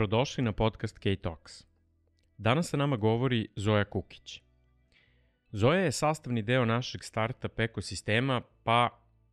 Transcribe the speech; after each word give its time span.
Dobrodošli 0.00 0.44
na 0.44 0.52
podcast 0.52 0.98
K-Talks. 0.98 1.64
Danas 2.38 2.68
sa 2.68 2.76
nama 2.76 2.96
govori 2.96 3.48
Zoja 3.56 3.84
Kukić. 3.84 4.42
Zoja 5.52 5.80
je 5.80 5.92
sastavni 5.92 6.42
deo 6.42 6.64
našeg 6.64 7.04
startup 7.04 7.60
ekosistema, 7.60 8.40
pa 8.64 8.88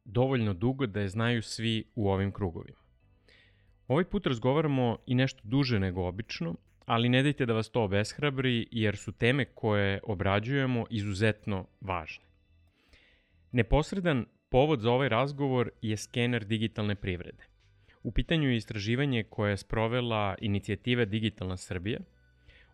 dovoljno 0.05 0.53
dugo 0.53 0.85
da 0.85 0.99
je 0.99 1.09
znaju 1.09 1.41
svi 1.41 1.83
u 1.95 2.09
ovim 2.09 2.31
krugovima. 2.31 2.77
Ovaj 3.87 4.03
put 4.03 4.27
razgovaramo 4.27 4.97
i 5.05 5.15
nešto 5.15 5.41
duže 5.43 5.79
nego 5.79 6.07
obično, 6.07 6.55
ali 6.85 7.09
ne 7.09 7.23
dajte 7.23 7.45
da 7.45 7.53
vas 7.53 7.69
to 7.69 7.83
obeshrabri 7.83 8.67
jer 8.71 8.97
su 8.97 9.11
teme 9.11 9.45
koje 9.45 9.99
obrađujemo 10.03 10.85
izuzetno 10.89 11.65
važne. 11.81 12.25
Neposredan 13.51 14.25
povod 14.49 14.81
za 14.81 14.91
ovaj 14.91 15.09
razgovor 15.09 15.69
je 15.81 15.97
skener 15.97 16.45
digitalne 16.45 16.95
privrede– 16.95 17.43
U 18.03 18.11
pitanju 18.11 18.49
je 18.49 18.55
istraživanje 18.55 19.23
koje 19.23 19.51
je 19.51 19.57
sprovela 19.57 20.35
inicijativa 20.41 21.05
Digitalna 21.05 21.57
Srbija 21.57 21.99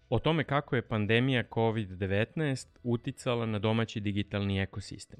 o 0.09 0.19
tome 0.19 0.43
kako 0.43 0.75
je 0.75 0.87
pandemija 0.87 1.43
COVID-19 1.43 2.67
uticala 2.83 3.45
na 3.45 3.59
domaći 3.59 3.99
digitalni 3.99 4.59
ekosistem. 4.59 5.19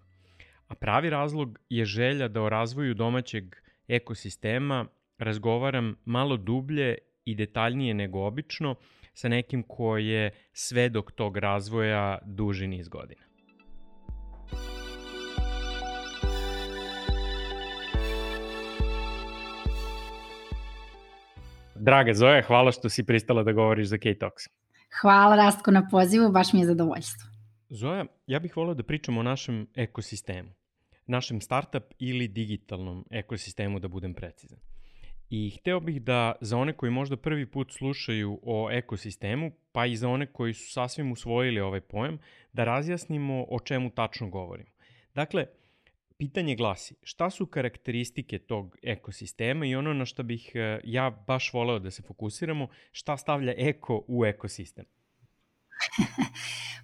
A 0.67 0.75
pravi 0.75 1.09
razlog 1.09 1.59
je 1.69 1.85
želja 1.85 2.27
da 2.27 2.41
o 2.41 2.49
razvoju 2.49 2.93
domaćeg 2.93 3.55
ekosistema 3.87 4.85
razgovaram 5.17 5.95
malo 6.05 6.37
dublje 6.37 6.97
i 7.25 7.35
detaljnije 7.35 7.93
nego 7.93 8.25
obično 8.25 8.75
sa 9.13 9.27
nekim 9.27 9.63
ko 9.63 9.97
je 9.97 10.31
svedok 10.53 11.11
tog 11.11 11.37
razvoja 11.37 12.19
duži 12.25 12.67
niz 12.67 12.89
godina. 12.89 13.21
Draga 21.83 22.13
Zoja, 22.13 22.41
hvala 22.41 22.71
što 22.71 22.89
si 22.89 23.03
pristala 23.05 23.43
da 23.43 23.51
govoriš 23.51 23.87
za 23.87 23.97
K-Talks. 23.97 24.43
Hvala 25.01 25.35
Rastko 25.35 25.71
na 25.71 25.87
pozivu, 25.91 26.31
baš 26.31 26.53
mi 26.53 26.59
je 26.59 26.65
zadovoljstvo. 26.65 27.29
Zoja, 27.69 28.05
ja 28.27 28.39
bih 28.39 28.57
volao 28.57 28.73
da 28.73 28.83
pričamo 28.83 29.19
o 29.19 29.23
našem 29.23 29.67
ekosistemu. 29.75 30.49
Našem 31.07 31.41
startup 31.41 31.83
ili 31.99 32.27
digitalnom 32.27 33.05
ekosistemu, 33.09 33.79
da 33.79 33.87
budem 33.87 34.13
precizan. 34.13 34.59
I 35.29 35.57
hteo 35.59 35.79
bih 35.79 36.01
da 36.01 36.35
za 36.41 36.57
one 36.57 36.73
koji 36.73 36.91
možda 36.91 37.17
prvi 37.17 37.45
put 37.45 37.73
slušaju 37.73 38.39
o 38.43 38.69
ekosistemu, 38.71 39.51
pa 39.71 39.85
i 39.85 39.95
za 39.95 40.09
one 40.09 40.25
koji 40.25 40.53
su 40.53 40.71
sasvim 40.71 41.11
usvojili 41.11 41.59
ovaj 41.61 41.81
pojam, 41.81 42.17
da 42.53 42.63
razjasnimo 42.63 43.45
o 43.49 43.59
čemu 43.59 43.89
tačno 43.89 44.29
govorimo. 44.29 44.69
Dakle, 45.15 45.45
pitanje 46.17 46.55
glasi, 46.55 46.95
šta 47.03 47.29
su 47.29 47.45
karakteristike 47.45 48.39
tog 48.39 48.77
ekosistema 48.81 49.65
i 49.65 49.75
ono 49.75 49.93
na 49.93 50.05
što 50.05 50.23
bih 50.23 50.51
eh, 50.55 50.79
ja 50.83 51.23
baš 51.27 51.53
voleo 51.53 51.79
da 51.79 51.91
se 51.91 52.01
fokusiramo, 52.01 52.67
šta 52.91 53.17
stavlja 53.17 53.53
eko 53.57 54.03
u 54.07 54.25
ekosistem? 54.25 54.85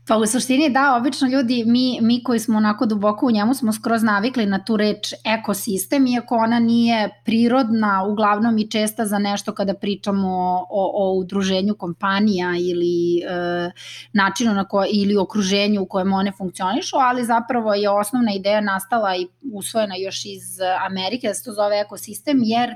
Pa 0.10 0.18
u 0.18 0.26
suštini 0.26 0.70
da, 0.70 0.96
obično 0.96 1.28
ljudi, 1.28 1.64
mi, 1.68 2.00
mi 2.02 2.24
koji 2.24 2.40
smo 2.40 2.58
onako 2.58 2.86
duboko 2.86 3.26
u 3.26 3.32
njemu 3.32 3.54
smo 3.54 3.74
skroz 3.74 4.04
navikli 4.04 4.46
na 4.46 4.64
tu 4.64 4.78
reč 4.78 5.14
ekosistem, 5.26 6.08
iako 6.08 6.36
ona 6.36 6.60
nije 6.60 7.10
prirodna, 7.26 8.04
uglavnom 8.04 8.58
i 8.58 8.70
česta 8.70 9.06
za 9.06 9.20
nešto 9.20 9.54
kada 9.54 9.74
pričamo 9.74 10.30
o, 10.70 10.92
o 10.94 11.14
udruženju 11.14 11.76
kompanija 11.76 12.50
ili 12.60 13.20
e, 13.20 13.72
načinu 14.14 14.54
na 14.54 14.68
koje, 14.68 14.90
ili 14.92 15.18
okruženju 15.18 15.82
u 15.82 15.86
kojem 15.86 16.14
one 16.14 16.32
funkcionišu, 16.38 16.96
ali 16.98 17.26
zapravo 17.26 17.74
je 17.74 17.90
osnovna 17.90 18.34
ideja 18.34 18.62
nastala 18.62 19.16
i 19.16 19.28
usvojena 19.54 19.96
još 19.96 20.26
iz 20.26 20.60
Amerike, 20.86 21.28
da 21.28 21.34
se 21.34 21.44
to 21.44 21.54
zove 21.54 21.80
ekosistem, 21.80 22.38
jer 22.44 22.70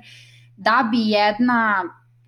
da 0.58 0.89
bi 0.92 1.10
jedna 1.10 1.83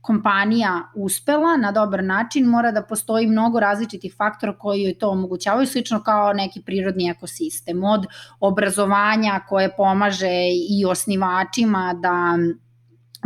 kompanija 0.05 0.83
uspela 0.95 1.57
na 1.57 1.71
dobar 1.71 2.03
način, 2.03 2.45
mora 2.45 2.71
da 2.71 2.83
postoji 2.83 3.27
mnogo 3.27 3.59
različitih 3.59 4.13
faktora 4.17 4.57
koji 4.57 4.83
joj 4.83 4.97
to 4.99 5.09
omogućavaju, 5.09 5.67
slično 5.67 6.03
kao 6.03 6.33
neki 6.33 6.61
prirodni 6.61 7.09
ekosistem, 7.09 7.83
od 7.83 8.05
obrazovanja 8.39 9.39
koje 9.49 9.75
pomaže 9.75 10.35
i 10.69 10.85
osnivačima 10.85 11.93
da 12.01 12.38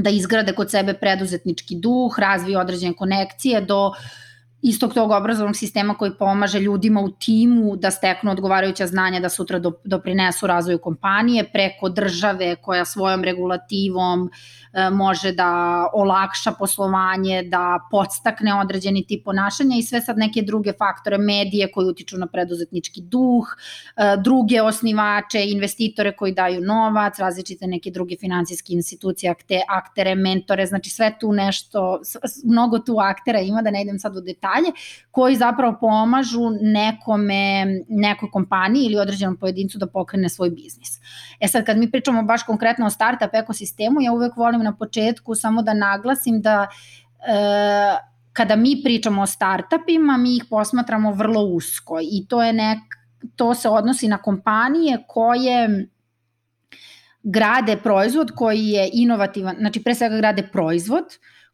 da 0.01 0.09
izgrade 0.09 0.53
kod 0.53 0.71
sebe 0.71 0.93
preduzetnički 0.93 1.75
duh, 1.75 2.19
razviju 2.19 2.59
određene 2.59 2.95
konekcije, 2.95 3.61
do 3.61 3.87
uh, 3.87 3.95
istog 4.61 4.93
tog 4.93 5.11
obrazovnog 5.11 5.55
sistema 5.55 5.93
koji 5.93 6.11
pomaže 6.19 6.59
ljudima 6.59 7.01
u 7.01 7.09
timu 7.09 7.75
da 7.75 7.91
steknu 7.91 8.31
odgovarajuća 8.31 8.87
znanja 8.87 9.19
da 9.19 9.29
sutra 9.29 9.61
doprinesu 9.83 10.47
razvoju 10.47 10.77
kompanije, 10.77 11.43
preko 11.53 11.89
države 11.89 12.55
koja 12.55 12.85
svojom 12.85 13.23
regulativom 13.23 14.29
e, 14.73 14.89
može 14.89 15.31
da 15.31 15.85
olakša 15.93 16.51
poslovanje, 16.51 17.43
da 17.43 17.79
podstakne 17.91 18.53
određeni 18.53 19.05
tip 19.07 19.25
ponašanja 19.25 19.77
i 19.77 19.83
sve 19.83 20.01
sad 20.01 20.17
neke 20.17 20.41
druge 20.41 20.73
faktore, 20.73 21.17
medije 21.17 21.71
koji 21.71 21.87
utiču 21.87 22.17
na 22.17 22.27
preduzetnički 22.27 23.01
duh, 23.01 23.47
e, 23.95 24.17
druge 24.23 24.61
osnivače, 24.61 25.45
investitore 25.45 26.15
koji 26.15 26.33
daju 26.33 26.61
novac, 26.61 27.19
različite 27.19 27.67
neke 27.67 27.91
druge 27.91 28.15
financijske 28.19 28.73
institucije, 28.73 29.31
akte, 29.31 29.61
aktere, 29.69 30.15
mentore, 30.15 30.65
znači 30.65 30.89
sve 30.89 31.15
tu 31.19 31.33
nešto, 31.33 31.99
mnogo 32.43 32.79
tu 32.79 32.99
aktera 32.99 33.39
ima, 33.39 33.61
da 33.61 33.71
ne 33.71 33.81
idem 33.81 33.99
sad 33.99 34.17
u 34.17 34.21
detalje, 34.21 34.48
detalje, 34.49 34.71
koji 35.11 35.35
zapravo 35.35 35.77
pomažu 35.79 36.49
nekome, 36.61 37.65
nekoj 37.87 38.31
kompaniji 38.31 38.85
ili 38.85 38.99
određenom 38.99 39.37
pojedincu 39.37 39.77
da 39.77 39.87
pokrene 39.87 40.29
svoj 40.29 40.49
biznis. 40.49 40.99
E 41.39 41.47
sad, 41.47 41.65
kad 41.65 41.77
mi 41.77 41.91
pričamo 41.91 42.23
baš 42.23 42.43
konkretno 42.43 42.85
o 42.85 42.89
startup 42.89 43.33
ekosistemu, 43.33 44.01
ja 44.01 44.11
uvek 44.11 44.37
volim 44.37 44.63
na 44.63 44.75
početku 44.75 45.35
samo 45.35 45.61
da 45.61 45.73
naglasim 45.73 46.41
da 46.41 46.67
e, 47.27 47.97
kada 48.33 48.55
mi 48.55 48.81
pričamo 48.83 49.21
o 49.21 49.27
startupima, 49.27 50.17
mi 50.17 50.35
ih 50.35 50.43
posmatramo 50.49 51.11
vrlo 51.11 51.41
usko 51.41 51.99
i 52.01 52.25
to 52.27 52.43
je 52.43 52.53
nek, 52.53 52.79
to 53.35 53.55
se 53.55 53.69
odnosi 53.69 54.07
na 54.07 54.17
kompanije 54.17 55.03
koje 55.07 55.87
grade 57.23 57.77
proizvod 57.77 58.31
koji 58.35 58.67
je 58.67 58.89
inovativan, 58.93 59.55
znači 59.59 59.83
pre 59.83 59.95
svega 59.95 60.17
grade 60.17 60.47
proizvod 60.51 61.05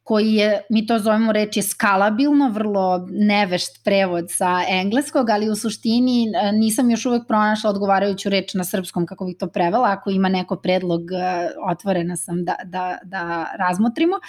koji 0.06 0.34
je, 0.34 0.62
mi 0.70 0.86
to 0.86 1.00
zovemo 1.00 1.32
reč 1.32 1.58
je 1.58 1.64
skalabilno, 1.64 2.50
vrlo 2.50 3.08
nevešt 3.10 3.80
prevod 3.84 4.26
sa 4.30 4.62
engleskog, 4.70 5.30
ali 5.30 5.50
u 5.50 5.56
suštini 5.56 6.28
e, 6.30 6.52
nisam 6.52 6.92
još 6.92 7.06
uvek 7.06 7.28
pronašla 7.28 7.70
odgovarajuću 7.70 8.30
reč 8.30 8.54
na 8.54 8.64
srpskom 8.64 9.06
kako 9.06 9.26
bih 9.26 9.36
to 9.40 9.48
prevela, 9.48 9.90
ako 9.92 10.10
ima 10.10 10.30
neko 10.30 10.56
predlog 10.56 11.02
e, 11.12 11.50
otvorena 11.72 12.18
sam 12.18 12.46
da, 12.46 12.56
da, 12.66 12.98
da 13.04 13.48
razmotrimo. 13.58 14.20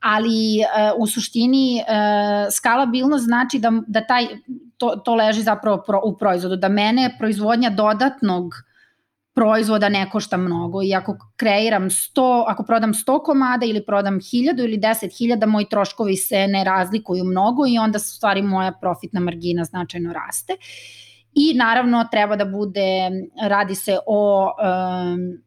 Ali 0.00 0.58
uh, 0.58 1.02
u 1.02 1.06
suštini 1.06 1.82
skalabilno 2.50 3.18
znači 3.18 3.58
da, 3.58 3.72
da 3.86 4.06
taj, 4.06 4.26
to, 4.76 4.96
to 5.04 5.14
leži 5.14 5.42
zapravo 5.42 5.82
pro, 5.86 6.00
u 6.04 6.16
proizvodu, 6.18 6.56
da 6.56 6.68
mene 6.68 7.14
proizvodnja 7.18 7.70
dodatnog 7.70 8.54
proizvoda 9.34 9.88
ne 9.88 10.10
košta 10.10 10.36
mnogo 10.36 10.82
i 10.82 10.94
ako 10.94 11.16
kreiram 11.36 11.90
100, 11.90 12.44
ako 12.46 12.64
prodam 12.64 12.92
100 12.92 13.22
komada 13.22 13.66
ili 13.66 13.86
prodam 13.86 14.14
1000 14.14 14.64
ili 14.64 14.78
10.000, 14.78 15.46
moji 15.46 15.66
troškovi 15.70 16.16
se 16.16 16.46
ne 16.46 16.64
razlikuju 16.64 17.24
mnogo 17.24 17.66
i 17.66 17.78
onda 17.78 17.98
stvari 17.98 18.42
moja 18.42 18.72
profitna 18.80 19.20
margina 19.20 19.64
značajno 19.64 20.12
raste. 20.12 20.52
I 21.34 21.54
naravno 21.54 22.08
treba 22.10 22.36
da 22.36 22.44
bude, 22.44 23.10
radi 23.48 23.74
se 23.74 23.98
o 24.06 24.44
um, 24.44 25.42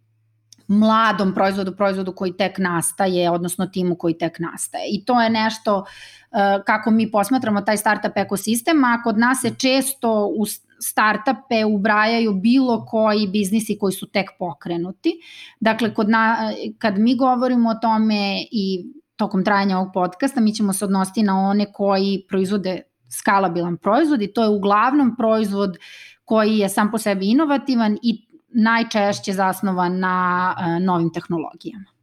mladom 0.68 1.34
proizvodu, 1.34 1.75
proizvodu 1.75 2.13
koji 2.16 2.38
tek 2.38 2.57
nastaje, 2.57 3.31
odnosno 3.31 3.68
timu 3.68 3.95
koji 3.95 4.18
tek 4.18 4.40
nastaje. 4.40 4.85
I 4.90 5.06
to 5.06 5.22
je 5.22 5.29
nešto 5.29 5.78
uh, 5.78 6.63
kako 6.66 6.91
mi 6.91 7.12
posmatramo 7.12 7.62
taj 7.62 7.78
startup 7.78 8.12
ekosistem, 8.16 8.84
a 8.84 9.01
kod 9.03 9.18
nas 9.18 9.41
se 9.41 9.56
često 9.57 10.31
u 10.38 10.45
startupe 10.80 11.66
ubrajaju 11.66 12.33
bilo 12.33 12.86
koji 12.86 13.27
biznisi 13.27 13.77
koji 13.80 13.94
su 13.94 14.07
tek 14.07 14.30
pokrenuti. 14.39 15.13
Dakle, 15.60 15.94
kod 15.94 16.10
na, 16.10 16.51
kad 16.77 17.00
mi 17.00 17.16
govorimo 17.16 17.69
o 17.69 17.80
tome 17.81 18.45
i 18.51 18.86
tokom 19.16 19.44
trajanja 19.44 19.77
ovog 19.77 19.92
podcasta, 19.94 20.42
mi 20.42 20.54
ćemo 20.54 20.74
se 20.74 20.86
odnositi 20.86 21.24
na 21.24 21.39
one 21.39 21.66
koji 21.74 22.25
proizvode 22.30 22.81
skalabilan 23.10 23.77
proizvod 23.77 24.22
i 24.22 24.33
to 24.33 24.44
je 24.44 24.50
uglavnom 24.50 25.16
proizvod 25.18 25.77
koji 26.25 26.57
je 26.57 26.69
sam 26.69 26.92
po 26.92 26.98
sebi 26.98 27.30
inovativan 27.30 27.98
i 28.01 28.28
najčešće 28.50 29.33
zasnovan 29.33 30.00
na 30.00 30.56
uh, 30.57 30.83
novim 30.83 31.13
tehnologijama. 31.13 31.95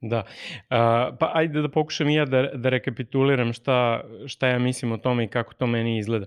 Da, 0.00 0.22
pa 1.18 1.30
ajde 1.34 1.62
da 1.62 1.70
pokušam 1.70 2.08
i 2.08 2.14
ja 2.14 2.24
da, 2.24 2.42
da 2.54 2.68
rekapituliram 2.68 3.52
šta, 3.52 4.00
šta 4.26 4.48
ja 4.48 4.58
mislim 4.58 4.92
o 4.92 4.96
tome 4.96 5.24
i 5.24 5.28
kako 5.28 5.54
to 5.54 5.66
meni 5.66 5.98
izgleda. 5.98 6.26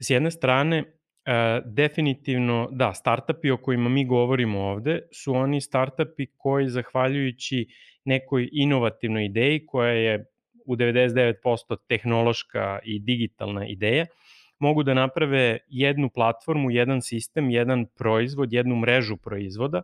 S 0.00 0.10
jedne 0.10 0.30
strane, 0.30 0.84
uh, 1.28 1.64
definitivno, 1.64 2.68
da, 2.72 2.94
startupi 2.94 3.50
o 3.50 3.56
kojima 3.56 3.88
mi 3.88 4.04
govorimo 4.06 4.60
ovde 4.60 5.00
su 5.12 5.34
oni 5.34 5.60
startupi 5.60 6.26
koji 6.36 6.68
zahvaljujući 6.68 7.66
nekoj 8.04 8.48
inovativnoj 8.52 9.24
ideji 9.24 9.66
koja 9.66 9.92
je 9.92 10.24
u 10.66 10.76
99% 10.76 11.76
tehnološka 11.88 12.78
i 12.84 12.98
digitalna 12.98 13.66
ideja, 13.66 14.06
mogu 14.58 14.82
da 14.82 14.94
naprave 14.94 15.58
jednu 15.68 16.10
platformu, 16.10 16.70
jedan 16.70 17.02
sistem, 17.02 17.50
jedan 17.50 17.86
proizvod, 17.98 18.52
jednu 18.52 18.76
mrežu 18.76 19.16
proizvoda, 19.16 19.82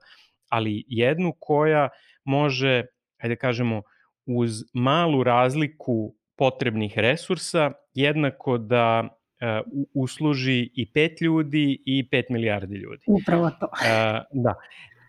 ali 0.49 0.85
jednu 0.89 1.33
koja 1.39 1.89
može, 2.25 2.85
ajde 3.19 3.35
da 3.35 3.37
kažemo, 3.37 3.83
uz 4.27 4.51
malu 4.73 5.23
razliku 5.23 6.15
potrebnih 6.37 6.99
resursa, 6.99 7.73
jednako 7.95 8.59
da 8.59 9.09
uh, 9.45 9.83
usluži 9.95 10.71
i 10.75 10.93
pet 10.93 11.21
ljudi 11.21 11.83
i 11.87 12.09
pet 12.09 12.29
milijardi 12.31 12.75
ljudi. 12.75 13.03
Upravo 13.07 13.51
to. 13.61 13.67
Uh, 13.67 14.43
da. 14.45 14.55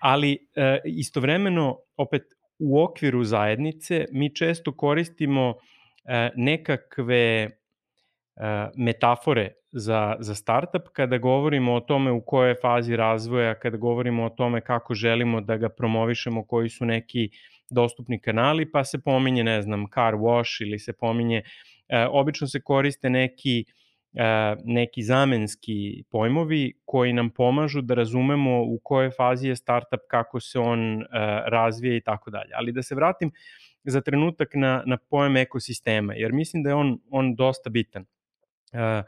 Ali 0.02 0.34
uh, 0.34 0.64
istovremeno, 0.86 1.78
opet, 1.98 2.24
u 2.60 2.84
okviru 2.84 3.24
zajednice 3.24 4.06
mi 4.12 4.36
često 4.36 4.72
koristimo 4.72 5.50
uh, 5.50 5.56
nekakve 6.36 7.46
uh, 7.46 8.44
metafore 8.76 9.52
za, 9.72 10.16
za 10.20 10.36
startup 10.36 10.82
kada 10.94 11.18
govorimo 11.18 11.74
o 11.74 11.80
tome 11.80 12.12
u 12.12 12.22
kojoj 12.22 12.50
je 12.50 12.56
fazi 12.62 12.96
razvoja, 12.96 13.56
kada 13.56 13.78
govorimo 13.78 14.26
o 14.26 14.30
tome 14.30 14.62
kako 14.62 14.94
želimo 14.94 15.42
da 15.42 15.58
ga 15.58 15.70
promovišemo, 15.70 16.46
koji 16.46 16.70
su 16.70 16.86
neki 16.86 17.30
dostupni 17.70 18.20
kanali, 18.20 18.72
pa 18.72 18.84
se 18.84 19.02
pominje, 19.02 19.44
ne 19.44 19.62
znam, 19.62 19.86
car 19.94 20.14
wash 20.14 20.62
ili 20.62 20.80
se 20.80 20.94
pominje, 20.94 21.42
e, 21.90 22.06
obično 22.12 22.48
se 22.48 22.62
koriste 22.62 23.10
neki 23.10 23.60
e, 23.60 23.85
neki 24.64 25.04
zamenski 25.04 26.04
pojmovi 26.12 26.74
koji 26.86 27.14
nam 27.14 27.30
pomažu 27.30 27.82
da 27.82 27.94
razumemo 27.94 28.62
u 28.64 28.80
kojoj 28.84 29.12
fazi 29.12 29.48
je 29.48 29.56
startup, 29.56 30.00
kako 30.08 30.40
se 30.40 30.60
on 30.60 31.02
e, 31.02 31.06
razvija 31.46 31.96
i 31.96 32.02
tako 32.02 32.30
dalje. 32.32 32.52
Ali 32.56 32.72
da 32.72 32.84
se 32.84 32.96
vratim 32.96 33.32
za 33.84 34.02
trenutak 34.02 34.50
na, 34.54 34.84
na 34.86 34.98
pojem 34.98 35.38
ekosistema, 35.38 36.14
jer 36.14 36.34
mislim 36.34 36.64
da 36.64 36.70
je 36.70 36.76
on, 36.76 37.00
on 37.12 37.36
dosta 37.36 37.70
bitan. 37.70 38.06
E, 38.74 39.04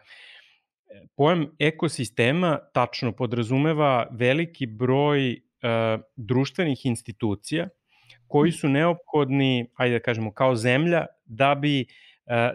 Pojam 1.16 1.48
ekosistema 1.60 2.60
tačno 2.74 3.12
podrazumeva 3.12 4.08
veliki 4.12 4.66
broj 4.66 5.32
uh, 5.32 6.04
društvenih 6.16 6.86
institucija 6.86 7.70
koji 8.28 8.52
su 8.52 8.70
neophodni, 8.70 9.70
ajde 9.76 9.94
da 9.94 10.04
kažemo, 10.04 10.32
kao 10.34 10.56
zemlja 10.56 11.06
da 11.26 11.56
bi 11.56 11.86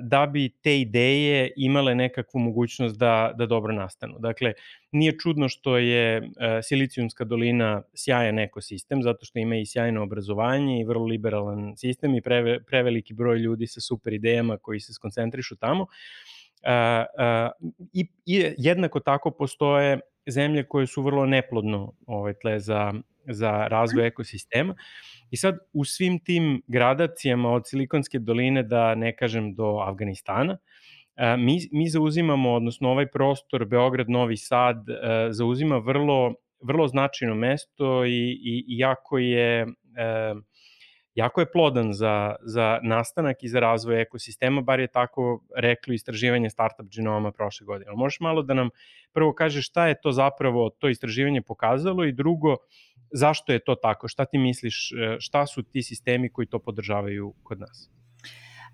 da 0.01 0.27
bi 0.27 0.49
te 0.63 0.81
ideje 0.81 1.51
imale 1.57 1.95
nekakvu 1.95 2.39
mogućnost 2.39 2.99
da, 2.99 3.33
da 3.39 3.47
dobro 3.47 3.73
nastanu. 3.73 4.19
Dakle, 4.19 4.53
nije 4.93 5.19
čudno 5.19 5.49
što 5.49 5.77
je 5.79 6.31
Silicijumska 6.63 7.25
dolina 7.25 7.83
sjajan 7.95 8.39
ekosistem, 8.39 9.03
zato 9.03 9.25
što 9.25 9.39
ima 9.39 9.57
i 9.57 9.67
sjajno 9.67 10.03
obrazovanje 10.03 10.81
i 10.81 10.85
vrlo 10.85 11.07
liberalan 11.07 11.77
sistem 11.77 12.15
i 12.15 12.23
preve, 12.23 12.65
preveliki 12.65 13.15
broj 13.15 13.39
ljudi 13.39 13.67
sa 13.67 13.81
super 13.81 14.13
idejama 14.13 14.57
koji 14.57 14.81
se 14.81 14.93
skoncentrišu 14.93 15.57
tamo. 15.57 15.83
Uh, 15.83 17.69
i, 17.93 18.07
I 18.27 18.55
jednako 18.59 19.01
tako 19.01 19.31
postoje 19.31 20.01
zemlje 20.29 20.65
koje 20.69 20.87
su 20.87 21.03
vrlo 21.03 21.27
neplodno 21.27 21.93
ovaj, 22.07 22.35
tle 22.43 22.59
za, 22.61 22.93
za 23.29 23.67
razvoj 23.69 24.07
ekosistema. 24.07 24.75
I 25.31 25.37
sad 25.37 25.59
u 25.73 25.85
svim 25.85 26.19
tim 26.19 26.63
gradacijama 26.67 27.51
od 27.51 27.63
Silikonske 27.69 28.19
doline 28.19 28.63
da 28.63 28.95
ne 28.95 29.17
kažem 29.17 29.55
do 29.55 29.79
Afganistana, 29.87 30.59
mi, 31.39 31.59
mi 31.73 31.89
zauzimamo, 31.89 32.53
odnosno 32.53 32.91
ovaj 32.91 33.07
prostor 33.07 33.65
Beograd, 33.65 34.11
Novi 34.11 34.37
Sad 34.37 34.77
zauzima 35.31 35.79
vrlo, 35.79 36.35
vrlo 36.63 36.89
značajno 36.89 37.35
mesto 37.35 38.05
i, 38.05 38.41
i, 38.43 38.65
jako 38.67 39.19
je 39.19 39.67
jako 41.15 41.41
je 41.41 41.53
plodan 41.53 41.93
za, 41.93 42.35
za 42.43 42.81
nastanak 42.83 43.43
i 43.43 43.49
za 43.49 43.61
razvoj 43.61 44.03
ekosistema, 44.03 44.61
bar 44.61 44.81
je 44.81 44.87
tako 44.87 45.43
reklo 45.57 45.95
istraživanje 45.95 46.51
Startup 46.51 46.87
Genoma 46.95 47.33
prošle 47.33 47.65
godine. 47.65 47.89
Ali 47.89 47.99
možeš 47.99 48.21
malo 48.21 48.43
da 48.43 48.55
nam 48.55 48.71
prvo 49.13 49.35
kažeš 49.35 49.69
šta 49.69 49.89
je 49.89 50.01
to 50.01 50.13
zapravo 50.13 50.71
to 50.71 50.89
istraživanje 50.89 51.43
pokazalo 51.43 52.05
i 52.05 52.13
drugo, 52.13 52.57
zašto 53.13 53.53
je 53.53 53.59
to 53.59 53.75
tako? 53.75 54.09
Šta 54.09 54.25
ti 54.25 54.39
misliš, 54.39 54.93
e, 54.93 55.17
šta 55.21 55.47
su 55.47 55.63
ti 55.63 55.83
sistemi 55.83 56.33
koji 56.33 56.47
to 56.47 56.59
podržavaju 56.59 57.35
kod 57.43 57.61
nas? 57.61 57.91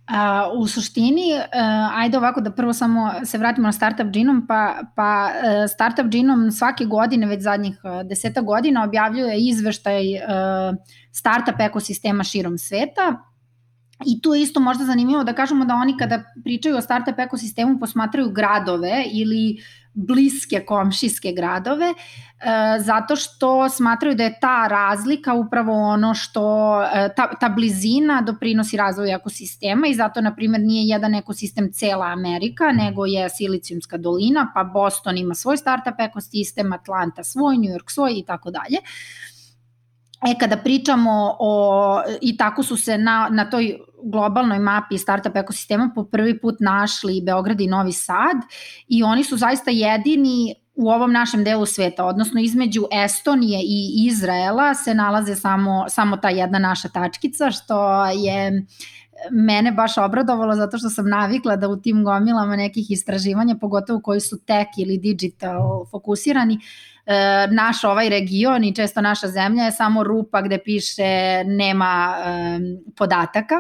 A, 0.08 0.50
u 0.54 0.66
suštini, 0.66 1.32
uh, 1.34 1.98
ajde 1.98 2.18
ovako 2.18 2.40
da 2.40 2.50
prvo 2.50 2.72
samo 2.72 3.12
se 3.24 3.38
vratimo 3.38 3.68
na 3.68 3.72
Startup 3.72 4.06
Genome, 4.06 4.42
pa, 4.48 4.80
pa 4.96 5.28
uh, 5.28 5.70
Startup 5.70 6.06
Genome 6.06 6.50
svake 6.50 6.84
godine, 6.84 7.26
već 7.26 7.42
zadnjih 7.42 7.80
uh, 7.84 8.08
deseta 8.08 8.40
godina, 8.40 8.84
objavljuje 8.84 9.36
izveštaj 9.38 10.14
uh, 10.14 10.20
startup 11.12 11.60
ekosistema 11.60 12.24
širom 12.24 12.58
sveta. 12.58 13.22
I 14.06 14.20
tu 14.22 14.34
je 14.34 14.42
isto 14.42 14.60
možda 14.60 14.84
zanimljivo 14.84 15.24
da 15.24 15.32
kažemo 15.32 15.64
da 15.64 15.74
oni 15.74 15.96
kada 15.96 16.22
pričaju 16.44 16.76
o 16.76 16.80
startup 16.80 17.18
ekosistemu 17.18 17.78
posmatraju 17.80 18.30
gradove 18.30 19.04
ili 19.12 19.56
bliske 19.98 20.60
komšijske 20.66 21.32
gradove, 21.32 21.86
e, 21.86 21.94
zato 22.80 23.16
što 23.16 23.68
smatraju 23.68 24.14
da 24.14 24.24
je 24.24 24.38
ta 24.40 24.68
razlika 24.68 25.34
upravo 25.34 25.72
ono 25.72 26.14
što, 26.14 26.42
e, 26.82 27.14
ta, 27.16 27.34
ta 27.40 27.48
blizina 27.48 28.22
doprinosi 28.22 28.76
razvoju 28.76 29.08
ekosistema 29.08 29.86
i 29.86 29.94
zato, 29.94 30.20
na 30.20 30.34
primjer, 30.34 30.62
nije 30.62 30.88
jedan 30.88 31.14
ekosistem 31.14 31.72
cela 31.72 32.06
Amerika, 32.06 32.72
nego 32.72 33.06
je 33.06 33.28
Silicijumska 33.28 33.96
dolina, 33.96 34.52
pa 34.54 34.64
Boston 34.64 35.18
ima 35.18 35.34
svoj 35.34 35.56
startup 35.56 36.00
ekosistem, 36.00 36.72
Atlanta 36.72 37.24
svoj, 37.24 37.56
New 37.56 37.70
York 37.70 37.90
svoj 37.90 38.12
i 38.16 38.24
tako 38.26 38.50
dalje. 38.50 38.78
E, 40.30 40.34
kada 40.40 40.56
pričamo 40.56 41.36
o, 41.38 42.02
i 42.20 42.36
tako 42.36 42.62
su 42.62 42.76
se 42.76 42.98
na, 42.98 43.28
na 43.30 43.50
toj 43.50 43.78
globalnoj 44.04 44.58
mapi 44.58 44.98
startup 44.98 45.36
ekosistema 45.36 45.90
po 45.94 46.04
prvi 46.04 46.40
put 46.40 46.60
našli 46.60 47.22
Beograd 47.26 47.60
i 47.60 47.66
Novi 47.66 47.92
Sad 47.92 48.36
i 48.88 49.02
oni 49.02 49.24
su 49.24 49.36
zaista 49.36 49.70
jedini 49.70 50.54
u 50.74 50.88
ovom 50.90 51.12
našem 51.12 51.44
delu 51.44 51.66
sveta, 51.66 52.04
odnosno 52.04 52.40
između 52.40 52.84
Estonije 53.04 53.60
i 53.62 54.06
Izraela 54.06 54.74
se 54.74 54.94
nalaze 54.94 55.34
samo, 55.34 55.84
samo 55.88 56.16
ta 56.16 56.28
jedna 56.28 56.58
naša 56.58 56.88
tačkica, 56.88 57.50
što 57.50 58.06
je 58.06 58.66
mene 59.30 59.72
baš 59.72 59.98
obradovalo 59.98 60.54
zato 60.54 60.78
što 60.78 60.90
sam 60.90 61.08
navikla 61.08 61.56
da 61.56 61.68
u 61.68 61.76
tim 61.76 62.04
gomilama 62.04 62.56
nekih 62.56 62.90
istraživanja, 62.90 63.56
pogotovo 63.60 64.00
koji 64.00 64.20
su 64.20 64.44
tech 64.44 64.70
ili 64.76 64.98
digital 64.98 65.86
fokusirani, 65.90 66.58
naš 67.50 67.84
ovaj 67.84 68.08
region 68.08 68.64
i 68.64 68.74
često 68.74 69.00
naša 69.00 69.28
zemlja 69.28 69.64
je 69.64 69.72
samo 69.72 70.04
rupa 70.04 70.42
gde 70.42 70.58
piše 70.58 71.44
nema 71.44 72.16
e, 72.18 72.58
podataka. 72.96 73.54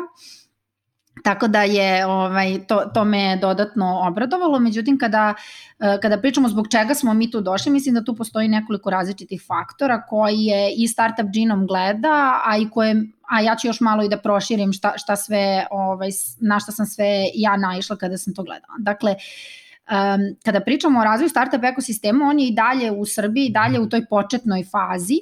Tako 1.24 1.48
da 1.48 1.62
je 1.62 2.06
ovaj 2.06 2.66
to 2.68 2.90
to 2.94 3.04
me 3.04 3.36
dodatno 3.36 4.00
obradovalo, 4.08 4.58
međutim 4.58 4.98
kada 4.98 5.34
e, 5.78 5.98
kada 6.02 6.18
pričamo 6.18 6.48
zbog 6.48 6.68
čega 6.70 6.94
smo 6.94 7.14
mi 7.14 7.30
tu 7.30 7.40
došli, 7.40 7.72
mislim 7.72 7.94
da 7.94 8.04
tu 8.04 8.16
postoji 8.16 8.48
nekoliko 8.48 8.90
različitih 8.90 9.42
faktora 9.46 10.02
koji 10.02 10.38
je 10.38 10.74
i 10.76 10.88
startup 10.88 11.26
Genome 11.34 11.66
gleda, 11.66 12.40
a 12.44 12.58
i 12.58 12.70
koje 12.70 13.06
a 13.28 13.40
ja 13.40 13.56
ću 13.56 13.66
još 13.66 13.80
malo 13.80 14.02
i 14.04 14.08
da 14.08 14.16
proširim 14.18 14.72
šta 14.72 14.92
šta 14.96 15.16
sve 15.16 15.66
ovaj 15.70 16.08
na 16.40 16.60
šta 16.60 16.72
sam 16.72 16.86
sve 16.86 17.24
ja 17.34 17.56
naišla 17.56 17.96
kada 17.96 18.18
sam 18.18 18.34
to 18.34 18.42
gledala. 18.42 18.74
Dakle, 18.78 19.14
um, 19.90 20.36
kada 20.44 20.60
pričamo 20.60 21.00
o 21.00 21.04
razvoju 21.04 21.28
startup 21.28 21.64
ekosistema, 21.64 22.24
on 22.24 22.38
je 22.38 22.48
i 22.48 22.54
dalje 22.54 22.92
u 22.92 23.04
Srbiji, 23.04 23.46
i 23.46 23.52
dalje 23.52 23.80
u 23.80 23.88
toj 23.88 24.06
početnoj 24.06 24.64
fazi. 24.64 25.18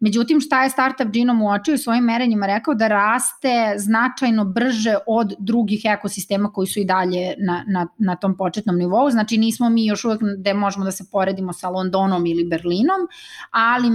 Međutim, 0.00 0.40
šta 0.40 0.62
je 0.62 0.70
Startup 0.70 1.08
Genome 1.12 1.44
uočio 1.44 1.74
u 1.74 1.78
svojim 1.78 2.04
merenjima 2.04 2.46
rekao 2.46 2.74
da 2.74 2.88
raste 2.88 3.74
značajno 3.76 4.44
brže 4.44 4.96
od 5.06 5.34
drugih 5.38 5.80
ekosistema 5.84 6.52
koji 6.52 6.66
su 6.66 6.80
i 6.80 6.84
dalje 6.84 7.34
na, 7.38 7.64
na, 7.68 7.86
na 7.98 8.16
tom 8.16 8.36
početnom 8.36 8.76
nivou. 8.76 9.10
Znači 9.10 9.38
nismo 9.38 9.68
mi 9.68 9.86
još 9.86 10.04
uvek 10.04 10.20
gde 10.38 10.54
možemo 10.54 10.84
da 10.84 10.92
se 10.92 11.04
poredimo 11.12 11.52
sa 11.52 11.68
Londonom 11.68 12.26
ili 12.26 12.44
Berlinom, 12.44 13.08
ali 13.50 13.88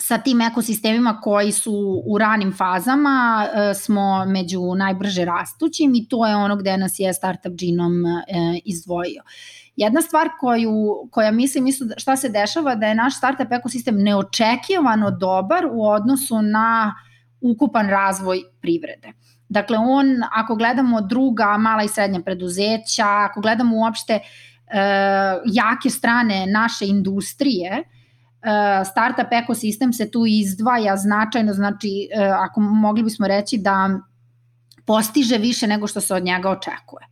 sa 0.00 0.18
tim 0.18 0.40
ekosistemima 0.40 1.20
koji 1.20 1.52
su 1.52 2.02
u 2.06 2.18
ranim 2.18 2.54
fazama 2.56 3.46
e, 3.46 3.74
smo 3.74 4.24
među 4.24 4.60
najbrže 4.74 5.24
rastućim 5.24 5.94
i 5.94 6.08
to 6.08 6.26
je 6.26 6.36
ono 6.36 6.56
gde 6.56 6.76
nas 6.76 6.98
je 6.98 7.14
Startup 7.14 7.52
Genome 7.52 8.24
e, 8.28 8.60
izdvojio. 8.64 9.22
Jedna 9.76 10.02
stvar 10.02 10.28
koju, 10.40 11.08
koja 11.10 11.30
mislim 11.30 11.66
isto 11.66 11.84
da, 11.84 11.94
šta 11.98 12.16
se 12.16 12.28
dešava 12.28 12.74
da 12.74 12.86
je 12.86 12.94
naš 12.94 13.16
startup 13.16 13.52
ekosistem 13.52 14.02
neočekivano 14.02 15.10
dobar 15.10 15.66
u 15.72 15.86
odnosu 15.86 16.42
na 16.42 16.94
ukupan 17.40 17.88
razvoj 17.88 18.42
privrede. 18.60 19.12
Dakle, 19.48 19.78
on, 19.78 20.06
ako 20.32 20.56
gledamo 20.56 21.00
druga 21.00 21.58
mala 21.58 21.82
i 21.82 21.88
srednja 21.88 22.20
preduzeća, 22.20 23.06
ako 23.06 23.40
gledamo 23.40 23.76
uopšte 23.76 24.12
e, 24.12 24.20
jake 25.44 25.90
strane 25.90 26.46
naše 26.46 26.86
industrije, 26.86 27.84
startup 28.84 29.32
ekosistem 29.32 29.92
se 29.92 30.10
tu 30.10 30.26
izdvaja 30.26 30.96
značajno, 30.96 31.52
znači 31.52 32.08
e, 32.12 32.24
ako 32.24 32.60
mogli 32.60 33.02
bismo 33.02 33.26
reći 33.26 33.58
da 33.58 34.00
postiže 34.86 35.38
više 35.38 35.66
nego 35.66 35.86
što 35.86 36.00
se 36.00 36.14
od 36.14 36.22
njega 36.22 36.50
očekuje. 36.50 37.06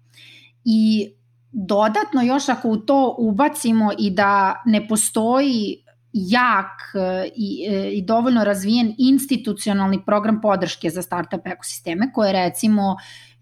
I 0.64 1.11
dodatno 1.52 2.23
još 2.23 2.49
ako 2.49 2.68
u 2.68 2.76
to 2.76 3.14
ubacimo 3.18 3.92
i 3.99 4.11
da 4.11 4.62
ne 4.66 4.88
postoji 4.88 5.83
jak 6.12 6.95
e, 6.95 7.28
i, 7.37 7.68
i 7.92 8.02
dovoljno 8.02 8.45
razvijen 8.45 8.95
institucionalni 8.99 10.04
program 10.06 10.40
podrške 10.40 10.90
za 10.90 11.02
startup 11.02 11.47
ekosisteme 11.47 12.12
koje 12.12 12.33
recimo 12.33 12.97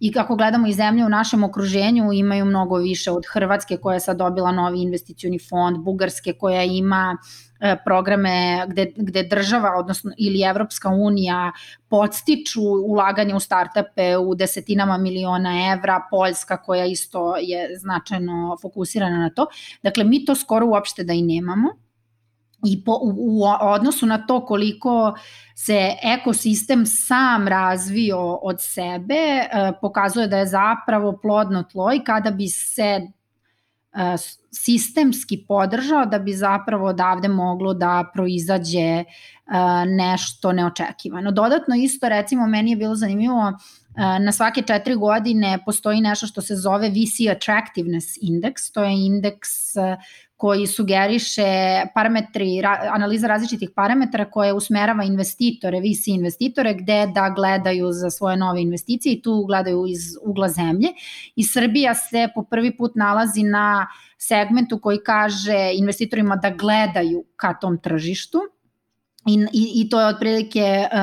i 0.04 0.12
kako 0.12 0.36
gledamo 0.36 0.66
i 0.66 0.72
zemlje 0.72 1.04
u 1.04 1.08
našem 1.08 1.44
okruženju 1.44 2.12
imaju 2.12 2.44
mnogo 2.44 2.76
više 2.76 3.10
od 3.10 3.24
Hrvatske 3.32 3.76
koja 3.76 3.94
je 3.94 4.00
sad 4.00 4.16
dobila 4.16 4.52
novi 4.52 4.82
investicioni 4.82 5.38
fond, 5.38 5.78
Bugarske 5.78 6.32
koja 6.32 6.62
ima 6.62 7.16
e, 7.60 7.76
programe 7.84 8.66
gde, 8.68 8.92
gde 8.96 9.22
država 9.22 9.70
odnosno 9.76 10.12
ili 10.18 10.42
Evropska 10.42 10.88
unija 10.88 11.52
podstiču 11.88 12.60
ulaganje 12.62 13.34
u 13.34 13.40
startupe 13.40 14.16
u 14.16 14.34
desetinama 14.34 14.98
miliona 14.98 15.72
evra, 15.72 16.00
Poljska 16.10 16.56
koja 16.56 16.84
isto 16.84 17.36
je 17.36 17.78
značajno 17.78 18.56
fokusirana 18.62 19.18
na 19.18 19.30
to. 19.30 19.46
Dakle, 19.82 20.04
mi 20.04 20.24
to 20.24 20.34
skoro 20.34 20.66
uopšte 20.66 21.04
da 21.04 21.12
i 21.12 21.22
nemamo 21.22 21.83
i 22.64 22.84
po, 22.84 22.98
u, 23.02 23.14
u 23.16 23.44
odnosu 23.60 24.06
na 24.06 24.26
to 24.26 24.46
koliko 24.46 25.14
se 25.54 25.90
ekosistem 26.02 26.86
sam 26.86 27.48
razvio 27.48 28.34
od 28.34 28.56
sebe, 28.60 29.14
e, 29.14 29.72
pokazuje 29.80 30.28
da 30.28 30.38
je 30.38 30.46
zapravo 30.46 31.18
plodno 31.22 31.62
tlo 31.62 31.92
i 31.92 32.04
kada 32.04 32.30
bi 32.30 32.48
se 32.48 32.82
e, 32.82 33.06
sistemski 34.52 35.44
podržao 35.48 36.06
da 36.06 36.18
bi 36.18 36.32
zapravo 36.32 36.86
odavde 36.86 37.28
moglo 37.28 37.74
da 37.74 38.10
proizađe 38.14 38.78
e, 38.78 39.04
nešto 39.86 40.52
neočekivano. 40.52 41.30
Dodatno 41.30 41.74
isto 41.74 42.08
recimo 42.08 42.46
meni 42.46 42.70
je 42.70 42.76
bilo 42.76 42.94
zanimljivo 42.94 43.52
na 44.20 44.32
svake 44.32 44.62
četiri 44.62 44.94
godine 44.94 45.58
postoji 45.64 46.00
nešto 46.00 46.26
što 46.26 46.42
se 46.42 46.56
zove 46.56 46.88
VC 46.88 47.30
Attractiveness 47.36 48.18
Index, 48.22 48.72
to 48.72 48.84
je 48.84 49.06
indeks 49.06 49.50
koji 50.44 50.66
sugeriše 50.66 51.42
parametri, 51.94 52.62
analiza 52.92 53.26
različitih 53.26 53.70
parametara 53.76 54.24
koje 54.30 54.52
usmerava 54.52 55.04
investitore, 55.04 55.80
VC 55.80 56.06
investitore, 56.06 56.74
gde 56.74 57.06
da 57.14 57.30
gledaju 57.36 57.92
za 57.92 58.10
svoje 58.10 58.36
nove 58.36 58.62
investicije 58.62 59.14
i 59.14 59.22
tu 59.22 59.44
gledaju 59.46 59.86
iz 59.88 60.00
ugla 60.22 60.48
zemlje. 60.48 60.88
I 61.36 61.44
Srbija 61.44 61.94
se 61.94 62.28
po 62.34 62.42
prvi 62.42 62.76
put 62.76 62.92
nalazi 62.94 63.42
na 63.42 63.86
segmentu 64.18 64.78
koji 64.78 64.98
kaže 64.98 65.70
investitorima 65.78 66.36
da 66.36 66.50
gledaju 66.50 67.24
ka 67.36 67.54
tom 67.54 67.78
tržištu 67.78 68.40
I, 69.26 69.34
i, 69.52 69.72
I 69.80 69.88
to 69.88 70.00
je 70.00 70.06
otprilike 70.06 70.66
uh, 70.84 70.98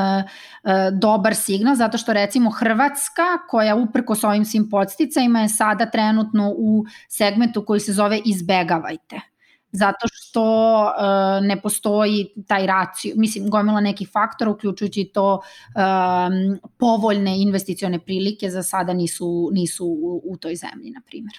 uh, 0.63 0.99
dobar 0.99 1.35
signal, 1.35 1.75
zato 1.75 1.97
što 1.97 2.13
recimo 2.13 2.49
Hrvatska, 2.49 3.23
koja 3.49 3.75
uprko 3.75 4.15
s 4.15 4.23
ovim 4.23 4.45
svim 4.45 4.69
podsticajima 4.69 5.41
je 5.41 5.49
sada 5.49 5.89
trenutno 5.89 6.53
u 6.57 6.85
segmentu 7.09 7.65
koji 7.65 7.79
se 7.79 7.93
zove 7.93 8.21
izbegavajte 8.25 9.30
zato 9.71 10.07
što 10.11 10.43
uh, 10.81 11.47
ne 11.47 11.61
postoji 11.61 12.27
taj 12.47 12.67
racio, 12.67 13.13
mislim 13.15 13.49
gomila 13.49 13.81
nekih 13.81 14.09
faktora 14.13 14.51
uključujući 14.51 15.11
to 15.13 15.33
um, 15.33 16.59
povoljne 16.77 17.41
investicione 17.41 17.99
prilike 17.99 18.49
za 18.49 18.63
sada 18.63 18.93
nisu, 18.93 19.49
nisu 19.53 19.85
u, 19.85 20.21
u 20.25 20.37
toj 20.37 20.55
zemlji, 20.55 20.91
na 20.91 21.01
primjer. 21.05 21.35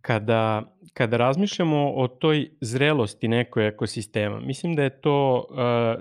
Kada, 0.00 0.62
kada 0.92 1.16
razmišljamo 1.16 1.92
o 1.94 2.08
toj 2.08 2.50
zrelosti 2.60 3.28
nekoj 3.28 3.68
ekosistema, 3.68 4.40
mislim 4.40 4.76
da 4.76 4.82
je 4.82 5.00
to, 5.00 5.46
uh, 5.50 5.56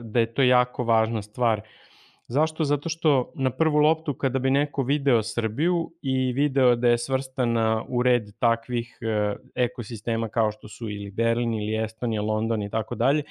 da 0.05 0.19
je 0.19 0.33
to 0.33 0.41
jako 0.41 0.83
važna 0.83 1.21
stvar. 1.21 1.59
Uh, 1.59 1.82
Zašto? 2.27 2.63
Zato 2.63 2.89
što 2.89 3.31
na 3.35 3.49
prvu 3.49 3.77
loptu 3.77 4.13
kada 4.13 4.39
bi 4.39 4.51
neko 4.51 4.83
video 4.83 5.23
Srbiju 5.23 5.91
i 6.01 6.33
video 6.33 6.75
da 6.75 6.87
je 6.87 6.97
svrstana 6.97 7.83
u 7.87 8.03
red 8.03 8.31
takvih 8.39 8.97
e, 9.01 9.35
ekosistema 9.55 10.29
kao 10.29 10.51
što 10.51 10.67
su 10.67 10.89
ili 10.89 11.11
Berlin 11.11 11.53
ili 11.53 11.83
Estonija, 11.83 12.21
London 12.21 12.63
i 12.63 12.69
tako 12.69 12.95
dalje, 12.95 13.23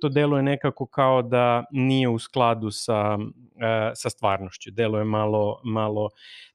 to 0.00 0.08
deluje 0.08 0.42
nekako 0.42 0.86
kao 0.86 1.22
da 1.22 1.64
nije 1.70 2.08
u 2.08 2.18
skladu 2.18 2.70
sa, 2.70 3.18
e, 3.60 3.92
sa 3.94 4.10
stvarnošću, 4.10 4.70
deluje 4.70 5.04
malo, 5.04 5.60
malo. 5.64 6.08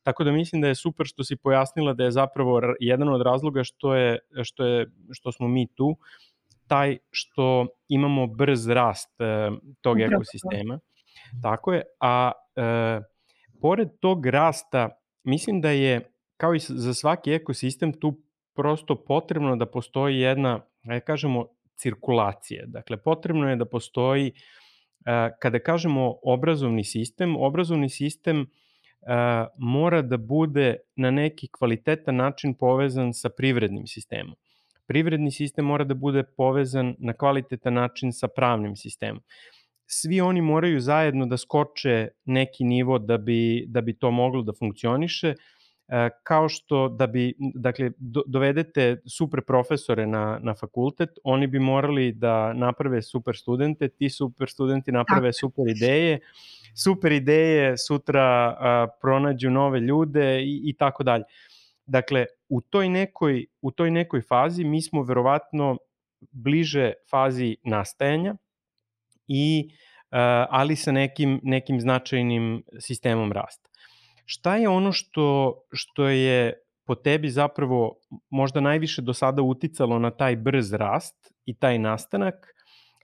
Tako 0.03 0.23
da 0.23 0.31
mislim 0.31 0.61
da 0.61 0.67
je 0.67 0.75
super 0.75 1.05
što 1.05 1.23
si 1.23 1.35
pojasnila 1.35 1.93
da 1.93 2.03
je 2.03 2.11
zapravo 2.11 2.61
jedan 2.79 3.09
od 3.09 3.21
razloga 3.21 3.63
što, 3.63 3.95
je, 3.95 4.19
što, 4.43 4.65
je, 4.65 4.87
što 5.11 5.31
smo 5.31 5.47
mi 5.47 5.67
tu, 5.67 5.97
taj 6.67 6.97
što 7.11 7.67
imamo 7.87 8.27
brz 8.27 8.67
rast 8.67 9.21
e, 9.21 9.51
tog 9.81 9.99
ekosistema. 10.01 10.79
Tako 11.41 11.73
je, 11.73 11.83
a 11.99 12.31
e, 12.55 13.01
pored 13.61 13.89
tog 13.99 14.25
rasta, 14.25 14.89
mislim 15.23 15.61
da 15.61 15.69
je, 15.69 16.01
kao 16.37 16.55
i 16.55 16.59
za 16.59 16.93
svaki 16.93 17.31
ekosistem, 17.31 17.93
tu 17.93 18.21
prosto 18.55 19.03
potrebno 19.05 19.55
da 19.55 19.65
postoji 19.65 20.19
jedna, 20.19 20.59
ajde 20.87 21.05
kažemo, 21.05 21.47
cirkulacija. 21.75 22.63
Dakle, 22.67 22.97
potrebno 22.97 23.49
je 23.49 23.55
da 23.55 23.65
postoji, 23.65 24.27
e, 24.27 24.33
kada 25.41 25.59
kažemo 25.59 26.15
obrazovni 26.23 26.83
sistem, 26.83 27.35
obrazovni 27.37 27.89
sistem 27.89 28.41
e, 28.41 28.45
mora 29.57 30.01
da 30.01 30.17
bude 30.17 30.75
na 30.95 31.11
neki 31.11 31.47
kvalitetan 31.51 32.15
način 32.15 32.53
povezan 32.53 33.13
sa 33.13 33.29
privrednim 33.29 33.87
sistemom. 33.87 34.35
Privredni 34.87 35.31
sistem 35.31 35.65
mora 35.65 35.83
da 35.83 35.93
bude 35.93 36.23
povezan 36.23 36.95
na 36.99 37.13
kvalitetan 37.13 37.73
način 37.73 38.13
sa 38.13 38.27
pravnim 38.27 38.75
sistemom 38.75 39.21
svi 39.87 40.21
oni 40.21 40.41
moraju 40.41 40.79
zajedno 40.79 41.25
da 41.25 41.37
skoče 41.37 42.07
neki 42.25 42.63
nivo 42.63 42.99
da 42.99 43.17
bi, 43.17 43.65
da 43.67 43.81
bi 43.81 43.93
to 43.93 44.11
moglo 44.11 44.41
da 44.41 44.53
funkcioniše, 44.53 45.33
e, 45.87 46.09
kao 46.23 46.49
što 46.49 46.89
da 46.89 47.07
bi, 47.07 47.33
dakle, 47.55 47.91
dovedete 48.27 49.01
super 49.17 49.41
profesore 49.41 50.07
na, 50.07 50.39
na 50.43 50.53
fakultet, 50.53 51.09
oni 51.23 51.47
bi 51.47 51.59
morali 51.59 52.11
da 52.11 52.53
naprave 52.53 53.01
super 53.01 53.35
studente, 53.35 53.87
ti 53.87 54.09
super 54.09 54.49
studenti 54.49 54.91
naprave 54.91 55.33
super 55.33 55.67
ideje, 55.67 56.19
super 56.83 57.11
ideje 57.11 57.77
sutra 57.77 58.23
a, 58.59 58.87
pronađu 59.01 59.49
nove 59.49 59.79
ljude 59.79 60.41
i, 60.41 60.61
i 60.65 60.73
tako 60.73 61.03
dalje. 61.03 61.23
Dakle, 61.85 62.25
u 62.49 62.61
toj 62.61 62.89
nekoj, 62.89 63.45
u 63.61 63.71
toj 63.71 63.91
nekoj 63.91 64.21
fazi 64.21 64.63
mi 64.63 64.81
smo 64.81 65.03
verovatno 65.03 65.77
bliže 66.31 66.93
fazi 67.11 67.57
nastajanja, 67.63 68.35
i 69.27 69.69
ali 70.49 70.75
sa 70.75 70.91
nekim, 70.91 71.39
nekim 71.43 71.81
značajnim 71.81 72.63
sistemom 72.79 73.31
rasta. 73.31 73.69
Šta 74.25 74.55
je 74.55 74.69
ono 74.69 74.91
što, 74.91 75.53
što 75.71 76.07
je 76.07 76.53
po 76.85 76.95
tebi 76.95 77.29
zapravo 77.29 77.95
možda 78.29 78.59
najviše 78.59 79.01
do 79.01 79.13
sada 79.13 79.41
uticalo 79.41 79.99
na 79.99 80.11
taj 80.11 80.35
brz 80.35 80.73
rast 80.73 81.33
i 81.45 81.55
taj 81.55 81.79
nastanak, 81.79 82.35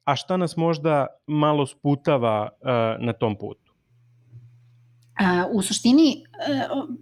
a 0.03 0.15
šta 0.15 0.37
nas 0.37 0.57
možda 0.57 1.07
malo 1.27 1.65
sputava 1.65 2.49
uh, 2.51 3.05
na 3.05 3.13
tom 3.13 3.35
putu? 3.35 3.71
u 5.53 5.61
suštini, 5.61 6.15
uh, 6.15 6.95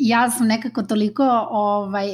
ja 0.00 0.30
sam 0.30 0.46
nekako 0.46 0.82
toliko 0.82 1.22
ovaj, 1.50 2.06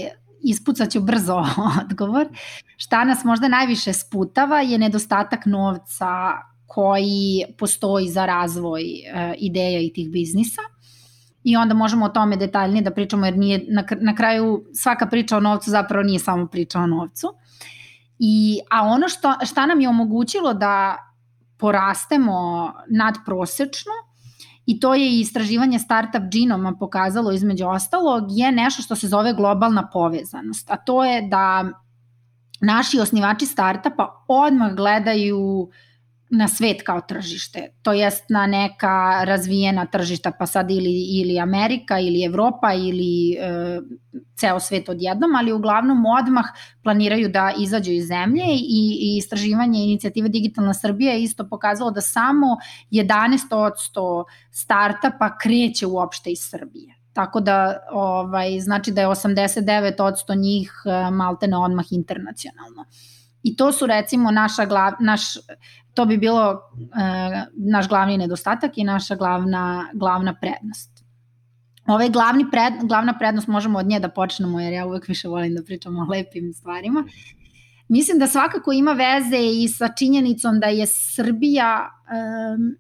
ispucaću 0.43 1.01
brzo 1.01 1.45
odgovor. 1.83 2.29
Šta 2.77 3.05
nas 3.05 3.25
možda 3.25 3.49
najviše 3.49 3.93
sputava 3.93 4.61
je 4.61 4.79
nedostatak 4.79 5.47
novca 5.47 6.09
koji 6.69 7.45
postoji 7.59 8.09
za 8.09 8.27
razvoj 8.27 8.83
e, 8.83 9.35
ideja 9.39 9.81
i 9.81 9.93
tih 9.93 10.11
biznisa 10.11 10.61
i 11.45 11.57
onda 11.57 11.75
možemo 11.75 12.07
o 12.07 12.09
tome 12.09 12.37
detaljnije 12.37 12.83
da 12.83 12.91
pričamo 12.91 13.27
jer 13.27 13.39
nije, 13.39 13.65
na, 14.01 14.15
kraju 14.15 14.65
svaka 14.75 15.07
priča 15.07 15.37
o 15.37 15.41
novcu 15.41 15.71
zapravo 15.71 16.03
nije 16.03 16.19
samo 16.19 16.47
priča 16.47 16.81
o 16.81 16.87
novcu. 16.87 17.27
I, 18.19 18.61
a 18.71 18.83
ono 18.83 19.09
što, 19.09 19.35
šta 19.47 19.67
nam 19.67 19.81
je 19.81 19.89
omogućilo 19.89 20.55
da 20.55 20.97
porastemo 21.59 22.73
nadprosečno 22.91 23.93
i 24.67 24.81
to 24.81 24.95
je 24.95 25.21
istraživanje 25.21 25.79
Startup 25.79 26.23
Genoma 26.33 26.75
pokazalo 26.81 27.33
između 27.33 27.67
ostalog, 27.67 28.25
je 28.31 28.53
nešto 28.53 28.83
što 28.83 28.97
se 28.97 29.09
zove 29.09 29.33
globalna 29.33 29.89
povezanost. 29.93 30.71
A 30.71 30.77
to 30.77 31.05
je 31.05 31.23
da 31.23 31.65
naši 32.61 33.01
osnivači 33.01 33.47
startupa 33.47 34.25
odmah 34.29 34.75
gledaju 34.75 35.39
uh, 35.39 35.69
na 36.31 36.49
svet 36.49 36.83
kao 36.83 37.01
tržište, 37.01 37.69
to 37.83 37.93
jest 37.93 38.25
na 38.29 38.47
neka 38.47 39.25
razvijena 39.25 39.87
tržišta, 39.87 40.33
pa 40.39 40.47
sad 40.47 40.71
ili, 40.71 41.21
ili 41.21 41.39
Amerika 41.39 41.99
ili 41.99 42.25
Evropa 42.25 42.73
ili 42.73 43.33
e, 43.33 43.81
ceo 44.37 44.61
svet 44.61 44.89
odjednom, 44.89 45.35
ali 45.35 45.53
uglavnom 45.53 46.07
odmah 46.07 46.45
planiraju 46.83 47.29
da 47.29 47.53
izađu 47.59 47.93
iz 47.93 48.07
zemlje 48.07 48.45
i, 48.49 48.99
i 49.01 49.17
istraživanje 49.17 49.85
inicijative 49.85 50.29
Digitalna 50.29 50.75
Srbija 50.75 51.13
je 51.13 51.23
isto 51.23 51.49
pokazalo 51.49 51.91
da 51.91 52.01
samo 52.01 52.57
11% 52.91 54.25
startapa 54.51 55.39
kreće 55.39 55.87
uopšte 55.87 56.31
iz 56.31 56.39
Srbije. 56.51 56.95
Tako 57.13 57.41
da 57.41 57.79
ovaj, 57.93 58.61
znači 58.61 58.93
da 58.93 59.01
je 59.01 59.09
89% 59.09 60.39
njih 60.39 60.73
e, 60.85 61.11
maltene 61.11 61.57
odmah 61.57 61.85
internacionalno. 61.91 62.85
I 63.43 63.57
to 63.57 63.73
su 63.73 63.87
recimo 63.87 64.31
naša 64.31 64.67
glav, 64.67 64.93
naš 65.01 65.23
to 65.95 66.05
bi 66.05 66.17
bilo 66.17 66.53
e, 66.53 67.45
naš 67.57 67.89
glavni 67.89 68.19
nedostatak 68.19 68.79
i 68.79 68.85
naša 68.85 69.17
glavna, 69.17 69.89
glavna 69.95 70.35
prednost. 70.35 71.05
Ovaj 71.87 72.11
glavni 72.11 72.45
pred, 72.51 72.73
glavna 72.83 73.19
prednost 73.19 73.49
možemo 73.49 73.79
od 73.79 73.87
nje 73.87 74.01
da 74.01 74.09
počnemo, 74.09 74.61
jer 74.61 74.73
ja 74.73 74.87
uvek 74.87 75.09
više 75.09 75.29
volim 75.29 75.55
da 75.55 75.63
pričam 75.63 75.99
o 75.99 76.07
lepim 76.11 76.53
stvarima. 76.53 77.05
Mislim 77.89 78.19
da 78.19 78.27
svakako 78.27 78.73
ima 78.73 78.93
veze 78.93 79.39
i 79.39 79.69
sa 79.69 79.89
činjenicom 79.89 80.61
da 80.61 80.67
je 80.67 80.87
Srbija 80.87 81.91
um, 81.91 82.77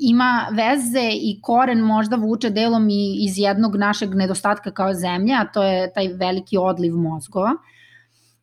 ima 0.00 0.46
veze 0.52 1.10
i 1.12 1.38
koren 1.42 1.80
možda 1.80 2.16
vuče 2.16 2.50
delom 2.50 2.88
i 2.88 3.24
iz 3.24 3.38
jednog 3.38 3.76
našeg 3.76 4.14
nedostatka 4.14 4.70
kao 4.70 4.94
zemlje, 4.94 5.34
a 5.34 5.52
to 5.52 5.62
je 5.62 5.92
taj 5.92 6.08
veliki 6.08 6.56
odliv 6.56 6.96
mozgova. 6.96 7.54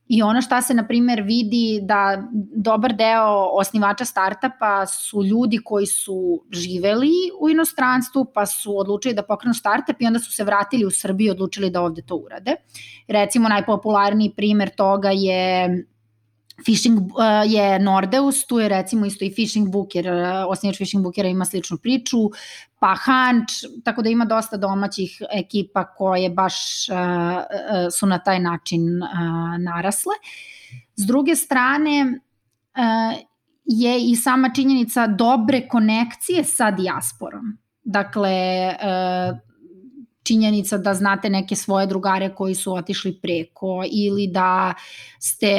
I 0.08 0.22
ono 0.22 0.42
šta 0.42 0.62
se, 0.62 0.74
na 0.74 0.88
primer, 0.88 1.22
vidi 1.22 1.80
da 1.82 2.24
dobar 2.56 2.94
deo 2.96 3.50
osnivača 3.52 4.06
startapa 4.06 4.86
su 4.86 5.24
ljudi 5.24 5.60
koji 5.66 5.86
su 5.86 6.44
živeli 6.52 7.12
u 7.40 7.50
inostranstvu, 7.50 8.26
pa 8.34 8.46
su 8.46 8.78
odlučili 8.80 9.14
da 9.14 9.24
pokrenu 9.24 9.54
startup 9.54 10.02
i 10.02 10.08
onda 10.08 10.20
su 10.20 10.32
se 10.32 10.44
vratili 10.44 10.86
u 10.86 10.92
Srbiju 10.92 11.28
i 11.28 11.32
odlučili 11.32 11.70
da 11.70 11.82
ovde 11.82 12.02
to 12.02 12.16
urade. 12.16 12.56
Recimo, 13.08 13.50
najpopularniji 13.50 14.34
primer 14.36 14.70
toga 14.70 15.10
je 15.10 15.70
Fishing 16.66 17.00
uh, 17.00 17.44
je 17.46 17.80
Nordeus, 17.80 18.46
tu 18.46 18.60
je 18.60 18.70
recimo 18.70 19.06
isto 19.06 19.26
i 19.26 19.34
Fishing 19.34 19.72
Book, 19.72 19.96
jer 19.96 20.08
uh, 20.08 20.16
osnivač 20.48 20.78
Fishing 20.78 21.04
Bookera 21.04 21.30
ima 21.30 21.46
sličnu 21.46 21.78
priču, 21.78 22.18
pa 22.80 22.96
Hunch, 22.96 23.82
tako 23.84 24.02
da 24.02 24.10
ima 24.10 24.26
dosta 24.26 24.58
domaćih 24.58 25.22
ekipa 25.32 25.84
koje 25.84 26.30
baš 26.30 26.56
uh, 26.90 26.98
su 27.92 28.06
na 28.06 28.20
taj 28.20 28.40
način 28.40 28.82
uh, 29.04 29.10
narasle. 29.60 30.14
S 30.96 31.06
druge 31.06 31.36
strane, 31.36 32.20
uh, 32.78 33.26
je 33.66 34.12
i 34.12 34.16
sama 34.16 34.50
činjenica 34.56 35.08
dobre 35.08 35.68
konekcije 35.68 36.44
sa 36.44 36.72
dijasporom. 36.72 37.58
Dakle, 37.84 38.68
uh, 38.68 39.38
činjenica 40.26 40.78
da 40.78 40.94
znate 40.94 41.30
neke 41.30 41.56
svoje 41.56 41.88
drugare 41.88 42.36
koji 42.36 42.56
su 42.56 42.74
otišli 42.74 43.20
preko 43.22 43.84
ili 43.92 44.28
da 44.28 44.74
ste 45.20 45.50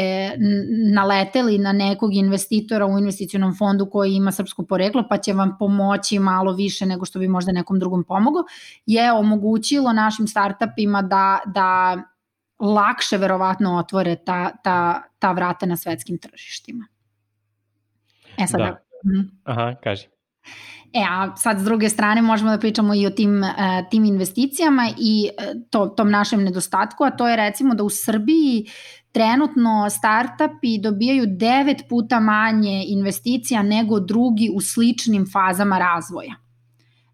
naleteli 0.95 1.59
na 1.59 1.73
nekog 1.73 2.15
investitora 2.15 2.87
u 2.87 2.99
investicionom 2.99 3.55
fondu 3.59 3.91
koji 3.91 4.15
ima 4.15 4.33
srpsko 4.33 4.65
poreklo 4.65 5.05
pa 5.09 5.19
će 5.19 5.33
vam 5.33 5.57
pomoći 5.59 6.19
malo 6.19 6.53
više 6.53 6.87
nego 6.87 7.05
što 7.05 7.19
bi 7.19 7.29
možda 7.29 7.53
nekom 7.53 7.79
drugom 7.79 8.05
pomogao, 8.05 8.45
je 8.87 9.13
omogućilo 9.13 9.93
našim 9.93 10.27
startupima 10.27 11.03
da, 11.03 11.41
da 11.47 12.03
lakše 12.59 13.17
verovatno 13.17 13.79
otvore 13.79 14.17
ta, 14.17 14.57
ta, 14.65 15.03
ta 15.19 15.33
vrata 15.33 15.67
na 15.67 15.77
svetskim 15.77 16.19
tržištima. 16.19 16.87
E 18.39 18.47
sad, 18.47 18.61
da. 18.61 18.79
Mhm. 19.07 19.21
Aha, 19.45 19.75
kaži. 19.85 20.09
E, 20.97 21.05
a 21.11 21.37
sad 21.37 21.59
s 21.59 21.65
druge 21.65 21.89
strane 21.89 22.23
možemo 22.23 22.51
da 22.51 22.59
pričamo 22.59 22.95
i 22.95 23.07
o 23.07 23.11
tim, 23.11 23.43
uh, 23.43 23.49
tim 23.91 24.05
investicijama 24.05 24.89
i 24.99 25.29
uh, 25.29 25.63
to, 25.71 25.87
tom 25.87 26.11
našem 26.11 26.45
nedostatku, 26.45 27.05
a 27.05 27.11
to 27.11 27.29
je 27.29 27.37
recimo 27.37 27.75
da 27.75 27.85
u 27.85 27.91
Srbiji 27.91 28.67
trenutno 29.13 29.91
startupi 29.91 30.79
dobijaju 30.79 31.25
devet 31.27 31.83
puta 31.89 32.21
manje 32.21 32.85
investicija 32.89 33.63
nego 33.63 34.01
drugi 34.01 34.51
u 34.55 34.61
sličnim 34.61 35.27
fazama 35.33 35.79
razvoja. 35.79 36.35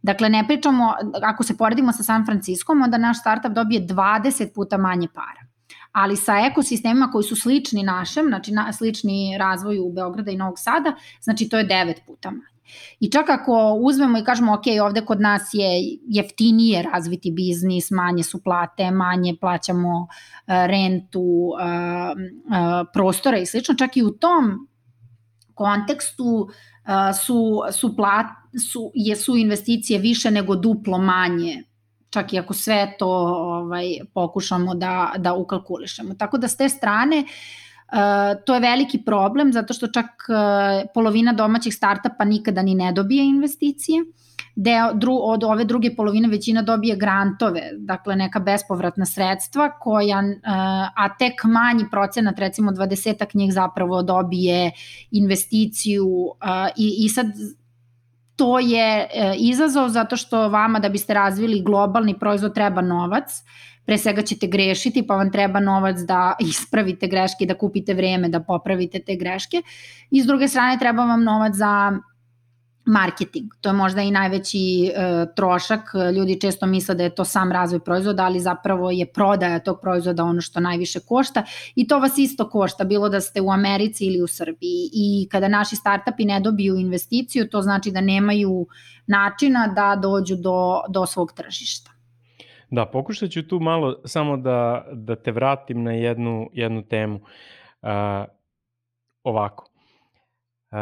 Dakle, 0.02 0.28
ne 0.28 0.44
pričamo, 0.46 0.94
ako 1.22 1.42
se 1.42 1.56
poredimo 1.56 1.92
sa 1.92 2.02
San 2.02 2.26
Franciskom, 2.26 2.82
onda 2.82 2.98
naš 2.98 3.20
startup 3.20 3.52
dobije 3.52 3.86
20 3.86 4.54
puta 4.54 4.78
manje 4.78 5.08
para. 5.14 5.46
Ali 5.92 6.16
sa 6.16 6.38
ekosistemima 6.50 7.10
koji 7.10 7.24
su 7.24 7.36
slični 7.36 7.82
našem, 7.82 8.26
znači 8.26 8.52
na, 8.52 8.72
slični 8.72 9.38
razvoju 9.38 9.84
u 9.84 9.92
Beograda 9.92 10.30
i 10.30 10.36
Novog 10.36 10.58
Sada, 10.58 10.94
znači 11.20 11.48
to 11.48 11.58
je 11.58 11.68
9 11.68 11.94
puta 12.06 12.30
manje. 12.30 12.51
I 13.00 13.10
čak 13.10 13.30
ako 13.30 13.78
uzmemo 13.80 14.18
i 14.18 14.24
kažemo, 14.24 14.52
ok, 14.54 14.62
ovde 14.82 15.00
kod 15.00 15.20
nas 15.20 15.42
je 15.52 15.68
jeftinije 16.08 16.82
razviti 16.82 17.30
biznis, 17.30 17.90
manje 17.90 18.22
su 18.22 18.42
plate, 18.42 18.90
manje 18.90 19.36
plaćamo 19.40 20.00
uh, 20.00 20.08
rentu 20.46 21.20
uh, 21.20 21.60
uh, 21.60 22.88
prostora 22.92 23.38
i 23.38 23.46
slično, 23.46 23.74
čak 23.74 23.96
i 23.96 24.02
u 24.02 24.10
tom 24.10 24.68
kontekstu 25.54 26.48
su, 27.26 27.60
su, 27.72 27.96
plat, 27.96 28.26
su, 28.72 28.90
jesu 28.94 29.36
investicije 29.36 29.98
više 29.98 30.30
nego 30.30 30.56
duplo 30.56 30.98
manje 30.98 31.64
čak 32.10 32.32
i 32.32 32.38
ako 32.38 32.54
sve 32.54 32.94
to 32.98 33.08
ovaj, 33.08 33.84
pokušamo 34.14 34.74
da, 34.74 35.12
da 35.18 35.34
ukalkulišemo. 35.34 36.14
Tako 36.14 36.38
da 36.38 36.48
s 36.48 36.56
te 36.56 36.68
strane 36.68 37.24
Uh, 37.24 37.28
to 38.44 38.54
je 38.54 38.60
veliki 38.60 39.02
problem 39.04 39.52
zato 39.52 39.74
što 39.74 39.86
čak 39.86 40.06
uh, 40.06 40.90
polovina 40.94 41.32
domaćih 41.32 41.74
startupa 41.74 42.24
nikada 42.24 42.62
ni 42.62 42.74
ne 42.74 42.92
dobije 42.92 43.24
investicije. 43.24 44.04
Deo, 44.56 44.92
dru, 44.94 45.18
od 45.22 45.44
ove 45.44 45.64
druge 45.64 45.94
polovine 45.96 46.28
većina 46.28 46.62
dobije 46.62 46.96
grantove, 46.96 47.60
dakle 47.78 48.16
neka 48.16 48.40
bespovratna 48.40 49.06
sredstva 49.06 49.70
koja, 49.80 50.18
uh, 50.18 50.42
a 50.96 51.16
tek 51.18 51.44
manji 51.44 51.84
procenat, 51.90 52.38
recimo 52.38 52.70
20 52.70 53.34
njih 53.34 53.52
zapravo 53.52 54.02
dobije 54.02 54.70
investiciju 55.10 56.06
i, 56.76 57.04
i 57.04 57.08
sad 57.08 57.26
to 58.36 58.58
je 58.58 59.08
izazov 59.36 59.88
zato 59.88 60.16
što 60.16 60.48
vama 60.48 60.78
da 60.78 60.88
biste 60.88 61.14
razvili 61.14 61.62
globalni 61.62 62.18
proizvod 62.18 62.54
treba 62.54 62.82
novac, 62.82 63.42
pre 63.86 63.98
svega 63.98 64.22
ćete 64.22 64.46
grešiti, 64.46 65.06
pa 65.06 65.16
vam 65.16 65.32
treba 65.32 65.60
novac 65.60 65.96
da 65.98 66.36
ispravite 66.50 67.06
greške, 67.06 67.46
da 67.46 67.58
kupite 67.58 67.94
vreme, 67.94 68.28
da 68.28 68.40
popravite 68.40 68.98
te 68.98 69.16
greške. 69.16 69.62
I 70.10 70.22
s 70.22 70.26
druge 70.26 70.48
strane 70.48 70.78
treba 70.78 71.04
vam 71.04 71.24
novac 71.24 71.54
za 71.54 71.92
marketing. 72.84 73.50
To 73.60 73.68
je 73.68 73.72
možda 73.72 74.02
i 74.02 74.10
najveći 74.10 74.84
e, 74.86 75.26
trošak. 75.36 75.80
Ljudi 76.16 76.40
često 76.40 76.66
misle 76.66 76.94
da 76.94 77.02
je 77.02 77.14
to 77.14 77.24
sam 77.24 77.52
razvoj 77.52 77.80
proizvoda, 77.80 78.24
ali 78.24 78.40
zapravo 78.40 78.90
je 78.90 79.06
prodaja 79.06 79.58
tog 79.58 79.78
proizvoda 79.80 80.24
ono 80.24 80.40
što 80.40 80.60
najviše 80.60 81.00
košta 81.00 81.44
i 81.74 81.86
to 81.88 81.98
vas 81.98 82.18
isto 82.18 82.50
košta, 82.50 82.84
bilo 82.84 83.08
da 83.08 83.20
ste 83.20 83.40
u 83.40 83.50
Americi 83.50 84.06
ili 84.06 84.22
u 84.22 84.26
Srbiji. 84.26 84.90
I 84.92 85.28
kada 85.30 85.48
naši 85.48 85.76
startupi 85.76 86.24
ne 86.24 86.40
dobiju 86.40 86.76
investiciju, 86.76 87.48
to 87.48 87.62
znači 87.62 87.90
da 87.90 88.00
nemaju 88.00 88.66
načina 89.06 89.66
da 89.66 89.96
dođu 90.02 90.36
do, 90.36 90.80
do 90.88 91.06
svog 91.06 91.32
tržišta. 91.32 91.91
Da, 92.72 92.86
pokušat 92.86 93.30
ću 93.30 93.48
tu 93.48 93.60
malo 93.60 94.00
samo 94.04 94.36
da, 94.36 94.86
da 94.92 95.16
te 95.16 95.32
vratim 95.32 95.82
na 95.82 95.92
jednu, 95.92 96.50
jednu 96.52 96.82
temu. 96.82 97.20
Uh, 97.82 97.88
ovako. 99.22 99.68
Uh, 100.70 100.78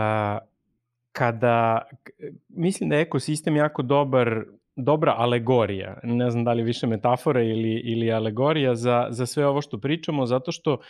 kada, 1.13 1.83
mislim 2.49 2.91
da 2.91 2.97
je 2.97 3.03
ekosistem 3.03 3.57
jako 3.57 3.83
dobar, 3.83 4.45
dobra 4.77 5.15
alegorija, 5.19 6.01
ne 6.03 6.31
znam 6.31 6.45
da 6.45 6.53
li 6.53 6.63
više 6.63 6.87
metafora 6.87 7.43
ili, 7.43 7.83
ili 7.85 8.13
alegorija 8.13 8.75
za, 8.75 9.07
za 9.11 9.27
sve 9.27 9.47
ovo 9.47 9.63
što 9.63 9.81
pričamo, 9.81 10.27
zato 10.27 10.53
što 10.53 10.73
uh, 10.73 10.81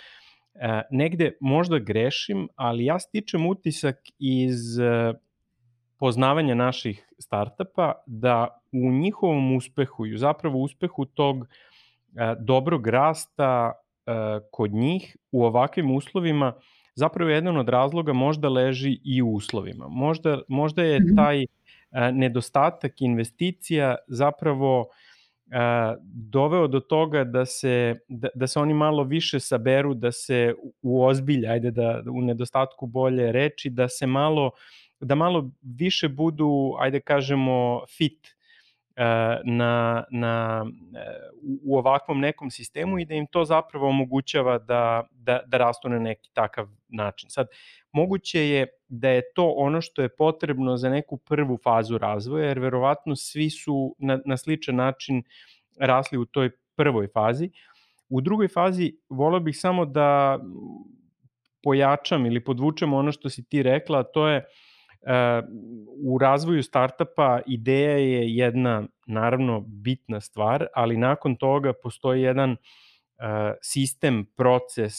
negde 0.91 1.37
možda 1.41 1.79
grešim, 1.79 2.49
ali 2.57 2.85
ja 2.85 2.99
stičem 2.99 3.47
utisak 3.47 3.97
iz 4.19 4.79
uh, 4.79 5.17
poznavanja 6.01 6.55
naših 6.55 7.09
startapa 7.19 7.93
da 8.07 8.61
u 8.73 8.93
njihovom 8.93 9.57
uspehu 9.57 10.07
i 10.07 10.19
zapravo 10.19 10.59
uspehu 10.59 11.05
tog 11.05 11.45
e, 11.45 12.35
dobrog 12.39 12.87
rasta 12.87 13.73
e, 13.73 14.13
kod 14.51 14.73
njih 14.73 15.17
u 15.33 15.45
ovakvim 15.45 15.91
uslovima 15.91 16.53
zapravo 16.95 17.31
jedan 17.31 17.57
od 17.57 17.69
razloga 17.69 18.13
možda 18.13 18.49
leži 18.49 18.99
i 19.05 19.23
u 19.23 19.29
uslovima. 19.29 19.89
Možda, 19.89 20.41
možda 20.49 20.83
je 20.83 21.01
mhm. 21.01 21.17
taj 21.17 21.43
e, 21.43 21.47
nedostatak 22.13 23.01
investicija 23.01 23.97
zapravo 24.09 24.89
doveo 26.03 26.69
do 26.69 26.81
toga 26.81 27.25
da 27.25 27.45
se, 27.47 27.95
da, 28.09 28.29
da 28.35 28.47
se 28.47 28.61
oni 28.61 28.75
malo 28.75 29.03
više 29.05 29.41
saberu, 29.41 29.95
da 29.95 30.13
se 30.13 30.55
u 30.83 31.03
ozbilj, 31.05 31.47
ajde 31.49 31.71
da 31.71 32.03
u 32.13 32.23
nedostatku 32.23 32.87
bolje 32.87 33.33
reči, 33.33 33.71
da 33.71 33.89
se 33.89 34.07
malo 34.07 34.51
da 35.01 35.15
malo 35.15 35.51
više 35.63 36.09
budu, 36.09 36.75
ajde 36.79 37.01
kažemo, 37.01 37.83
fit 37.97 38.27
e, 38.97 39.05
na, 39.45 40.05
na, 40.11 40.67
e, 40.95 41.05
u 41.63 41.79
ovakvom 41.79 42.21
nekom 42.21 42.51
sistemu 42.51 42.99
i 42.99 43.05
da 43.05 43.15
im 43.15 43.27
to 43.27 43.45
zapravo 43.45 43.89
omogućava 43.89 44.59
da, 44.59 45.09
da, 45.13 45.41
da 45.47 45.59
rastu 45.59 45.89
na 45.89 45.99
neki 45.99 46.31
takav 46.33 46.69
način. 46.89 47.31
Sad, 47.31 47.47
moguće 47.93 48.49
je 48.49 48.67
da 48.89 49.09
je 49.09 49.23
to 49.35 49.55
ono 49.57 49.81
što 49.81 50.03
je 50.03 50.17
potrebno 50.17 50.77
za 50.77 50.91
neku 50.91 51.17
prvu 51.17 51.59
fazu 51.65 51.99
razvoja, 51.99 52.47
jer 52.47 52.59
verovatno 52.59 53.17
svi 53.17 53.51
su 53.51 53.97
na, 53.99 54.21
na 54.25 54.37
sličan 54.37 54.77
način 54.77 55.23
rasli 55.79 56.19
u 56.19 56.25
toj 56.25 56.51
prvoj 56.77 57.09
fazi. 57.15 57.51
U 58.09 58.21
drugoj 58.21 58.49
fazi 58.49 58.93
volio 59.09 59.41
bih 59.41 59.59
samo 59.59 59.85
da 59.85 60.39
pojačam 61.63 62.27
ili 62.27 62.45
podvučem 62.45 62.93
ono 62.93 63.13
što 63.13 63.31
si 63.31 63.45
ti 63.45 63.63
rekla, 63.63 64.03
to 64.03 64.29
je 64.29 64.39
uh, 64.39 64.45
u 66.05 66.19
razvoju 66.19 66.63
startapa 66.63 67.41
ideja 67.47 67.97
je 67.97 68.37
jedna 68.37 68.83
naravno 69.07 69.61
bitna 69.61 70.21
stvar, 70.21 70.67
ali 70.75 70.97
nakon 70.97 71.37
toga 71.37 71.73
postoji 71.83 72.23
jedan 72.23 72.57
sistem, 73.63 74.27
proces, 74.37 74.95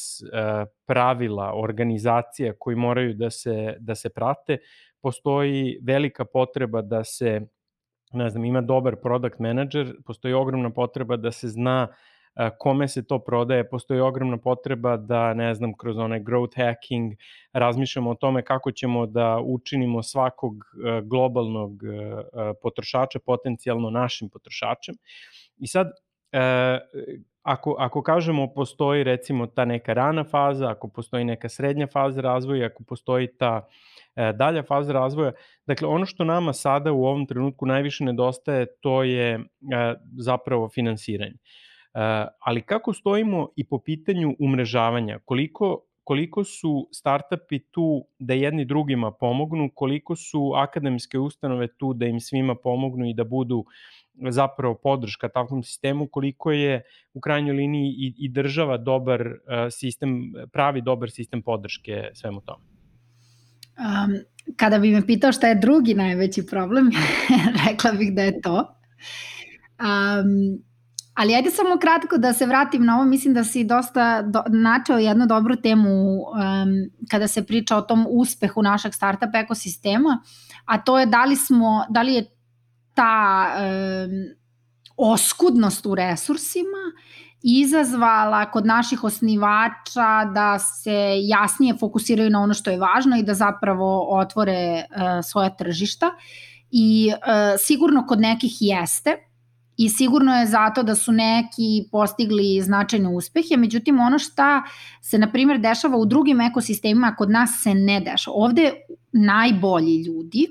pravila, 0.86 1.54
organizacija 1.56 2.54
koji 2.60 2.76
moraju 2.76 3.14
da 3.14 3.30
se, 3.30 3.76
da 3.80 3.96
se 3.96 4.10
prate. 4.10 4.58
Postoji 5.02 5.80
velika 5.82 6.26
potreba 6.26 6.82
da 6.82 7.04
se, 7.04 7.42
ne 8.14 8.30
znam, 8.30 8.46
ima 8.46 8.62
dobar 8.62 8.96
product 8.96 9.40
manager, 9.40 9.96
postoji 10.06 10.34
ogromna 10.34 10.70
potreba 10.70 11.18
da 11.18 11.32
se 11.32 11.48
zna 11.48 11.88
kome 12.58 12.88
se 12.88 13.04
to 13.08 13.20
prodaje, 13.20 13.70
postoji 13.70 14.00
ogromna 14.00 14.38
potreba 14.38 14.98
da, 14.98 15.34
ne 15.34 15.56
znam, 15.56 15.74
kroz 15.78 15.98
onaj 15.98 16.20
growth 16.20 16.56
hacking 16.56 17.14
razmišljamo 17.54 18.10
o 18.10 18.16
tome 18.16 18.44
kako 18.44 18.72
ćemo 18.72 19.06
da 19.06 19.40
učinimo 19.44 20.04
svakog 20.04 20.54
globalnog 21.04 21.72
potrošača 22.62 23.20
potencijalno 23.26 23.90
našim 23.90 24.30
potrošačem. 24.30 24.96
I 25.58 25.68
sad, 25.68 25.92
ako, 27.44 27.76
ako 27.80 28.02
kažemo 28.02 28.54
postoji 28.54 29.04
recimo 29.04 29.48
ta 29.48 29.66
neka 29.66 29.94
rana 29.94 30.24
faza, 30.24 30.70
ako 30.70 30.88
postoji 30.88 31.26
neka 31.26 31.50
srednja 31.50 31.88
faza 31.88 32.22
razvoja, 32.22 32.66
ako 32.66 32.84
postoji 32.84 33.28
ta 33.38 33.68
dalja 34.16 34.64
faza 34.64 34.94
razvoja, 34.94 35.32
dakle 35.68 35.88
ono 35.88 36.06
što 36.06 36.24
nama 36.24 36.54
sada 36.54 36.92
u 36.92 37.06
ovom 37.06 37.28
trenutku 37.28 37.66
najviše 37.66 38.04
nedostaje 38.04 38.66
to 38.82 39.04
je 39.04 39.40
zapravo 40.18 40.70
finansiranje. 40.70 41.38
Ali 42.40 42.62
kako 42.62 42.94
stojimo 42.94 43.50
i 43.56 43.64
po 43.68 43.80
pitanju 43.80 44.36
umrežavanja, 44.40 45.20
koliko 45.26 45.82
koliko 46.04 46.44
su 46.44 46.90
startupi 46.92 47.60
tu 47.60 48.06
da 48.20 48.34
jedni 48.34 48.66
drugima 48.66 49.12
pomognu, 49.12 49.70
koliko 49.76 50.16
su 50.16 50.52
akademske 50.56 51.20
ustanove 51.20 51.68
tu 51.68 51.94
da 51.94 52.06
im 52.06 52.20
svima 52.20 52.56
pomognu 52.56 53.10
i 53.10 53.14
da 53.14 53.24
budu 53.24 53.66
zapravo 54.30 54.76
podrška 54.76 55.30
takvom 55.30 55.64
sistemu, 55.64 56.08
koliko 56.08 56.52
je 56.52 56.82
u 57.14 57.20
krajnjoj 57.20 57.56
liniji 57.56 57.90
i, 57.90 58.14
i 58.18 58.30
država 58.30 58.78
dobar 58.78 59.22
uh, 59.22 59.34
sistem, 59.72 60.34
pravi 60.52 60.82
dobar 60.82 61.12
sistem 61.12 61.42
podrške 61.42 62.10
svemu 62.14 62.42
tome. 62.42 62.66
Um, 63.78 64.18
kada 64.56 64.80
bi 64.80 64.92
me 64.92 65.06
pitao 65.08 65.32
šta 65.32 65.48
je 65.48 65.56
drugi 65.56 65.94
najveći 65.94 66.46
problem, 66.46 66.92
rekla 67.68 67.92
bih 67.92 68.16
da 68.16 68.24
je 68.24 68.42
to. 68.42 68.58
Um, 69.80 70.64
ali 71.14 71.36
ajde 71.36 71.50
samo 71.52 71.78
kratko 71.78 72.18
da 72.18 72.34
se 72.34 72.46
vratim 72.46 72.86
na 72.86 72.96
ovo, 72.96 73.06
mislim 73.06 73.34
da 73.34 73.44
si 73.44 73.64
dosta 73.64 74.22
do, 74.22 74.44
načeo 74.48 74.98
jednu 74.98 75.26
dobru 75.26 75.56
temu 75.56 75.90
um, 75.90 76.30
kada 77.12 77.28
se 77.28 77.44
priča 77.46 77.78
o 77.78 77.82
tom 77.82 78.06
uspehu 78.10 78.62
našeg 78.62 78.94
startup 78.94 79.36
ekosistema, 79.36 80.22
a 80.66 80.78
to 80.78 81.00
je 81.00 81.06
da 81.06 81.26
li 81.26 81.36
smo, 81.36 81.86
da 81.90 82.02
li 82.02 82.14
je 82.14 82.30
ta 82.94 83.48
e, 83.58 84.08
oskudnost 84.98 85.86
u 85.86 85.96
resursima 85.96 86.92
izazvala 87.44 88.52
kod 88.52 88.66
naših 88.66 89.04
osnivača 89.04 90.26
da 90.34 90.60
se 90.60 91.16
jasnije 91.22 91.78
fokusiraju 91.80 92.30
na 92.30 92.42
ono 92.42 92.54
što 92.54 92.72
je 92.72 92.80
važno 92.80 93.18
i 93.18 93.24
da 93.24 93.34
zapravo 93.34 94.18
otvore 94.20 94.52
e, 94.54 94.86
svoja 95.24 95.50
tržišta. 95.50 96.12
I 96.72 97.12
e, 97.12 97.58
sigurno 97.58 98.06
kod 98.08 98.20
nekih 98.20 98.52
jeste 98.60 99.31
i 99.78 99.90
sigurno 99.90 100.36
je 100.36 100.48
zato 100.48 100.84
da 100.84 100.96
su 100.96 101.12
neki 101.12 101.88
postigli 101.92 102.62
značajne 102.62 103.10
uspehe, 103.10 103.58
međutim 103.58 104.00
ono 104.00 104.20
šta 104.20 104.64
se 105.02 105.18
na 105.18 105.32
primjer 105.32 105.60
dešava 105.60 105.98
u 105.98 106.06
drugim 106.06 106.42
ekosistemima 106.42 107.16
kod 107.16 107.30
nas 107.30 107.50
se 107.64 107.74
ne 107.74 108.00
dešava. 108.00 108.36
Ovde 108.38 108.72
najbolji 109.12 110.04
ljudi 110.04 110.48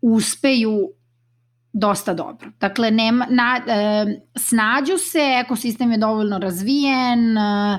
uspeju 0.00 0.90
dosta 1.72 2.14
dobro. 2.14 2.50
Dakle, 2.60 2.90
nema, 2.90 3.26
na, 3.30 3.60
e, 3.66 4.20
snađu 4.36 4.98
se, 4.98 5.42
ekosistem 5.44 5.92
je 5.92 5.98
dovoljno 5.98 6.38
razvijen, 6.38 7.38
e, 7.38 7.78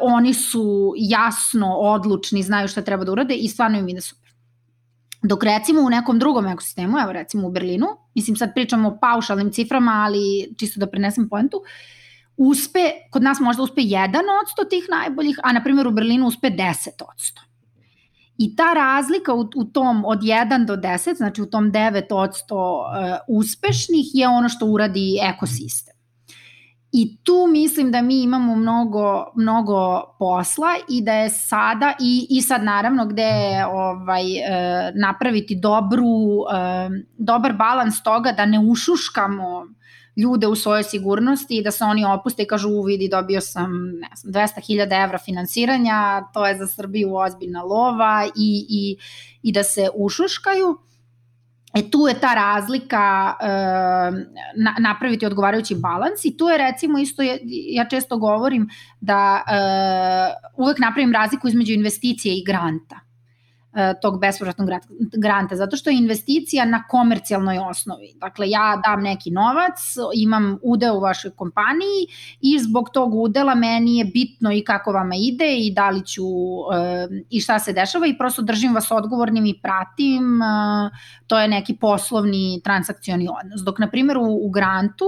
oni 0.00 0.34
su 0.34 0.94
jasno 0.96 1.76
odlučni, 1.76 2.42
znaju 2.42 2.68
šta 2.68 2.82
treba 2.82 3.04
da 3.04 3.12
urade 3.12 3.34
i 3.34 3.48
stvarno 3.48 3.78
im 3.78 3.88
ide 3.88 4.00
super. 4.00 4.21
Dok 5.22 5.44
recimo 5.44 5.80
u 5.80 5.90
nekom 5.90 6.18
drugom 6.18 6.46
ekosistemu, 6.46 6.98
evo 6.98 7.12
recimo 7.12 7.48
u 7.48 7.50
Berlinu, 7.50 7.86
mislim 8.14 8.36
sad 8.36 8.54
pričamo 8.54 8.88
o 8.88 8.98
paušalnim 9.00 9.52
ciframa, 9.52 9.92
ali 9.92 10.54
čisto 10.58 10.80
da 10.80 10.86
prenesem 10.86 11.28
poentu, 11.28 11.62
uspe, 12.36 12.90
kod 13.10 13.22
nas 13.22 13.40
možda 13.40 13.62
uspe 13.62 13.80
1% 13.80 14.04
tih 14.70 14.84
najboljih, 14.90 15.38
a 15.42 15.52
na 15.52 15.62
primjer 15.62 15.86
u 15.86 15.90
Berlinu 15.90 16.26
uspe 16.26 16.50
10%. 16.50 17.52
I 18.38 18.56
ta 18.56 18.72
razlika 18.72 19.34
u, 19.34 19.48
u 19.56 19.64
tom 19.64 20.04
od 20.04 20.20
1 20.20 20.66
do 20.66 20.76
10, 20.76 21.16
znači 21.16 21.42
u 21.42 21.46
tom 21.46 21.72
9 21.72 22.14
odsto 22.14 22.80
uh, 22.80 23.38
uspešnih 23.38 24.06
je 24.14 24.28
ono 24.28 24.48
što 24.48 24.66
uradi 24.66 25.18
ekosistem. 25.22 25.91
I 26.92 27.16
tu 27.22 27.46
mislim 27.50 27.90
da 27.90 28.02
mi 28.02 28.22
imamo 28.22 28.56
mnogo, 28.56 29.26
mnogo 29.34 30.02
posla 30.18 30.68
i 30.88 31.02
da 31.02 31.12
je 31.12 31.30
sada, 31.30 31.94
i, 32.00 32.26
i 32.30 32.42
sad 32.42 32.64
naravno 32.64 33.06
gde 33.06 33.22
je 33.22 33.66
ovaj, 33.66 34.36
e, 34.36 34.92
napraviti 34.94 35.54
dobru, 35.54 36.44
e, 36.52 36.90
dobar 37.18 37.52
balans 37.52 38.02
toga 38.02 38.32
da 38.32 38.46
ne 38.46 38.58
ušuškamo 38.58 39.66
ljude 40.16 40.46
u 40.46 40.54
svojoj 40.54 40.82
sigurnosti 40.82 41.56
i 41.56 41.62
da 41.62 41.70
se 41.70 41.84
oni 41.84 42.04
opuste 42.04 42.42
i 42.42 42.46
kažu 42.46 42.68
u 42.68 42.82
vidi 42.82 43.08
dobio 43.08 43.40
sam 43.40 43.70
ne 44.00 44.08
znam, 44.16 44.32
200.000 44.32 45.04
evra 45.04 45.18
finansiranja, 45.18 46.28
to 46.34 46.46
je 46.46 46.58
za 46.58 46.66
Srbiju 46.66 47.14
ozbiljna 47.14 47.62
lova 47.62 48.26
i, 48.36 48.66
i, 48.68 48.96
i 49.42 49.52
da 49.52 49.62
se 49.62 49.88
ušuškaju. 49.94 50.78
E 51.74 51.90
tu 51.90 52.08
je 52.08 52.20
ta 52.20 52.34
razlika 52.34 53.34
e, 53.40 53.46
na, 54.56 54.74
napraviti 54.78 55.26
odgovarajući 55.26 55.74
balans 55.74 56.24
i 56.24 56.36
tu 56.36 56.48
je 56.48 56.58
recimo 56.58 56.98
isto, 56.98 57.22
ja, 57.22 57.38
ja 57.72 57.84
često 57.88 58.18
govorim 58.18 58.68
da 59.00 59.42
e, 59.48 59.54
uvek 60.56 60.78
napravim 60.78 61.12
razliku 61.12 61.48
između 61.48 61.72
investicije 61.72 62.34
i 62.34 62.44
granta. 62.46 63.11
E, 63.74 63.94
tog 64.00 64.20
bespovratnog 64.20 64.68
granta, 65.16 65.56
zato 65.56 65.76
što 65.76 65.90
je 65.90 65.98
investicija 65.98 66.64
na 66.64 66.82
komercijalnoj 66.88 67.58
osnovi. 67.58 68.12
Dakle, 68.14 68.50
ja 68.50 68.80
dam 68.84 69.02
neki 69.02 69.30
novac, 69.30 69.78
imam 70.14 70.58
udeo 70.62 70.94
u 70.94 71.00
vašoj 71.00 71.30
kompaniji 71.30 72.06
i 72.40 72.58
zbog 72.58 72.90
tog 72.92 73.14
udela 73.14 73.54
meni 73.54 73.98
je 73.98 74.04
bitno 74.04 74.52
i 74.52 74.64
kako 74.64 74.92
vama 74.92 75.14
ide 75.18 75.56
i 75.56 75.72
da 75.74 75.90
li 75.90 76.06
ću 76.06 76.22
e, 76.22 77.08
i 77.30 77.40
šta 77.40 77.58
se 77.58 77.72
dešava 77.72 78.06
i 78.06 78.18
prosto 78.18 78.42
držim 78.42 78.74
vas 78.74 78.90
odgovornim 78.90 79.46
i 79.46 79.60
pratim, 79.62 80.42
e, 80.42 80.46
to 81.26 81.38
je 81.38 81.48
neki 81.48 81.76
poslovni 81.76 82.60
transakcioni 82.64 83.28
odnos. 83.42 83.60
Dok, 83.64 83.78
na 83.78 83.90
primjer, 83.90 84.18
u, 84.18 84.46
u 84.46 84.50
grantu 84.50 85.04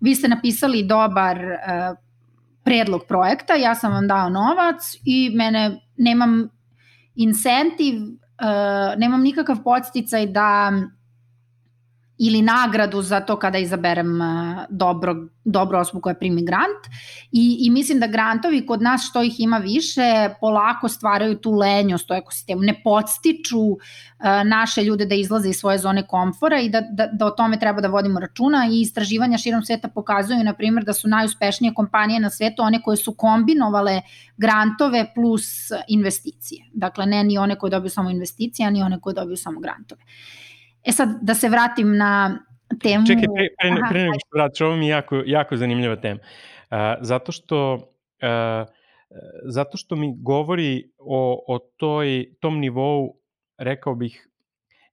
vi 0.00 0.14
ste 0.14 0.28
napisali 0.28 0.82
dobar 0.82 1.38
predlog 2.64 3.04
projekta, 3.08 3.54
ja 3.54 3.74
sam 3.74 3.92
vam 3.92 4.08
dao 4.08 4.28
novac 4.28 4.96
i 5.04 5.30
mene 5.34 5.80
nemam 5.96 6.48
incentiv, 7.14 8.00
uh, 8.42 8.94
nemam 8.98 9.22
nikakav 9.22 9.62
podsticaj 9.64 10.26
da 10.26 10.72
ili 12.18 12.42
nagradu 12.42 13.02
za 13.02 13.20
to 13.20 13.36
kada 13.36 13.58
izaberem 13.58 14.20
uh, 14.20 14.26
dobro, 14.68 15.16
dobro 15.44 15.78
osobu 15.78 16.00
koja 16.00 16.14
primi 16.14 16.44
grant 16.44 16.86
I, 17.32 17.56
i 17.60 17.70
mislim 17.70 18.00
da 18.00 18.06
grantovi 18.06 18.66
kod 18.66 18.82
nas 18.82 19.06
što 19.10 19.22
ih 19.22 19.40
ima 19.40 19.58
više 19.58 20.28
polako 20.40 20.88
stvaraju 20.88 21.36
tu 21.36 21.52
lenjost 21.52 22.10
u 22.10 22.14
ekosistemu, 22.14 22.62
ne 22.62 22.80
podstiču 22.84 23.60
uh, 23.60 23.78
naše 24.44 24.84
ljude 24.84 25.06
da 25.06 25.14
izlaze 25.14 25.48
iz 25.48 25.56
svoje 25.56 25.78
zone 25.78 26.06
komfora 26.06 26.60
i 26.60 26.68
da, 26.68 26.80
da, 26.80 27.06
da 27.06 27.26
o 27.26 27.30
tome 27.30 27.58
treba 27.58 27.80
da 27.80 27.88
vodimo 27.88 28.20
računa 28.20 28.68
i 28.70 28.80
istraživanja 28.80 29.38
širom 29.38 29.62
sveta 29.62 29.88
pokazuju 29.88 30.44
na 30.44 30.54
primjer 30.54 30.84
da 30.84 30.92
su 30.92 31.08
najuspešnije 31.08 31.74
kompanije 31.74 32.20
na 32.20 32.30
svetu 32.30 32.62
one 32.62 32.82
koje 32.82 32.96
su 32.96 33.14
kombinovale 33.14 34.00
grantove 34.36 35.12
plus 35.14 35.70
investicije. 35.88 36.64
Dakle, 36.72 37.06
ne 37.06 37.24
ni 37.24 37.38
one 37.38 37.56
koje 37.56 37.70
dobiju 37.70 37.90
samo 37.90 38.10
investicije, 38.10 38.68
a 38.68 38.70
ni 38.70 38.82
one 38.82 39.00
koje 39.00 39.14
dobiju 39.14 39.36
samo 39.36 39.60
grantove. 39.60 40.02
E 40.84 40.92
sad, 40.92 41.08
da 41.22 41.34
se 41.34 41.48
vratim 41.48 41.96
na 41.96 42.38
temu... 42.82 43.06
Čekaj, 43.06 43.24
pre, 43.34 43.46
pre, 43.60 43.70
Aha, 43.70 43.88
pre 43.90 44.02
nego 44.02 44.18
što 44.18 44.38
vratiš, 44.38 44.60
ovo 44.60 44.76
mi 44.76 44.86
je 44.86 44.90
jako, 44.90 45.22
jako 45.26 45.56
zanimljiva 45.56 45.96
tema. 45.96 46.20
Uh, 46.20 46.76
zato 47.00 47.32
što... 47.32 47.74
Uh, 47.74 48.74
zato 49.44 49.76
što 49.76 49.96
mi 49.96 50.14
govori 50.16 50.90
o, 50.98 51.44
o 51.48 51.58
toj, 51.58 52.34
tom 52.40 52.58
nivou, 52.58 53.16
rekao 53.58 53.94
bih, 53.94 54.28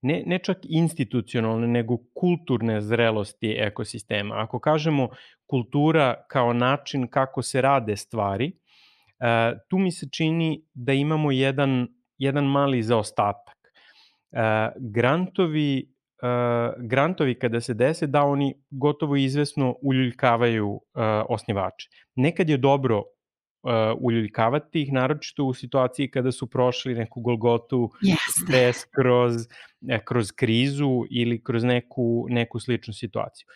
ne, 0.01 0.23
ne 0.25 0.39
čak 0.39 0.57
institucionalne, 0.63 1.67
nego 1.67 1.97
kulturne 2.13 2.81
zrelosti 2.81 3.55
ekosistema. 3.59 4.35
Ako 4.37 4.59
kažemo 4.59 5.09
kultura 5.45 6.25
kao 6.27 6.53
način 6.53 7.07
kako 7.07 7.41
se 7.41 7.61
rade 7.61 7.95
stvari, 7.95 8.51
tu 9.67 9.77
mi 9.77 9.91
se 9.91 10.09
čini 10.11 10.65
da 10.73 10.93
imamo 10.93 11.31
jedan, 11.31 11.87
jedan 12.17 12.45
mali 12.45 12.83
zaostatak. 12.83 13.60
Grantovi 14.79 15.91
uh, 16.21 16.83
grantovi 16.87 17.35
kada 17.39 17.61
se 17.61 17.73
dese 17.73 18.07
da 18.07 18.23
oni 18.23 18.53
gotovo 18.69 19.15
izvesno 19.15 19.75
uljuljkavaju 19.81 20.69
uh, 20.69 20.81
osnivače. 21.29 21.89
Nekad 22.15 22.49
je 22.49 22.57
dobro 22.57 22.97
uh, 22.97 23.71
uljuljkavati 23.99 24.81
ih, 24.81 24.93
naročito 24.93 25.45
u 25.45 25.53
situaciji 25.53 26.11
kada 26.11 26.31
su 26.31 26.49
prošli 26.49 26.95
neku 26.95 27.21
golgotu, 27.21 27.89
yes. 28.01 28.15
stres 28.45 28.85
kroz, 28.95 29.33
kroz 30.05 30.31
krizu 30.31 31.03
ili 31.09 31.43
kroz 31.43 31.63
neku, 31.63 32.25
neku 32.29 32.59
sličnu 32.59 32.93
situaciju. 32.93 33.47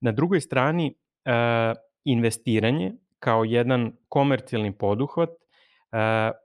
Na 0.00 0.12
drugoj 0.12 0.40
strani, 0.40 0.94
uh, 1.26 1.76
investiranje 2.04 2.92
kao 3.18 3.44
jedan 3.44 3.92
komercijalni 4.08 4.72
poduhvat 4.78 5.28
uh, 5.30 5.96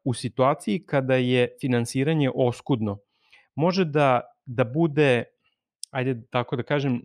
u 0.03 0.13
situaciji 0.13 0.85
kada 0.85 1.15
je 1.15 1.47
finansiranje 1.61 2.29
oskudno, 2.35 2.97
može 3.59 3.85
da, 3.85 4.21
da 4.45 4.63
bude 4.63 5.23
ajde 5.91 6.21
tako 6.29 6.55
da 6.55 6.63
kažem, 6.63 7.01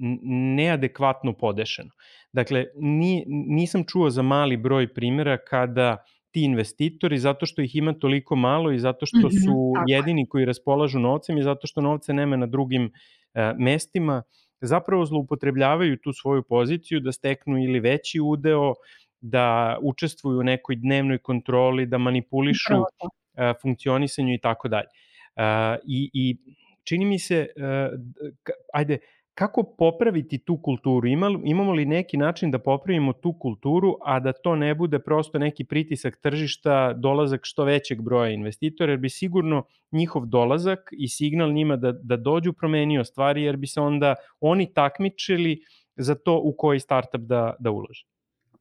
neadekvatno 0.57 1.33
podešeno. 1.33 1.91
Dakle, 2.33 2.65
ni, 2.75 3.25
nisam 3.29 3.85
čuo 3.89 4.11
za 4.11 4.23
mali 4.23 4.57
broj 4.57 4.95
primjera 4.95 5.39
kada 5.39 6.05
ti 6.31 6.43
investitori 6.45 7.19
zato 7.19 7.47
što 7.47 7.63
ih 7.63 7.77
ima 7.77 7.93
toliko 7.93 8.37
malo 8.37 8.73
i 8.73 8.79
zato 8.79 9.07
što 9.07 9.27
mhm, 9.27 9.37
su 9.45 9.73
jedini 9.87 10.29
koji 10.29 10.45
raspolažu 10.45 10.99
novcem 10.99 11.39
i 11.39 11.43
zato 11.43 11.67
što 11.67 11.81
novce 11.81 12.13
nema 12.13 12.37
na 12.37 12.47
drugim 12.47 12.91
e, 13.35 13.53
mestima, 13.59 14.23
zapravo 14.61 15.07
zloupotrebljavaju 15.07 15.97
tu 16.03 16.13
svoju 16.13 16.43
poziciju 16.43 17.01
da 17.01 17.13
steknu 17.13 17.59
ili 17.59 17.81
veći 17.81 18.21
udeo, 18.21 18.75
da 19.21 19.79
učestvuju 19.83 20.39
u 20.39 20.43
nekoj 20.43 20.77
dnevnoj 20.77 21.19
kontroli, 21.19 21.87
da 21.87 21.99
manipulišu 21.99 22.75
e, 22.75 23.53
funkcionisanju 23.63 24.35
i 24.35 24.39
tako 24.39 24.69
dalje. 24.69 24.89
I, 25.87 26.11
I 26.13 26.37
čini 26.85 27.05
mi 27.05 27.19
se, 27.19 27.37
e, 27.57 27.91
ajde, 28.73 28.99
kako 29.35 29.63
popraviti 29.79 30.39
tu 30.39 30.57
kulturu? 30.63 31.09
Imamo 31.45 31.73
li 31.73 31.85
neki 31.85 32.17
način 32.17 32.51
da 32.51 32.59
popravimo 32.59 33.13
tu 33.13 33.33
kulturu, 33.39 33.97
a 34.05 34.21
da 34.21 34.33
to 34.33 34.57
ne 34.57 34.75
bude 34.75 34.99
prosto 34.99 35.39
neki 35.39 35.65
pritisak 35.65 36.17
tržišta, 36.17 36.93
dolazak 36.93 37.41
što 37.43 37.65
većeg 37.65 38.03
broja 38.03 38.31
investitora, 38.31 38.93
jer 38.93 38.99
bi 38.99 39.09
sigurno 39.09 39.65
njihov 39.93 40.27
dolazak 40.27 40.91
i 40.93 41.09
signal 41.09 41.53
njima 41.53 41.77
da, 41.77 41.93
da 41.93 42.17
dođu 42.17 42.53
promenio 42.53 43.05
stvari, 43.05 43.43
jer 43.43 43.57
bi 43.57 43.67
se 43.67 43.81
onda 43.81 44.15
oni 44.41 44.73
takmičili 44.75 45.63
za 45.97 46.15
to 46.15 46.41
u 46.45 46.55
koji 46.59 46.81
startup 46.81 47.21
da, 47.21 47.55
da 47.59 47.71
ulože. 47.71 48.07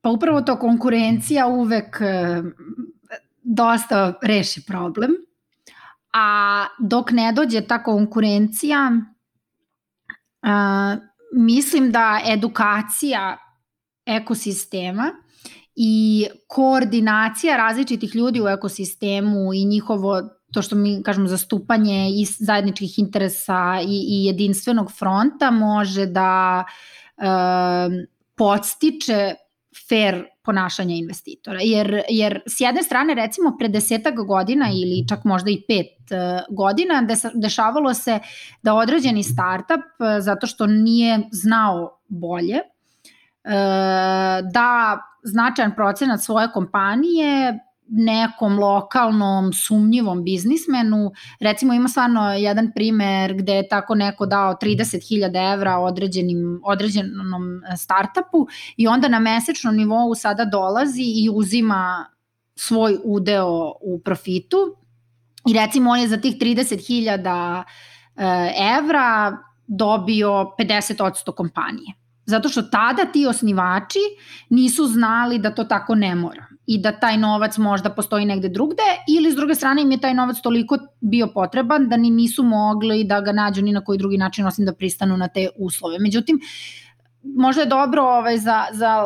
Pa 0.01 0.09
upravo 0.09 0.41
to 0.41 0.59
konkurencija 0.59 1.47
uvek 1.47 1.97
e, 2.01 2.41
dosta 3.43 4.13
reši 4.21 4.65
problem, 4.67 5.11
a 6.13 6.65
dok 6.79 7.11
ne 7.11 7.31
dođe 7.31 7.61
ta 7.61 7.83
konkurencija, 7.83 8.91
a, 10.41 10.97
mislim 11.33 11.91
da 11.91 12.21
edukacija 12.25 13.37
ekosistema 14.05 15.11
i 15.75 16.25
koordinacija 16.47 17.57
različitih 17.57 18.15
ljudi 18.15 18.41
u 18.41 18.47
ekosistemu 18.47 19.53
i 19.53 19.65
njihovo 19.65 20.21
to 20.53 20.61
što 20.61 20.75
mi 20.75 21.03
kažemo 21.03 21.27
zastupanje 21.27 22.09
i 22.09 22.25
zajedničkih 22.25 22.99
interesa 22.99 23.79
i, 23.81 24.05
i 24.07 24.25
jedinstvenog 24.25 24.91
fronta 24.91 25.51
može 25.51 26.05
da 26.05 26.63
e, 27.17 27.23
podstiče 28.35 29.33
fair 29.89 30.25
ponašanja 30.43 30.95
investitora. 30.95 31.59
Jer, 31.61 32.01
jer 32.09 32.41
s 32.45 32.61
jedne 32.61 32.83
strane, 32.83 33.13
recimo, 33.13 33.55
pre 33.59 33.67
desetak 33.67 34.15
godina 34.15 34.69
ili 34.69 35.07
čak 35.09 35.23
možda 35.23 35.49
i 35.51 35.61
pet 35.67 36.11
uh, 36.11 36.55
godina, 36.55 37.07
dešavalo 37.33 37.93
se 37.93 38.19
da 38.61 38.73
određeni 38.73 39.23
startup, 39.23 39.83
uh, 39.99 40.07
zato 40.19 40.47
što 40.47 40.67
nije 40.67 41.19
znao 41.31 41.99
bolje, 42.07 42.55
uh, 42.55 43.51
da 44.53 44.99
značajan 45.23 45.75
procenat 45.75 46.21
svoje 46.21 46.51
kompanije 46.51 47.59
nekom 47.87 48.59
lokalnom 48.59 49.53
sumnjivom 49.53 50.23
biznismenu. 50.23 51.11
Recimo 51.39 51.73
ima 51.73 51.87
stvarno 51.87 52.33
jedan 52.33 52.71
primer 52.75 53.33
gde 53.33 53.53
je 53.53 53.67
tako 53.67 53.95
neko 53.95 54.25
dao 54.25 54.53
30.000 54.61 55.53
evra 55.53 55.77
određenim, 55.77 56.61
određenom 56.63 57.61
startupu 57.77 58.47
i 58.77 58.87
onda 58.87 59.07
na 59.07 59.19
mesečnom 59.19 59.75
nivou 59.75 60.15
sada 60.15 60.45
dolazi 60.45 61.03
i 61.03 61.29
uzima 61.33 62.05
svoj 62.55 62.97
udeo 63.03 63.73
u 63.81 64.01
profitu 64.05 64.57
i 65.49 65.53
recimo 65.53 65.89
on 65.91 65.99
je 65.99 66.07
za 66.07 66.17
tih 66.17 66.35
30.000 66.37 67.63
e, 68.15 68.53
evra 68.79 69.37
dobio 69.67 70.29
50% 70.59 71.33
kompanije. 71.35 71.93
Zato 72.25 72.49
što 72.49 72.61
tada 72.61 73.05
ti 73.05 73.25
osnivači 73.27 73.99
nisu 74.49 74.87
znali 74.87 75.39
da 75.39 75.55
to 75.55 75.63
tako 75.63 75.95
ne 75.95 76.15
mora 76.15 76.52
i 76.65 76.77
da 76.81 76.91
taj 76.91 77.17
novac 77.17 77.57
možda 77.57 77.89
postoji 77.89 78.25
negde 78.25 78.49
drugde 78.49 78.83
ili 79.07 79.31
s 79.31 79.35
druge 79.35 79.55
strane 79.55 79.81
im 79.81 79.91
je 79.91 79.99
taj 79.99 80.13
novac 80.13 80.41
toliko 80.41 80.77
bio 81.01 81.27
potreban 81.27 81.89
da 81.89 81.97
ni 81.97 82.09
nisu 82.09 82.43
mogli 82.43 83.03
da 83.03 83.21
ga 83.21 83.31
nađu 83.31 83.61
ni 83.61 83.71
na 83.71 83.83
koji 83.83 83.97
drugi 83.97 84.17
način 84.17 84.45
osim 84.45 84.65
da 84.65 84.73
pristanu 84.73 85.17
na 85.17 85.27
te 85.27 85.49
uslove. 85.57 85.99
Međutim, 85.99 86.39
možda 87.23 87.61
je 87.61 87.67
dobro 87.67 88.01
ovaj, 88.01 88.37
za, 88.37 88.65
za 88.71 89.05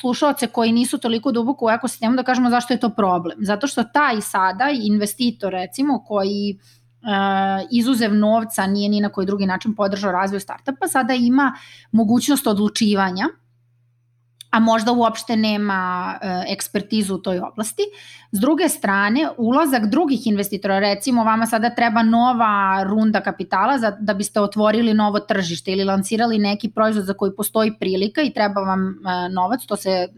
slušalce 0.00 0.46
koji 0.46 0.72
nisu 0.72 0.98
toliko 0.98 1.32
duboko 1.32 1.66
u 1.66 1.70
ekosistemu 1.70 2.16
da 2.16 2.22
kažemo 2.22 2.50
zašto 2.50 2.74
je 2.74 2.80
to 2.80 2.90
problem. 2.90 3.38
Zato 3.40 3.66
što 3.66 3.84
taj 3.84 4.20
sada 4.20 4.70
investitor 4.82 5.52
recimo 5.52 6.04
koji 6.04 6.58
uh, 6.58 7.68
izuzev 7.70 8.14
novca 8.14 8.66
nije 8.66 8.88
ni 8.88 9.00
na 9.00 9.08
koji 9.08 9.26
drugi 9.26 9.46
način 9.46 9.74
podržao 9.74 10.12
razvoj 10.12 10.40
startupa, 10.40 10.88
sada 10.88 11.14
ima 11.14 11.52
mogućnost 11.92 12.46
odlučivanja 12.46 13.28
a 14.54 14.60
možda 14.60 14.92
uopšte 14.92 15.36
nema 15.36 16.14
e, 16.22 16.44
ekspertizu 16.52 17.14
u 17.14 17.18
toj 17.18 17.38
oblasti. 17.38 17.82
S 18.32 18.40
druge 18.40 18.68
strane, 18.68 19.28
ulazak 19.38 19.86
drugih 19.86 20.26
investitora, 20.26 20.78
recimo 20.78 21.24
vama 21.24 21.46
sada 21.46 21.70
treba 21.74 22.02
nova 22.02 22.84
runda 22.86 23.20
kapitala 23.20 23.78
za, 23.78 23.90
da 23.90 24.14
biste 24.14 24.40
otvorili 24.40 24.94
novo 24.94 25.20
tržište 25.20 25.72
ili 25.72 25.84
lancirali 25.84 26.38
neki 26.38 26.70
proizvod 26.70 27.04
za 27.04 27.14
koji 27.14 27.34
postoji 27.36 27.72
prilika 27.78 28.22
i 28.22 28.32
treba 28.32 28.60
vam 28.60 28.88
e, 28.88 29.28
novac, 29.28 29.66
to 29.66 29.76
se 29.76 30.08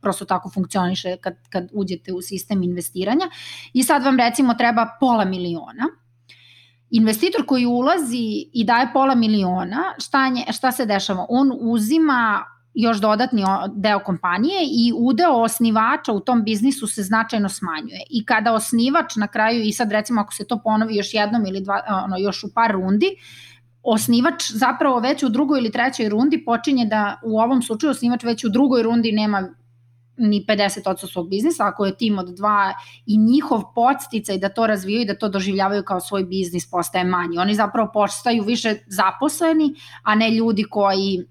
prosto 0.00 0.24
tako 0.24 0.50
funkcioniše 0.50 1.16
kad, 1.16 1.34
kad 1.50 1.68
uđete 1.72 2.12
u 2.12 2.22
sistem 2.22 2.62
investiranja 2.62 3.28
i 3.72 3.82
sad 3.82 4.04
vam 4.04 4.18
recimo 4.18 4.54
treba 4.54 4.86
pola 5.00 5.24
miliona, 5.24 5.88
investitor 6.90 7.46
koji 7.46 7.66
ulazi 7.66 8.46
i 8.52 8.64
daje 8.64 8.88
pola 8.92 9.14
miliona, 9.14 9.82
šta, 9.98 10.28
nje, 10.28 10.44
šta 10.52 10.72
se 10.72 10.86
dešava? 10.86 11.26
On 11.28 11.52
uzima 11.60 12.44
još 12.74 13.00
dodatni 13.00 13.42
deo 13.74 13.98
kompanije 13.98 14.60
i 14.62 14.92
udeo 14.96 15.32
osnivača 15.32 16.12
u 16.12 16.20
tom 16.20 16.44
biznisu 16.44 16.86
se 16.86 17.02
značajno 17.02 17.48
smanjuje. 17.48 18.00
I 18.10 18.24
kada 18.24 18.52
osnivač 18.52 19.16
na 19.16 19.26
kraju, 19.26 19.62
i 19.62 19.72
sad 19.72 19.92
recimo 19.92 20.20
ako 20.20 20.34
se 20.34 20.46
to 20.46 20.60
ponovi 20.64 20.96
još 20.96 21.14
jednom 21.14 21.46
ili 21.46 21.60
dva, 21.60 21.82
ono, 22.04 22.16
još 22.18 22.44
u 22.44 22.54
par 22.54 22.70
rundi, 22.70 23.06
osnivač 23.82 24.50
zapravo 24.50 25.00
već 25.00 25.22
u 25.22 25.28
drugoj 25.28 25.58
ili 25.58 25.72
trećoj 25.72 26.08
rundi 26.08 26.44
počinje 26.44 26.86
da 26.86 27.20
u 27.24 27.40
ovom 27.40 27.62
slučaju 27.62 27.90
osnivač 27.90 28.24
već 28.24 28.44
u 28.44 28.48
drugoj 28.48 28.82
rundi 28.82 29.12
nema 29.12 29.48
ni 30.16 30.44
50% 30.48 31.12
svog 31.12 31.28
biznisa, 31.28 31.66
ako 31.66 31.86
je 31.86 31.96
tim 31.96 32.18
od 32.18 32.34
dva 32.36 32.74
i 33.06 33.18
njihov 33.18 33.62
podsticaj 33.74 34.38
da 34.38 34.48
to 34.48 34.66
razvijaju 34.66 35.02
i 35.02 35.06
da 35.06 35.18
to 35.18 35.28
doživljavaju 35.28 35.82
kao 35.82 36.00
svoj 36.00 36.24
biznis 36.24 36.70
postaje 36.70 37.04
manji. 37.04 37.38
Oni 37.38 37.54
zapravo 37.54 37.90
postaju 37.94 38.42
više 38.42 38.74
zaposleni, 38.86 39.74
a 40.02 40.14
ne 40.14 40.30
ljudi 40.30 40.64
koji 40.70 41.24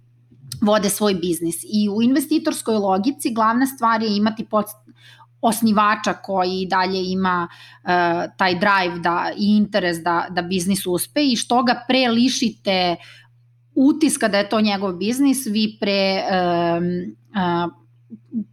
vode 0.62 0.90
svoj 0.90 1.14
biznis. 1.14 1.64
I 1.64 1.90
u 1.90 2.02
investitorskoj 2.02 2.76
logici 2.76 3.34
glavna 3.34 3.66
stvar 3.66 4.02
je 4.02 4.18
imati 4.18 4.46
pod, 4.46 4.66
osnivača 5.42 6.14
koji 6.14 6.66
dalje 6.70 7.12
ima 7.12 7.48
uh, 7.84 7.90
taj 8.38 8.56
drive 8.56 9.00
da, 9.00 9.32
i 9.38 9.58
interes 9.58 9.98
da, 9.98 10.26
da 10.30 10.42
biznis 10.42 10.86
uspe 10.86 11.24
i 11.24 11.36
što 11.36 11.64
ga 11.64 11.84
pre 11.88 12.08
lišite 12.08 12.96
utiska 13.76 14.28
da 14.28 14.38
je 14.38 14.50
to 14.50 14.62
njegov 14.62 14.94
biznis, 14.94 15.46
vi 15.46 15.78
pre 15.80 16.24
um, 16.24 17.16
uh, 17.66 17.81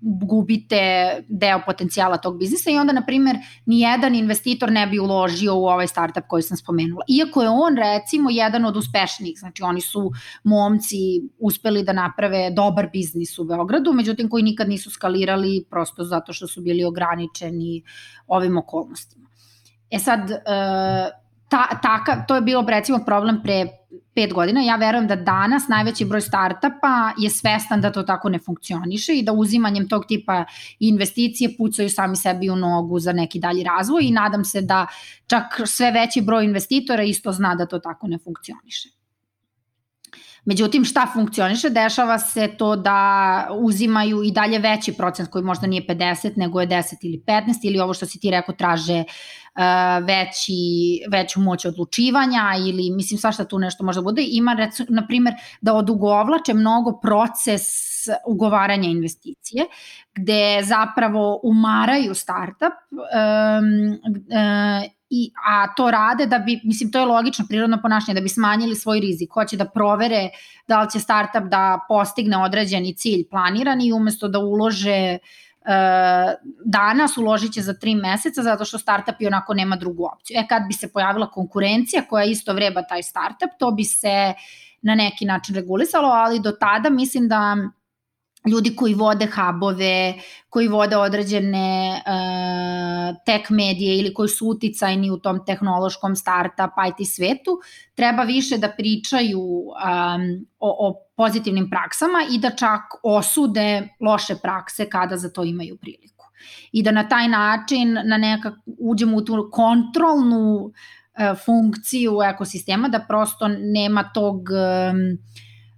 gubite 0.00 0.80
deo 1.28 1.60
potencijala 1.66 2.16
tog 2.16 2.38
biznisa 2.38 2.70
i 2.70 2.78
onda, 2.78 2.92
na 2.92 3.06
primer, 3.06 3.36
nijedan 3.66 4.14
investitor 4.14 4.72
ne 4.72 4.86
bi 4.86 4.98
uložio 4.98 5.54
u 5.54 5.66
ovaj 5.66 5.86
startup 5.86 6.24
koji 6.26 6.42
sam 6.42 6.56
spomenula. 6.56 7.04
Iako 7.08 7.42
je 7.42 7.48
on, 7.48 7.76
recimo, 7.76 8.30
jedan 8.30 8.64
od 8.64 8.76
uspešnijih, 8.76 9.38
znači 9.38 9.62
oni 9.62 9.80
su 9.80 10.10
momci 10.44 10.96
uspeli 11.38 11.82
da 11.82 11.92
naprave 11.92 12.50
dobar 12.50 12.88
biznis 12.92 13.38
u 13.38 13.44
Beogradu, 13.44 13.92
međutim 13.92 14.28
koji 14.28 14.42
nikad 14.42 14.68
nisu 14.68 14.90
skalirali 14.90 15.64
prosto 15.70 16.04
zato 16.04 16.32
što 16.32 16.46
su 16.46 16.60
bili 16.60 16.84
ograničeni 16.84 17.82
ovim 18.26 18.58
okolnostima. 18.58 19.28
E 19.90 19.98
sad, 19.98 20.30
e, 20.30 20.38
ta, 21.48 21.80
taka, 21.82 22.24
to 22.28 22.34
je 22.34 22.40
bilo 22.40 22.64
recimo 22.68 22.98
problem 23.06 23.42
pre 23.42 23.77
pet 24.18 24.32
godina. 24.34 24.60
Ja 24.60 24.76
verujem 24.76 25.06
da 25.06 25.16
danas 25.16 25.68
najveći 25.68 26.04
broj 26.04 26.20
startapa 26.20 27.12
je 27.18 27.30
svestan 27.30 27.80
da 27.80 27.92
to 27.92 28.02
tako 28.02 28.28
ne 28.28 28.38
funkcioniše 28.38 29.14
i 29.14 29.22
da 29.22 29.32
uzimanjem 29.32 29.88
tog 29.88 30.06
tipa 30.06 30.44
investicije 30.78 31.54
pucaju 31.58 31.90
sami 31.90 32.16
sebi 32.16 32.50
u 32.50 32.56
nogu 32.56 32.98
za 32.98 33.12
neki 33.12 33.38
dalji 33.38 33.62
razvoj 33.64 34.02
i 34.02 34.10
nadam 34.10 34.44
se 34.44 34.60
da 34.60 34.86
čak 35.26 35.60
sve 35.66 35.90
veći 35.90 36.20
broj 36.20 36.44
investitora 36.44 37.02
isto 37.02 37.32
zna 37.32 37.54
da 37.54 37.66
to 37.66 37.78
tako 37.78 38.06
ne 38.08 38.18
funkcioniše. 38.18 38.97
Međutim, 40.44 40.84
šta 40.84 41.06
funkcioniše? 41.12 41.70
Dešava 41.70 42.18
se 42.18 42.48
to 42.58 42.76
da 42.76 43.48
uzimaju 43.60 44.22
i 44.22 44.32
dalje 44.32 44.58
veći 44.58 44.92
procent 44.92 45.30
koji 45.30 45.44
možda 45.44 45.66
nije 45.66 45.86
50, 45.86 46.32
nego 46.36 46.60
je 46.60 46.68
10 46.68 46.94
ili 47.02 47.22
15 47.26 47.42
ili 47.62 47.80
ovo 47.80 47.94
što 47.94 48.06
si 48.06 48.20
ti 48.20 48.30
rekao 48.30 48.54
traže 48.54 49.04
uh, 49.58 50.06
veći, 50.06 50.52
veću 51.10 51.40
moć 51.40 51.64
odlučivanja 51.64 52.42
ili 52.68 52.90
mislim 52.90 53.18
svašta 53.18 53.44
tu 53.44 53.58
nešto 53.58 53.84
može 53.84 54.02
bude. 54.02 54.22
Ima, 54.28 54.56
na 54.88 55.06
primer, 55.06 55.34
da 55.60 55.74
odugovlače 55.74 56.54
mnogo 56.54 57.00
proces 57.00 57.62
ugovaranja 58.26 58.88
investicije, 58.88 59.64
gde 60.14 60.60
zapravo 60.62 61.40
umaraju 61.42 62.14
startup 62.14 62.74
um, 62.90 63.98
uh, 64.12 64.97
i, 65.10 65.30
a 65.46 65.74
to 65.74 65.90
rade 65.90 66.26
da 66.26 66.38
bi, 66.38 66.60
mislim, 66.64 66.92
to 66.92 66.98
je 66.98 67.06
logično, 67.06 67.44
prirodno 67.48 67.78
ponašanje, 67.82 68.14
da 68.14 68.20
bi 68.20 68.28
smanjili 68.28 68.74
svoj 68.74 69.00
rizik. 69.00 69.30
Hoće 69.32 69.56
da 69.56 69.64
provere 69.64 70.28
da 70.68 70.82
li 70.82 70.90
će 70.90 71.00
startup 71.00 71.42
da 71.50 71.84
postigne 71.88 72.36
određeni 72.36 72.94
cilj 72.94 73.28
planirani 73.30 73.86
i 73.86 73.92
umesto 73.92 74.28
da 74.28 74.38
ulože 74.38 75.18
danas 76.64 77.16
uložit 77.16 77.52
će 77.52 77.60
za 77.60 77.74
tri 77.74 77.94
meseca 77.94 78.42
zato 78.42 78.64
što 78.64 78.78
startup 78.78 79.14
i 79.20 79.26
onako 79.26 79.54
nema 79.54 79.76
drugu 79.76 80.04
opciju. 80.04 80.36
E 80.40 80.46
kad 80.48 80.62
bi 80.68 80.72
se 80.72 80.92
pojavila 80.92 81.30
konkurencija 81.30 82.02
koja 82.08 82.24
isto 82.24 82.52
vreba 82.52 82.82
taj 82.82 83.02
startup, 83.02 83.50
to 83.58 83.70
bi 83.70 83.84
se 83.84 84.34
na 84.82 84.94
neki 84.94 85.24
način 85.24 85.54
regulisalo, 85.54 86.08
ali 86.08 86.40
do 86.40 86.52
tada 86.52 86.90
mislim 86.90 87.28
da 87.28 87.56
ljudi 88.46 88.76
koji 88.76 88.94
vode 88.94 89.26
hubove, 89.26 90.14
koji 90.48 90.68
vode 90.68 90.96
određene 90.96 92.02
uh, 92.06 93.16
tech 93.26 93.50
medije 93.50 93.98
ili 93.98 94.14
koji 94.14 94.28
su 94.28 94.46
uticajni 94.46 95.10
u 95.10 95.18
tom 95.18 95.44
tehnološkom 95.46 96.16
startup 96.16 96.72
IT 96.88 97.08
svetu, 97.08 97.60
treba 97.94 98.22
više 98.22 98.58
da 98.58 98.68
pričaju 98.68 99.40
um, 99.40 100.46
o, 100.58 100.88
o 100.88 100.94
pozitivnim 101.16 101.70
praksama 101.70 102.18
i 102.30 102.38
da 102.38 102.50
čak 102.50 102.80
osude 103.02 103.88
loše 104.00 104.36
prakse 104.42 104.90
kada 104.90 105.16
za 105.16 105.30
to 105.30 105.44
imaju 105.44 105.76
priliku. 105.76 106.26
I 106.72 106.82
da 106.82 106.90
na 106.90 107.08
taj 107.08 107.28
način 107.28 107.92
na 108.04 108.16
nekak 108.16 108.54
uđemo 108.78 109.16
u 109.16 109.24
tu 109.24 109.48
kontrolnu 109.52 110.64
uh, 110.64 110.72
funkciju 111.44 112.22
ekosistema, 112.34 112.88
da 112.88 113.04
prosto 113.08 113.48
nema 113.48 114.10
tog 114.14 114.36
um, 114.36 115.18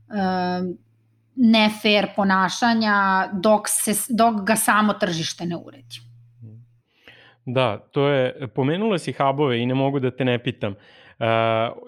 um, 0.08 0.78
nefair 1.40 2.10
ponašanja 2.16 3.28
dok, 3.32 3.68
se, 3.68 3.94
dok 4.12 4.42
ga 4.46 4.56
samo 4.56 4.92
tržište 4.92 5.46
ne 5.46 5.56
uredi. 5.56 6.04
Da, 7.46 7.78
to 7.92 8.08
je, 8.08 8.48
pomenula 8.54 8.98
si 8.98 9.12
hubove 9.12 9.58
i 9.60 9.66
ne 9.66 9.74
mogu 9.74 10.00
da 10.00 10.10
te 10.10 10.24
ne 10.24 10.38
pitam. 10.38 10.74
Uh, 11.20 11.26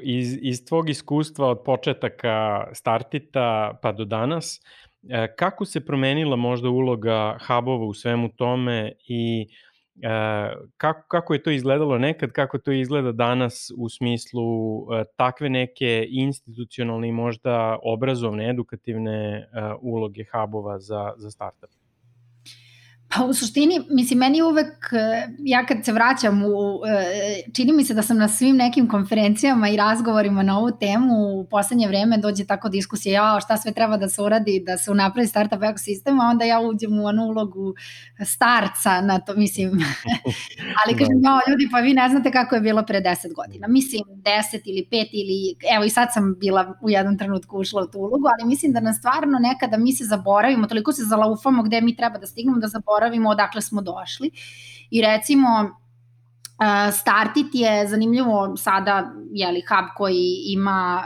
iz, 0.03 0.37
iz 0.41 0.65
tvog 0.65 0.91
iskustva 0.91 1.49
od 1.49 1.63
početaka 1.65 2.67
startita 2.73 3.79
pa 3.83 3.93
do 3.93 4.05
danas, 4.05 4.61
uh, 4.61 5.27
kako 5.39 5.65
se 5.65 5.85
promenila 5.85 6.37
možda 6.37 6.69
uloga 6.69 7.39
hubova 7.47 7.87
u 7.87 7.95
svemu 7.95 8.29
tome 8.37 8.93
i 9.09 9.47
uh, 9.49 9.72
kako, 10.77 11.09
kako 11.09 11.35
je 11.35 11.43
to 11.43 11.51
izgledalo 11.51 11.99
nekad, 11.99 12.33
kako 12.33 12.59
to 12.59 12.73
izgleda 12.73 13.13
danas 13.13 13.71
u 13.79 13.89
smislu 13.89 14.43
e, 14.93 15.05
takve 15.17 15.49
neke 15.51 16.07
institucionalne 16.11 17.09
i 17.09 17.13
možda 17.13 17.79
obrazovne, 17.83 18.51
edukativne 18.51 19.37
e, 19.37 19.47
uloge 19.81 20.25
hubova 20.33 20.79
za, 20.79 21.13
za 21.17 21.31
startup? 21.31 21.82
Pa 23.15 23.25
u 23.25 23.35
suštini, 23.35 23.81
mislim, 23.91 24.19
meni 24.19 24.43
uvek, 24.43 24.93
e, 24.93 25.29
ja 25.39 25.67
kad 25.67 25.85
se 25.85 25.93
vraćam, 25.93 26.43
u, 26.43 26.81
e, 26.87 27.53
čini 27.55 27.73
mi 27.73 27.85
se 27.85 27.95
da 27.95 28.03
sam 28.03 28.19
na 28.19 28.29
svim 28.29 28.57
nekim 28.57 28.89
konferencijama 28.89 29.69
i 29.69 29.77
razgovorima 29.77 30.43
na 30.43 30.59
ovu 30.59 30.71
temu 30.81 31.41
u 31.41 31.47
poslednje 31.51 31.89
vreme 31.89 32.19
dođe 32.19 32.45
tako 32.45 32.69
diskusija, 32.69 33.35
ja, 33.35 33.41
šta 33.41 33.57
sve 33.57 33.73
treba 33.73 33.97
da 33.97 34.09
se 34.09 34.23
uradi, 34.23 34.63
da 34.67 34.79
se 34.79 34.91
unapravi 34.91 35.27
startup 35.27 35.63
ekosistem, 35.63 36.21
a 36.21 36.25
onda 36.25 36.45
ja 36.45 36.61
uđem 36.61 37.01
u 37.01 37.07
onu 37.07 37.23
ulogu 37.23 37.75
starca 38.25 39.01
na 39.01 39.19
to, 39.19 39.35
mislim, 39.35 39.71
ali 40.85 40.99
kažem, 40.99 41.21
ja, 41.25 41.41
ljudi, 41.49 41.69
pa 41.73 41.79
vi 41.79 41.95
ne 41.95 42.09
znate 42.09 42.31
kako 42.31 42.55
je 42.55 42.61
bilo 42.61 42.83
pre 42.87 43.01
10 43.01 43.35
godina. 43.35 43.69
Mislim, 43.69 44.03
10 44.07 44.61
ili 44.65 44.89
5 44.91 45.09
ili, 45.13 45.57
evo 45.77 45.85
i 45.85 45.91
sad 45.91 46.09
sam 46.13 46.35
bila 46.41 46.79
u 46.83 46.91
jednom 46.91 47.19
trenutku 47.19 47.59
ušla 47.59 47.83
u 47.83 47.87
tu 47.87 47.99
ulogu, 47.99 48.27
ali 48.39 48.49
mislim 48.49 48.73
da 48.73 48.81
nam 48.81 48.95
stvarno 48.95 49.39
nekada 49.39 49.77
mi 49.77 49.93
se 49.93 50.05
zaboravimo, 50.05 50.67
toliko 50.67 50.93
se 50.93 51.03
zalaufamo 51.05 51.63
gde 51.63 51.81
mi 51.81 51.97
treba 51.97 52.19
da 52.19 52.27
stignemo, 52.27 52.59
da 52.59 52.69
zaboravimo 52.69 53.02
zaboravimo 53.03 53.31
odakle 53.31 53.61
smo 53.63 53.83
došli. 53.83 54.31
I 54.91 55.03
recimo, 55.03 55.49
Startit 56.93 57.47
je 57.53 57.89
zanimljivo 57.89 58.57
sada, 58.57 59.13
jeli, 59.33 59.61
hub 59.61 59.89
koji 59.97 60.43
ima 60.47 61.03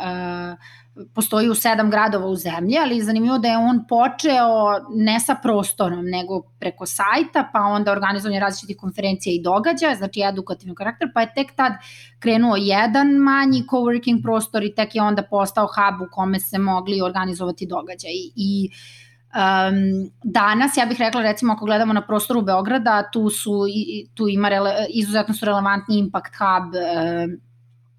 postoji 1.14 1.48
u 1.48 1.54
sedam 1.54 1.90
gradova 1.90 2.26
u 2.26 2.36
zemlji, 2.36 2.78
ali 2.82 3.02
zanimljivo 3.02 3.38
da 3.38 3.48
je 3.48 3.58
on 3.58 3.86
počeo 3.88 4.80
ne 4.94 5.20
sa 5.20 5.36
prostorom, 5.42 6.04
nego 6.04 6.42
preko 6.60 6.86
sajta, 6.86 7.48
pa 7.52 7.60
onda 7.60 7.92
organizovanje 7.92 8.40
različitih 8.40 8.76
konferencija 8.76 9.34
i 9.34 9.42
događaja, 9.42 9.94
znači 9.94 10.22
edukativni 10.28 10.74
karakter, 10.74 11.08
pa 11.14 11.20
je 11.20 11.32
tek 11.34 11.56
tad 11.56 11.72
krenuo 12.18 12.56
jedan 12.56 13.08
manji 13.08 13.64
coworking 13.70 14.22
prostor 14.22 14.64
i 14.64 14.74
tek 14.74 14.94
je 14.94 15.02
onda 15.02 15.22
postao 15.22 15.66
hub 15.66 16.08
u 16.08 16.10
kome 16.12 16.40
se 16.40 16.58
mogli 16.58 17.02
organizovati 17.02 17.66
događaji. 17.66 18.32
I 18.36 18.70
uh, 18.72 19.05
Um, 19.36 20.10
danas, 20.24 20.76
ja 20.76 20.86
bih 20.86 20.96
rekla, 20.98 21.22
recimo, 21.22 21.52
ako 21.52 21.66
gledamo 21.66 21.92
na 21.92 22.00
prostoru 22.00 22.40
Beograda, 22.42 23.02
tu, 23.12 23.30
su, 23.30 23.66
tu 24.14 24.28
ima 24.28 24.48
rele, 24.48 24.86
izuzetno 24.88 25.34
su 25.34 25.44
relevantni 25.44 25.98
Impact 25.98 26.34
Hub 26.38 26.72
um, 26.72 27.36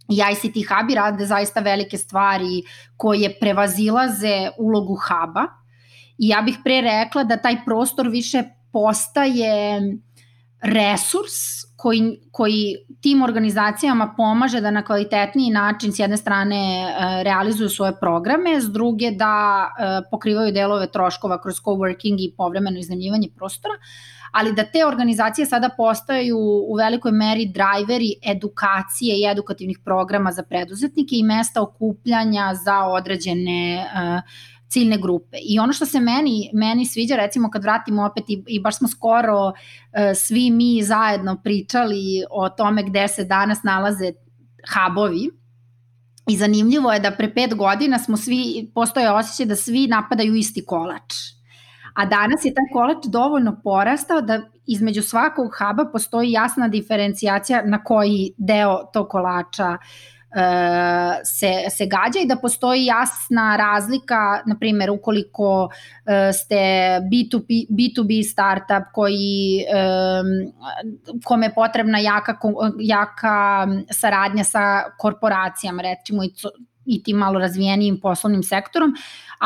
i 0.09 0.17
ICT 0.31 0.55
Hub 0.69 0.89
i 0.89 0.95
rade 0.95 1.25
zaista 1.25 1.59
velike 1.59 1.97
stvari 1.97 2.63
koje 2.97 3.39
prevazilaze 3.39 4.49
ulogu 4.57 4.97
huba. 4.97 5.45
I 6.17 6.27
ja 6.27 6.41
bih 6.41 6.57
pre 6.63 6.81
rekla 6.81 7.23
da 7.23 7.37
taj 7.37 7.65
prostor 7.65 8.07
više 8.07 8.43
postaje 8.71 9.81
resurs 10.61 11.66
koji, 11.77 12.19
koji 12.31 12.75
tim 13.01 13.21
organizacijama 13.21 14.13
pomaže 14.17 14.61
da 14.61 14.71
na 14.71 14.81
kvalitetniji 14.85 15.51
način 15.51 15.93
s 15.93 15.99
jedne 15.99 16.17
strane 16.17 16.57
e, 16.57 17.23
realizuju 17.23 17.69
svoje 17.69 17.93
programe, 17.99 18.61
s 18.61 18.65
druge 18.65 19.11
da 19.11 19.67
e, 19.67 20.01
pokrivaju 20.11 20.51
delove 20.51 20.91
troškova 20.91 21.41
kroz 21.41 21.55
coworking 21.55 22.15
i 22.19 22.33
povremeno 22.37 22.79
iznajmljivanje 22.79 23.29
prostora, 23.35 23.73
ali 24.31 24.53
da 24.53 24.63
te 24.63 24.85
organizacije 24.85 25.45
sada 25.45 25.69
postaju 25.77 26.37
u 26.67 26.75
velikoj 26.75 27.11
meri 27.11 27.45
drajveri 27.45 28.13
edukacije 28.25 29.15
i 29.15 29.31
edukativnih 29.31 29.79
programa 29.83 30.31
za 30.31 30.43
preduzetnike 30.43 31.15
i 31.15 31.23
mesta 31.23 31.61
okupljanja 31.61 32.53
za 32.63 32.83
određene 32.85 33.85
uh, 33.85 34.56
ciljne 34.69 34.97
grupe. 34.97 35.37
I 35.49 35.59
ono 35.59 35.73
što 35.73 35.85
se 35.85 35.99
meni, 35.99 36.49
meni 36.53 36.85
sviđa, 36.85 37.15
recimo 37.15 37.49
kad 37.49 37.63
vratimo 37.63 38.05
opet 38.05 38.23
i, 38.27 38.43
i 38.47 38.59
baš 38.59 38.77
smo 38.77 38.87
skoro 38.87 39.47
uh, 39.47 39.53
svi 40.15 40.51
mi 40.51 40.83
zajedno 40.83 41.41
pričali 41.43 42.23
o 42.29 42.49
tome 42.49 42.83
gde 42.83 43.07
se 43.07 43.23
danas 43.23 43.63
nalaze 43.63 44.11
hubovi, 44.73 45.29
I 46.27 46.35
zanimljivo 46.37 46.91
je 46.91 46.99
da 46.99 47.11
pre 47.11 47.29
pet 47.33 47.53
godina 47.55 47.99
smo 47.99 48.17
svi, 48.17 48.71
postoje 48.75 49.11
osjećaj 49.11 49.45
da 49.45 49.55
svi 49.55 49.87
napadaju 49.87 50.35
isti 50.35 50.65
kolač. 50.65 51.13
A 51.95 52.05
danas 52.05 52.45
je 52.45 52.53
taj 52.53 52.65
kolač 52.73 53.05
dovoljno 53.05 53.59
porastao 53.63 54.21
da 54.21 54.41
između 54.65 55.01
svakog 55.01 55.55
huba 55.57 55.85
postoji 55.91 56.31
jasna 56.31 56.67
diferencijacija 56.67 57.61
na 57.65 57.83
koji 57.83 58.33
deo 58.37 58.83
tog 58.93 59.07
kolača 59.09 59.69
uh, 59.69 59.77
E, 59.77 60.16
se, 61.23 61.51
se 61.69 61.85
gađa 61.85 62.19
i 62.23 62.27
da 62.27 62.35
postoji 62.35 62.85
jasna 62.85 63.55
razlika, 63.55 64.41
na 64.45 64.57
primjer, 64.59 64.89
ukoliko 64.89 65.69
e, 66.05 66.33
ste 66.33 66.55
B2B, 67.11 67.67
B2B 67.69 68.31
startup 68.31 68.91
koji, 68.93 69.65
kome 71.25 71.45
je 71.45 71.53
potrebna 71.53 71.99
jaka, 71.99 72.37
jaka 72.79 73.67
saradnja 73.91 74.43
sa 74.43 74.83
korporacijama, 74.97 75.81
recimo 75.81 76.23
i 76.23 76.31
i 76.87 77.03
tim 77.03 77.17
malo 77.17 77.39
razvijenijim 77.39 77.99
poslovnim 77.99 78.43
sektorom, 78.43 78.93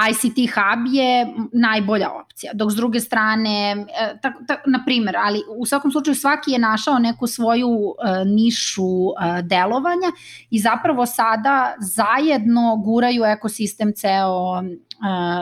ICT 0.09 0.37
Hub 0.55 0.93
je 0.93 1.33
najbolja 1.53 2.11
opcija. 2.11 2.51
Dok 2.53 2.71
s 2.71 2.75
druge 2.75 2.99
strane, 2.99 3.85
e, 3.99 4.19
tak, 4.21 4.33
tak, 4.47 4.59
na 4.65 4.83
primer, 4.85 5.15
ali 5.17 5.41
u 5.57 5.65
svakom 5.65 5.91
slučaju 5.91 6.15
svaki 6.15 6.51
je 6.51 6.59
našao 6.59 6.99
neku 6.99 7.27
svoju 7.27 7.69
uh, 7.69 7.95
nišu 8.25 8.83
uh, 8.83 9.13
delovanja 9.43 10.11
i 10.49 10.59
zapravo 10.59 11.05
sada 11.05 11.73
zajedno 11.79 12.81
guraju 12.85 13.23
ekosistem 13.23 13.93
ceo 13.95 14.59
uh, 14.59 14.63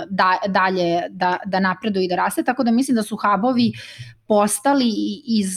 da, 0.09 0.37
dalje 0.47 1.01
da, 1.09 1.37
da 1.45 1.59
napreduju 1.59 2.03
i 2.03 2.07
da 2.07 2.15
raste, 2.15 2.43
tako 2.43 2.63
da 2.63 2.71
mislim 2.71 2.95
da 2.95 3.03
su 3.03 3.17
hubovi 3.17 3.71
postali 4.27 4.91
iz 5.25 5.47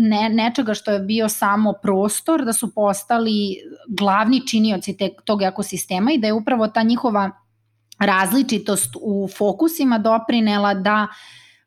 ne, 0.00 0.28
nečega 0.28 0.74
što 0.74 0.90
je 0.90 1.00
bio 1.00 1.28
samo 1.28 1.72
prostor, 1.82 2.44
da 2.44 2.52
su 2.52 2.74
postali 2.74 3.56
glavni 3.88 4.46
činioci 4.46 4.96
te, 4.96 5.10
tog 5.24 5.42
ekosistema 5.42 6.12
i 6.12 6.18
da 6.18 6.26
je 6.26 6.32
upravo 6.32 6.68
ta 6.68 6.82
njihova 6.82 7.30
različitost 7.98 8.96
u 9.00 9.28
fokusima 9.38 9.98
doprinela 9.98 10.74
da 10.74 11.06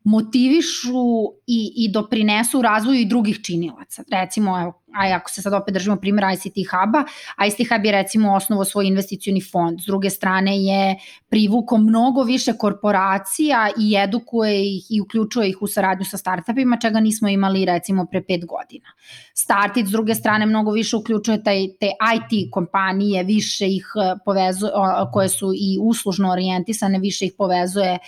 motivišu 0.03 1.03
i, 1.47 1.73
i 1.75 1.91
doprinesu 1.91 2.61
razvoju 2.61 2.99
i 2.99 3.05
drugih 3.05 3.41
činilaca. 3.43 4.03
Recimo, 4.11 4.61
evo, 4.61 4.80
aj 4.93 5.13
ako 5.13 5.29
se 5.31 5.41
sad 5.41 5.53
opet 5.53 5.73
držimo 5.73 5.95
primjer 5.95 6.25
ICT 6.33 6.57
Hub-a, 6.71 7.03
ICT 7.47 7.71
Hub 7.71 7.85
je 7.85 7.91
recimo 7.91 8.33
osnovo 8.33 8.65
svoj 8.65 8.87
investicioni 8.87 9.41
fond, 9.41 9.81
s 9.81 9.85
druge 9.85 10.09
strane 10.09 10.63
je 10.63 10.95
privuko 11.29 11.77
mnogo 11.77 12.23
više 12.23 12.53
korporacija 12.57 13.69
i 13.79 13.95
edukuje 13.95 14.75
ih 14.75 14.85
i 14.89 15.01
uključuje 15.01 15.49
ih 15.49 15.61
u 15.61 15.67
saradnju 15.67 16.05
sa 16.05 16.17
startupima, 16.17 16.77
čega 16.77 16.99
nismo 16.99 17.29
imali 17.29 17.65
recimo 17.65 18.05
pre 18.05 18.21
pet 18.21 18.45
godina. 18.45 18.89
Startit 19.33 19.87
s 19.87 19.91
druge 19.91 20.15
strane 20.15 20.45
mnogo 20.45 20.71
više 20.71 20.95
uključuje 20.95 21.43
taj, 21.43 21.67
te 21.79 21.85
IT 21.85 22.51
kompanije, 22.51 23.23
više 23.23 23.67
ih 23.67 23.87
e, 23.95 24.15
povezuje, 24.25 24.71
koje 25.13 25.29
su 25.29 25.51
i 25.55 25.77
uslužno 25.81 26.31
orijentisane, 26.31 26.99
više 26.99 27.25
ih 27.25 27.33
povezuje 27.37 27.91
e, 27.93 27.99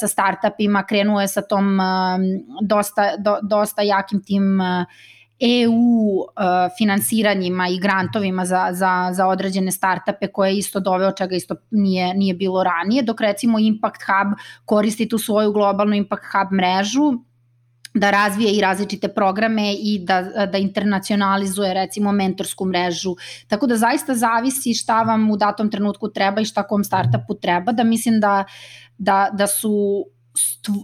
sa 0.00 0.08
startupima, 0.08 0.86
krenuo 0.86 1.20
je 1.20 1.28
sa 1.28 1.42
tom 1.42 1.80
e, 1.80 1.84
dosta, 2.62 3.16
do, 3.16 3.38
dosta 3.42 3.82
jakim 3.82 4.22
tim 4.22 4.60
EU 5.40 5.72
uh, 5.72 6.26
finansiranjima 6.78 7.68
i 7.68 7.78
grantovima 7.78 8.44
za, 8.44 8.68
za, 8.72 9.10
za 9.12 9.26
određene 9.26 9.72
startupe 9.72 10.26
koje 10.26 10.50
je 10.50 10.58
isto 10.58 10.80
doveo, 10.80 11.12
čega 11.12 11.36
isto 11.36 11.54
nije, 11.70 12.14
nije 12.14 12.34
bilo 12.34 12.64
ranije, 12.64 13.02
dok 13.02 13.20
recimo 13.20 13.58
Impact 13.58 14.02
Hub 14.02 14.38
koristi 14.64 15.08
tu 15.08 15.18
svoju 15.18 15.52
globalnu 15.52 15.96
Impact 15.96 16.24
Hub 16.32 16.52
mrežu 16.52 17.12
da 17.94 18.10
razvije 18.10 18.52
i 18.52 18.60
različite 18.60 19.08
programe 19.08 19.74
i 19.74 19.98
da, 20.04 20.22
da 20.46 20.58
internacionalizuje 20.58 21.74
recimo 21.74 22.12
mentorsku 22.12 22.64
mrežu. 22.64 23.16
Tako 23.48 23.66
da 23.66 23.76
zaista 23.76 24.14
zavisi 24.14 24.74
šta 24.74 25.02
vam 25.02 25.30
u 25.30 25.36
datom 25.36 25.70
trenutku 25.70 26.08
treba 26.08 26.40
i 26.40 26.44
šta 26.44 26.62
kom 26.62 26.84
startupu 26.84 27.34
treba, 27.34 27.72
da 27.72 27.84
mislim 27.84 28.20
da, 28.20 28.44
da, 28.98 29.30
da 29.32 29.46
su 29.46 30.04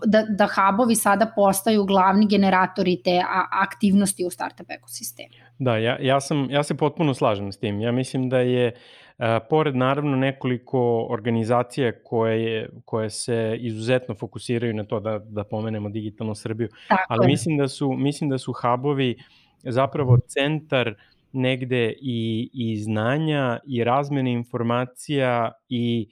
da, 0.06 0.22
da 0.28 0.46
hubovi 0.46 0.94
sada 0.94 1.32
postaju 1.36 1.84
glavni 1.84 2.26
generatori 2.26 3.02
te 3.04 3.22
aktivnosti 3.50 4.24
u 4.26 4.30
startup 4.30 4.70
ekosistemu. 4.70 5.28
Da, 5.58 5.76
ja, 5.76 5.98
ja, 6.00 6.20
sam, 6.20 6.50
ja 6.50 6.62
se 6.62 6.76
potpuno 6.76 7.14
slažem 7.14 7.52
s 7.52 7.58
tim. 7.58 7.80
Ja 7.80 7.92
mislim 7.92 8.28
da 8.28 8.38
je 8.38 8.72
a, 9.18 9.40
pored 9.50 9.76
naravno 9.76 10.16
nekoliko 10.16 11.06
organizacija 11.10 11.92
koje, 12.04 12.68
koje 12.84 13.10
se 13.10 13.56
izuzetno 13.60 14.14
fokusiraju 14.14 14.74
na 14.74 14.84
to 14.84 15.00
da, 15.00 15.18
da 15.18 15.44
pomenemo 15.44 15.88
digitalnu 15.88 16.34
Srbiju, 16.34 16.68
Tako 16.88 17.02
ali 17.08 17.24
je. 17.24 17.26
mislim 17.26 17.56
da 17.56 17.68
su, 17.68 17.92
mislim 17.92 18.30
da 18.30 18.38
su 18.38 18.52
hubovi 18.52 19.16
zapravo 19.62 20.18
centar 20.28 20.94
negde 21.32 21.92
i, 22.00 22.50
i 22.52 22.76
znanja 22.76 23.58
i 23.66 23.84
razmene 23.84 24.32
informacija 24.32 25.52
i 25.68 26.08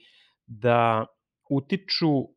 da 0.47 1.05
utiču 1.49 2.34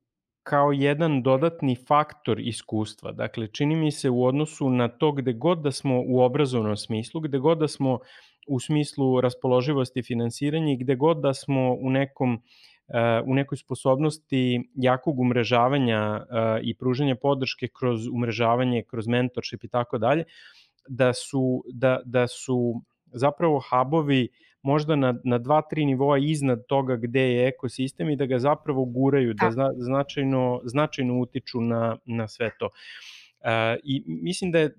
kao 0.49 0.72
jedan 0.72 1.22
dodatni 1.22 1.76
faktor 1.76 2.40
iskustva. 2.40 3.12
Dakle, 3.12 3.46
čini 3.46 3.76
mi 3.76 3.90
se 3.92 4.11
u 4.11 4.24
odnosu 4.24 4.70
na 4.70 4.88
to 4.88 5.12
gde 5.12 5.32
god 5.32 5.59
da 5.62 5.72
smo 5.72 6.03
u 6.07 6.20
obrazovnom 6.20 6.76
smislu, 6.76 7.20
gde 7.20 7.38
god 7.38 7.59
da 7.59 7.68
smo 7.68 7.99
u 8.46 8.61
smislu 8.61 9.20
raspoloživosti 9.20 10.03
finansiranja 10.03 10.72
i 10.72 10.76
gde 10.76 10.96
god 10.96 11.20
da 11.20 11.34
smo 11.34 11.74
u 11.80 11.90
nekom 11.90 12.42
eh, 12.88 13.22
u 13.26 13.34
nekoj 13.34 13.59
sposobnosti 13.59 14.70
jakog 14.74 15.20
umrežavanja 15.20 16.01
eh, 16.01 16.61
i 16.62 16.74
pružanja 16.74 17.16
podrške 17.16 17.68
kroz 17.78 18.07
umrežavanje, 18.07 18.82
kroz 18.82 19.07
mentorship 19.07 19.64
i 19.64 19.68
tako 19.68 19.99
dalje, 19.99 20.24
da 20.88 21.12
su, 21.12 21.64
da, 21.72 22.01
da 22.05 22.26
su 22.26 22.82
zapravo 23.12 23.61
hubovi 23.70 24.28
uh, 24.30 24.47
možda 24.63 24.97
na, 24.97 25.15
na 25.25 25.39
dva, 25.39 25.63
tri 25.63 25.85
nivoa 25.85 26.19
iznad 26.19 26.67
toga 26.67 26.97
gde 26.97 27.21
je 27.21 27.49
ekosistem 27.49 28.11
i 28.11 28.17
da 28.17 28.27
ga 28.27 28.39
zapravo 28.39 28.85
guraju, 28.85 29.35
da 29.35 29.51
zna, 29.51 29.71
značajno, 29.77 30.61
značajno 30.65 31.21
utiču 31.21 31.61
na, 31.61 31.97
na 32.05 32.29
sve 32.29 32.51
to. 32.59 32.67
Uh, 33.39 33.79
I 33.85 34.03
mislim 34.07 34.51
da 34.51 34.59
je 34.59 34.75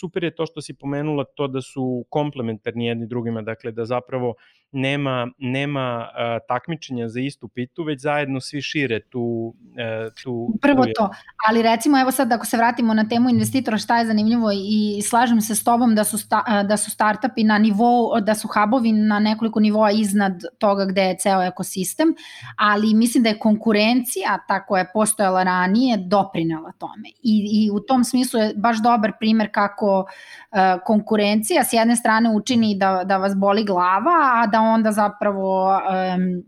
super 0.00 0.24
je 0.24 0.34
to 0.34 0.46
što 0.46 0.60
si 0.60 0.74
pomenula 0.74 1.24
to 1.24 1.48
da 1.48 1.60
su 1.62 2.04
komplementarni 2.08 2.86
jedni 2.86 3.06
drugima, 3.06 3.42
dakle 3.42 3.72
da 3.72 3.84
zapravo 3.84 4.34
nema, 4.72 5.28
nema 5.38 6.08
uh, 6.08 6.46
takmičenja 6.48 7.08
za 7.08 7.20
istu 7.20 7.48
pitu, 7.48 7.82
već 7.82 8.00
zajedno 8.00 8.40
svi 8.40 8.62
šire 8.62 9.00
tu... 9.00 9.54
Uh, 9.54 10.12
tu 10.22 10.58
Prvo 10.60 10.84
tu 10.84 10.92
to, 10.96 11.10
ali 11.48 11.62
recimo 11.62 12.00
evo 12.00 12.10
sad 12.10 12.32
ako 12.32 12.46
se 12.46 12.56
vratimo 12.56 12.94
na 12.94 13.08
temu 13.08 13.30
investitora 13.30 13.78
šta 13.78 13.98
je 13.98 14.06
zanimljivo 14.06 14.50
i 14.52 15.02
slažem 15.02 15.40
se 15.40 15.54
s 15.54 15.64
tobom 15.64 15.94
da 15.94 16.04
su, 16.04 16.18
sta, 16.18 16.62
da 16.62 16.76
su 16.76 16.90
startupi 16.90 17.44
na 17.44 17.58
nivou, 17.58 18.20
da 18.20 18.34
su 18.34 18.48
hubovi 18.48 18.92
na 18.92 19.18
nekoliko 19.18 19.60
nivoa 19.60 19.90
iznad 19.90 20.42
toga 20.58 20.84
gde 20.84 21.02
je 21.02 21.16
ceo 21.18 21.42
ekosistem, 21.42 22.14
ali 22.56 22.94
mislim 22.94 23.22
da 23.22 23.28
je 23.28 23.38
konkurencija, 23.38 24.38
ta 24.48 24.66
koja 24.66 24.80
je 24.80 24.90
postojala 24.92 25.42
ranije, 25.42 25.96
doprinela 25.96 26.72
tome. 26.78 27.08
I, 27.22 27.48
i 27.52 27.70
u 27.70 27.80
tom 27.80 28.04
smislu 28.04 28.40
je 28.40 28.52
baš 28.56 28.82
dobar 28.82 29.12
primer 29.18 29.48
kako 29.52 30.00
uh, 30.00 30.58
konkurencija 30.84 31.64
s 31.64 31.72
jedne 31.72 31.96
strane 31.96 32.30
učini 32.30 32.76
da, 32.78 33.04
da 33.04 33.16
vas 33.16 33.36
boli 33.36 33.64
glava, 33.64 34.18
a 34.34 34.46
da 34.46 34.59
onda 34.62 34.92
zapravo 34.92 35.68
um, 35.68 36.42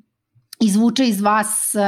izvuče 0.61 1.09
iz 1.09 1.21
vas 1.21 1.75
uh, 1.75 1.83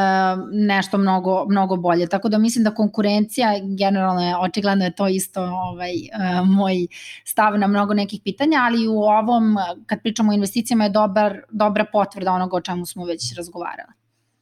nešto 0.53 0.99
mnogo, 0.99 1.45
mnogo 1.49 1.77
bolje. 1.77 2.07
Tako 2.07 2.29
da 2.29 2.39
mislim 2.39 2.65
da 2.65 2.75
konkurencija, 2.75 3.49
generalno 3.79 4.21
je, 4.21 4.37
očigledno 4.37 4.85
je 4.85 4.95
to 4.95 5.09
isto 5.09 5.43
ovaj, 5.43 5.93
uh, 5.93 6.49
moj 6.49 6.87
stav 7.25 7.59
na 7.59 7.67
mnogo 7.67 7.95
nekih 7.95 8.21
pitanja, 8.25 8.59
ali 8.63 8.89
u 8.89 8.99
ovom, 8.99 9.57
kad 9.87 10.03
pričamo 10.03 10.33
o 10.33 10.35
investicijama, 10.35 10.85
je 10.85 10.91
dobar, 10.91 11.41
dobra 11.51 11.85
potvrda 11.93 12.33
onoga 12.33 12.57
o 12.57 12.61
čemu 12.61 12.87
smo 12.87 13.05
već 13.05 13.37
razgovarali. 13.37 13.93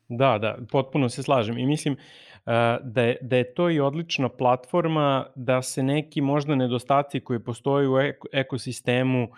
Da, 0.09 0.39
da, 0.39 0.57
potpuno 0.71 1.09
se 1.09 1.23
slažem 1.23 1.59
i 1.59 1.67
mislim 1.67 1.97
da 2.83 3.03
je, 3.03 3.17
da 3.21 3.37
je 3.37 3.55
to 3.55 3.71
i 3.71 3.81
odlična 3.81 4.29
platforma 4.29 5.27
da 5.35 5.63
se 5.63 5.83
neki 5.83 6.21
možda 6.21 6.55
nedostaci 6.55 7.21
koji 7.21 7.41
postoje 7.41 7.89
u 7.89 7.95
ekosistemu 8.33 9.29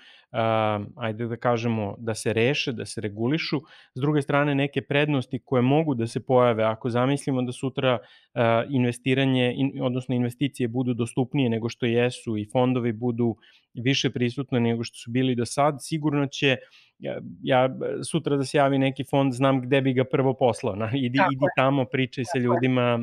ajde 0.97 1.27
da 1.27 1.37
kažemo, 1.37 1.95
da 1.99 2.15
se 2.15 2.33
reše, 2.33 2.73
da 2.73 2.87
se 2.87 3.01
regulišu. 3.01 3.61
S 3.95 4.01
druge 4.01 4.23
strane, 4.23 4.55
neke 4.55 4.83
prednosti 4.83 5.39
koje 5.45 5.63
mogu 5.63 5.95
da 5.95 6.07
se 6.07 6.27
pojave 6.27 6.65
ako 6.65 6.91
zamislimo 6.91 7.43
da 7.43 7.53
sutra 7.53 7.99
uh, 7.99 8.41
investiranje, 8.71 9.53
in, 9.57 9.73
odnosno 9.83 10.15
investicije 10.15 10.69
budu 10.69 10.95
dostupnije 10.95 11.51
nego 11.51 11.69
što 11.69 11.87
jesu 11.87 12.37
i 12.37 12.49
fondovi 12.53 12.93
budu 12.93 13.37
više 13.75 14.11
prisutne 14.11 14.61
nego 14.61 14.85
što 14.85 14.97
su 14.97 15.11
bili 15.11 15.35
do 15.35 15.47
sad, 15.47 15.77
sigurno 15.81 16.27
će 16.27 16.57
ja, 16.99 17.21
ja 17.43 17.69
sutra 18.11 18.37
da 18.37 18.45
se 18.45 18.59
javi 18.59 18.79
neki 18.79 19.05
fond, 19.05 19.33
znam 19.33 19.61
gde 19.61 19.81
bi 19.81 19.93
ga 19.93 20.05
prvo 20.05 20.35
poslao. 20.35 20.77
Na, 20.77 20.91
idi, 20.95 21.19
idi 21.33 21.47
tamo, 21.57 21.85
pričaj 21.85 22.25
sa 22.25 22.39
ljudima, 22.39 22.99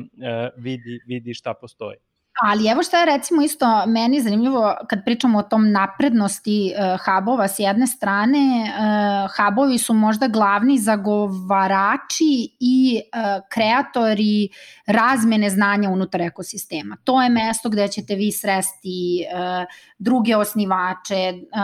vidi, 0.56 1.00
vidi 1.06 1.34
šta 1.34 1.54
postoji. 1.54 1.96
Ali 2.44 2.68
evo 2.68 2.82
šta 2.82 2.98
je 3.00 3.06
recimo 3.06 3.42
isto 3.42 3.86
meni 3.86 4.20
zanimljivo 4.20 4.74
kad 4.88 5.04
pričamo 5.04 5.38
o 5.38 5.42
tom 5.42 5.70
naprednosti 5.70 6.72
uh, 6.74 7.00
hubova 7.04 7.48
s 7.48 7.58
jedne 7.58 7.86
strane, 7.86 8.38
uh, 8.38 9.30
hubovi 9.36 9.78
su 9.78 9.94
možda 9.94 10.28
glavni 10.28 10.78
zagovarači 10.78 12.56
i 12.60 13.00
uh, 13.00 13.42
kreatori 13.52 14.48
razmene 14.86 15.50
znanja 15.50 15.90
unutar 15.90 16.20
ekosistema. 16.20 16.96
To 17.04 17.22
je 17.22 17.28
mesto 17.28 17.70
gde 17.70 17.88
ćete 17.88 18.14
vi 18.14 18.32
sresti 18.32 19.24
uh, 19.34 19.64
druge 19.98 20.36
osnivače, 20.36 21.32
uh, 21.32 21.62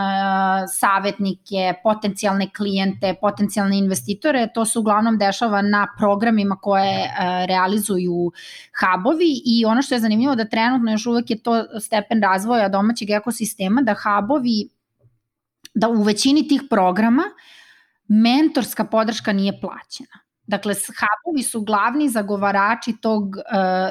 savetnike, 0.79 1.73
potencijalne 1.83 2.49
klijente, 2.57 3.15
potencijalne 3.21 3.77
investitore. 3.77 4.47
To 4.53 4.65
se 4.65 4.79
uglavnom 4.79 5.17
dešava 5.17 5.61
na 5.61 5.87
programima 5.97 6.55
koje 6.55 6.99
uh, 6.99 7.45
realizuju 7.47 8.31
hubovi 8.79 9.41
i 9.45 9.65
ono 9.65 9.81
što 9.81 9.95
je 9.95 9.99
zanimljivo 9.99 10.35
da 10.35 10.45
trenutno 10.45 10.68
još 10.91 11.05
uvek 11.05 11.29
je 11.29 11.43
to 11.43 11.79
stepen 11.79 12.21
razvoja 12.21 12.69
domaćeg 12.69 13.09
ekosistema, 13.09 13.81
da 13.81 13.95
hubovi, 14.03 14.69
da 15.73 15.89
u 15.89 16.03
većini 16.03 16.47
tih 16.47 16.61
programa 16.69 17.23
mentorska 18.07 18.83
podrška 18.83 19.33
nije 19.33 19.61
plaćena. 19.61 20.28
Dakle, 20.49 20.73
hubovi 20.73 21.43
su 21.43 21.61
glavni 21.61 22.09
zagovarači 22.09 22.93
tog 23.01 23.35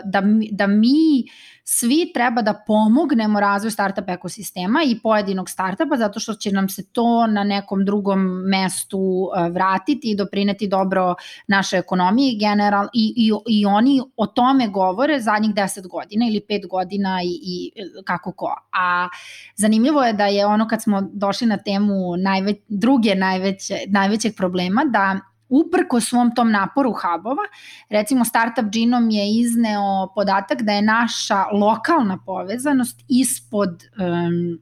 da, 0.04 0.22
da 0.50 0.66
mi 0.66 1.24
svi 1.70 2.10
treba 2.14 2.42
da 2.42 2.54
pomognemo 2.66 3.40
razvoj 3.40 3.70
startup 3.70 4.08
ekosistema 4.08 4.80
i 4.86 4.98
pojedinog 5.02 5.50
startupa 5.50 5.96
zato 5.96 6.20
što 6.20 6.34
će 6.34 6.52
nam 6.52 6.68
se 6.68 6.92
to 6.92 7.26
na 7.26 7.44
nekom 7.44 7.84
drugom 7.84 8.20
mestu 8.46 8.98
uh, 8.98 9.54
vratiti 9.54 10.10
i 10.10 10.16
doprineti 10.16 10.68
dobro 10.68 11.14
naše 11.46 11.76
ekonomije 11.76 12.38
general, 12.38 12.86
i, 12.92 13.14
i, 13.16 13.58
i 13.58 13.66
oni 13.66 14.00
o 14.16 14.26
tome 14.26 14.68
govore 14.68 15.20
zadnjih 15.20 15.54
10 15.54 15.88
godina 15.88 16.26
ili 16.26 16.40
5 16.48 16.68
godina 16.68 17.20
i, 17.22 17.40
i 17.42 17.72
kako 18.04 18.32
ko. 18.32 18.54
A 18.72 19.08
zanimljivo 19.56 20.04
je 20.04 20.12
da 20.12 20.26
je 20.26 20.46
ono 20.46 20.68
kad 20.68 20.82
smo 20.82 21.02
došli 21.12 21.46
na 21.46 21.56
temu 21.56 22.16
najveć, 22.16 22.56
druge 22.68 23.14
najveće, 23.14 23.78
najvećeg 23.88 24.36
problema 24.36 24.84
da 24.84 25.20
uprko 25.48 26.00
svom 26.00 26.34
tom 26.34 26.50
naporu 26.50 26.92
hubova, 26.92 27.42
recimo 27.88 28.24
Startup 28.24 28.64
Genome 28.72 29.14
je 29.14 29.40
izneo 29.40 30.12
podatak 30.14 30.62
da 30.62 30.72
je 30.72 30.82
naša 30.82 31.44
lokalna 31.52 32.18
povezanost 32.26 33.04
ispod 33.08 33.84
um, 33.98 34.58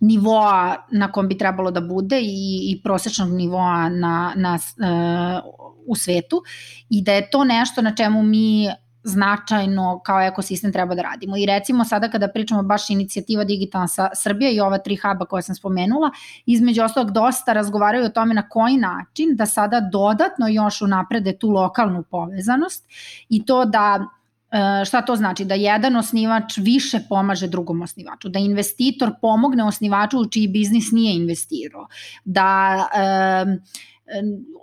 nivoa 0.00 0.86
na 0.92 1.12
kom 1.12 1.28
bi 1.28 1.38
trebalo 1.38 1.70
da 1.70 1.80
bude 1.80 2.20
i, 2.20 2.72
i 2.72 2.80
prosečnog 2.82 3.30
nivoa 3.30 3.88
na, 3.88 4.32
na, 4.36 4.54
uh, 4.54 5.68
u 5.86 5.96
svetu 5.96 6.42
i 6.90 7.02
da 7.02 7.12
je 7.12 7.30
to 7.30 7.44
nešto 7.44 7.82
na 7.82 7.94
čemu 7.94 8.22
mi 8.22 8.68
značajno 9.08 10.00
kao 10.04 10.20
ekosistem 10.20 10.72
treba 10.72 10.94
da 10.94 11.02
radimo. 11.02 11.36
I 11.36 11.46
recimo 11.46 11.84
sada 11.84 12.10
kada 12.10 12.28
pričamo 12.28 12.62
baš 12.62 12.90
inicijativa 12.90 13.44
Digitalna 13.44 13.88
Srbija 14.14 14.50
i 14.50 14.60
ova 14.60 14.78
tri 14.78 14.96
huba 14.96 15.24
koja 15.24 15.42
sam 15.42 15.54
spomenula, 15.54 16.10
između 16.46 16.82
ostalog 16.82 17.10
dosta 17.10 17.52
razgovaraju 17.52 18.04
o 18.04 18.08
tome 18.08 18.34
na 18.34 18.48
koji 18.48 18.76
način 18.76 19.36
da 19.36 19.46
sada 19.46 19.80
dodatno 19.80 20.48
još 20.48 20.82
unaprede 20.82 21.38
tu 21.38 21.50
lokalnu 21.50 22.02
povezanost 22.02 22.86
i 23.28 23.44
to 23.46 23.64
da 23.64 24.06
e, 24.50 24.84
šta 24.84 25.02
to 25.02 25.16
znači? 25.16 25.44
Da 25.44 25.54
jedan 25.54 25.96
osnivač 25.96 26.56
više 26.56 27.00
pomaže 27.08 27.46
drugom 27.48 27.82
osnivaču, 27.82 28.28
da 28.28 28.38
investitor 28.38 29.12
pomogne 29.20 29.64
osnivaču 29.64 30.18
u 30.18 30.28
čiji 30.28 30.48
biznis 30.48 30.90
nije 30.92 31.16
investirao, 31.16 31.86
da 32.24 32.76
e, 32.94 33.58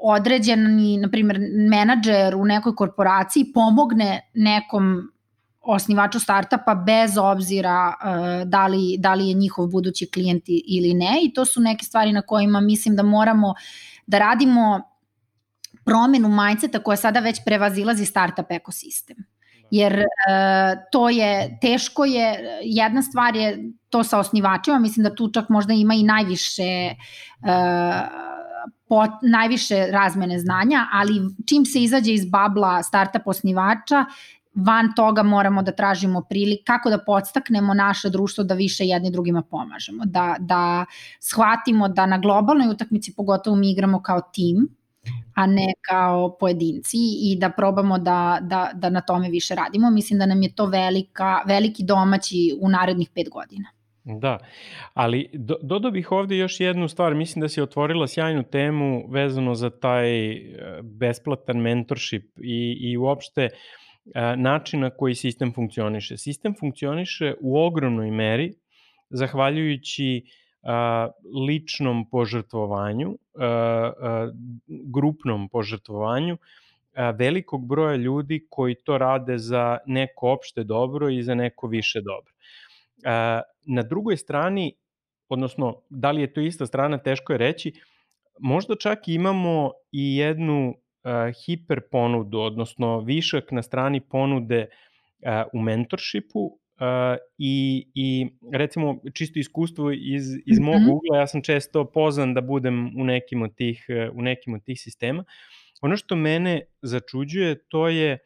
određeni, 0.02 0.98
na 0.98 1.10
primjer, 1.10 1.40
menadžer 1.70 2.36
u 2.36 2.46
nekoj 2.46 2.76
korporaciji 2.76 3.52
pomogne 3.54 4.32
nekom 4.34 5.12
osnivaču 5.66 6.20
startupa 6.20 6.76
bez 6.76 7.18
obzira 7.18 7.88
uh, 7.88 8.50
da, 8.50 8.68
li, 8.68 8.96
da 9.00 9.14
li 9.14 9.28
je 9.28 9.34
njihov 9.34 9.68
budući 9.68 10.10
klijent 10.12 10.44
ili 10.48 10.94
ne 10.94 11.20
i 11.24 11.34
to 11.34 11.46
su 11.46 11.62
neke 11.62 11.86
stvari 11.86 12.12
na 12.12 12.22
kojima 12.22 12.60
mislim 12.62 12.96
da 12.96 13.04
moramo 13.04 13.54
da 14.08 14.20
radimo 14.20 14.82
promenu 15.86 16.30
mindseta 16.30 16.80
koja 16.80 16.98
sada 16.98 17.20
već 17.20 17.42
prevazilazi 17.46 18.06
startup 18.06 18.46
ekosistem. 18.50 19.18
Jer 19.72 19.94
uh, 19.94 20.82
to 20.92 21.10
je, 21.10 21.58
teško 21.62 22.06
je, 22.06 22.60
jedna 22.64 23.02
stvar 23.02 23.36
je 23.36 23.72
to 23.90 24.04
sa 24.04 24.20
osnivačima, 24.20 24.80
mislim 24.80 25.04
da 25.04 25.16
tu 25.16 25.32
čak 25.32 25.50
možda 25.50 25.74
ima 25.74 25.94
i 25.94 26.04
najviše 26.04 26.96
uh, 27.42 28.35
pot, 28.88 29.10
najviše 29.22 29.88
razmene 29.92 30.40
znanja, 30.40 30.88
ali 30.94 31.14
čim 31.46 31.66
se 31.66 31.84
izađe 31.84 32.14
iz 32.14 32.30
babla 32.30 32.84
startup 32.84 33.28
osnivača, 33.28 34.06
van 34.56 34.94
toga 34.96 35.24
moramo 35.24 35.62
da 35.62 35.72
tražimo 35.72 36.22
prilik 36.22 36.60
kako 36.68 36.90
da 36.90 36.98
podstaknemo 36.98 37.74
naše 37.74 38.10
društvo 38.10 38.44
da 38.44 38.54
više 38.54 38.86
jedni 38.86 39.12
drugima 39.12 39.42
pomažemo, 39.42 40.04
da, 40.06 40.36
da 40.40 40.86
shvatimo 41.20 41.88
da 41.88 42.06
na 42.06 42.18
globalnoj 42.18 42.70
utakmici 42.70 43.14
pogotovo 43.16 43.56
mi 43.56 43.72
igramo 43.72 44.02
kao 44.02 44.22
tim, 44.22 44.68
a 45.36 45.46
ne 45.46 45.74
kao 45.82 46.38
pojedinci 46.40 46.98
i 46.98 47.38
da 47.40 47.50
probamo 47.50 47.98
da, 47.98 48.38
da, 48.42 48.72
da 48.74 48.90
na 48.90 49.02
tome 49.02 49.30
više 49.30 49.56
radimo. 49.56 49.90
Mislim 49.90 50.20
da 50.20 50.26
nam 50.26 50.42
je 50.42 50.56
to 50.56 50.66
velika, 50.66 51.42
veliki 51.46 51.84
domaći 51.84 52.58
u 52.62 52.70
narednih 52.70 53.10
pet 53.16 53.30
godina. 53.30 53.70
Da, 54.06 54.38
ali 54.94 55.30
do, 55.34 55.56
dodao 55.62 55.92
bih 55.92 56.12
ovde 56.12 56.38
još 56.38 56.60
jednu 56.60 56.88
stvar, 56.88 57.16
mislim 57.16 57.42
da 57.42 57.50
si 57.50 57.62
otvorila 57.62 58.08
sjajnu 58.08 58.44
temu 58.44 59.08
vezano 59.10 59.56
za 59.56 59.70
taj 59.70 60.28
e, 60.32 60.42
besplatan 60.84 61.58
mentorship 61.58 62.24
i, 62.38 62.78
i 62.80 62.98
uopšte 62.98 63.42
e, 63.42 63.50
način 64.36 64.80
na 64.80 64.90
koji 64.90 65.16
sistem 65.16 65.54
funkcioniše. 65.54 66.18
Sistem 66.18 66.56
funkcioniše 66.60 67.34
u 67.42 67.58
ogromnoj 67.58 68.12
meri 68.12 68.54
zahvaljujući 69.10 70.24
a, 70.64 71.10
ličnom 71.48 72.10
požrtvovanju, 72.10 73.18
a, 73.36 73.46
a, 73.46 74.32
grupnom 74.68 75.50
požrtvovanju 75.50 76.38
a, 76.96 77.10
velikog 77.10 77.68
broja 77.68 77.96
ljudi 77.96 78.48
koji 78.50 78.76
to 78.76 78.98
rade 78.98 79.38
za 79.38 79.78
neko 79.86 80.32
opšte 80.32 80.64
dobro 80.64 81.10
i 81.10 81.24
za 81.24 81.36
neko 81.36 81.68
više 81.68 82.02
dobro. 82.02 82.35
Na 83.66 83.84
drugoj 83.84 84.18
strani, 84.18 84.74
odnosno 85.30 85.82
da 85.90 86.12
li 86.12 86.22
je 86.22 86.34
to 86.34 86.42
ista 86.42 86.66
strana, 86.66 86.98
teško 86.98 87.34
je 87.34 87.38
reći, 87.38 87.74
možda 88.40 88.76
čak 88.76 89.08
imamo 89.08 89.72
i 89.92 90.18
jednu 90.18 90.74
hiper 91.46 91.82
ponudu, 91.92 92.40
odnosno 92.40 93.00
višak 93.00 93.52
na 93.52 93.62
strani 93.62 94.02
ponude 94.02 94.68
u 95.54 95.60
mentorshipu 95.60 96.60
i, 97.38 97.88
i 97.94 98.28
recimo 98.54 99.02
čisto 99.14 99.40
iskustvo 99.40 99.92
iz, 99.92 100.24
iz 100.46 100.60
mog 100.60 100.76
mhm. 100.82 100.90
ugla, 100.90 101.18
ja 101.18 101.28
sam 101.28 101.42
često 101.42 101.86
pozvan 101.86 102.34
da 102.34 102.42
budem 102.42 103.02
u 103.02 103.04
nekim 103.04 103.42
od 103.42 103.56
tih, 103.56 103.86
u 104.14 104.22
nekim 104.22 104.54
od 104.54 104.64
tih 104.64 104.82
sistema. 104.82 105.24
Ono 105.82 105.98
što 105.98 106.16
mene 106.16 106.62
začuđuje 106.82 107.68
to 107.68 107.88
je 107.88 108.18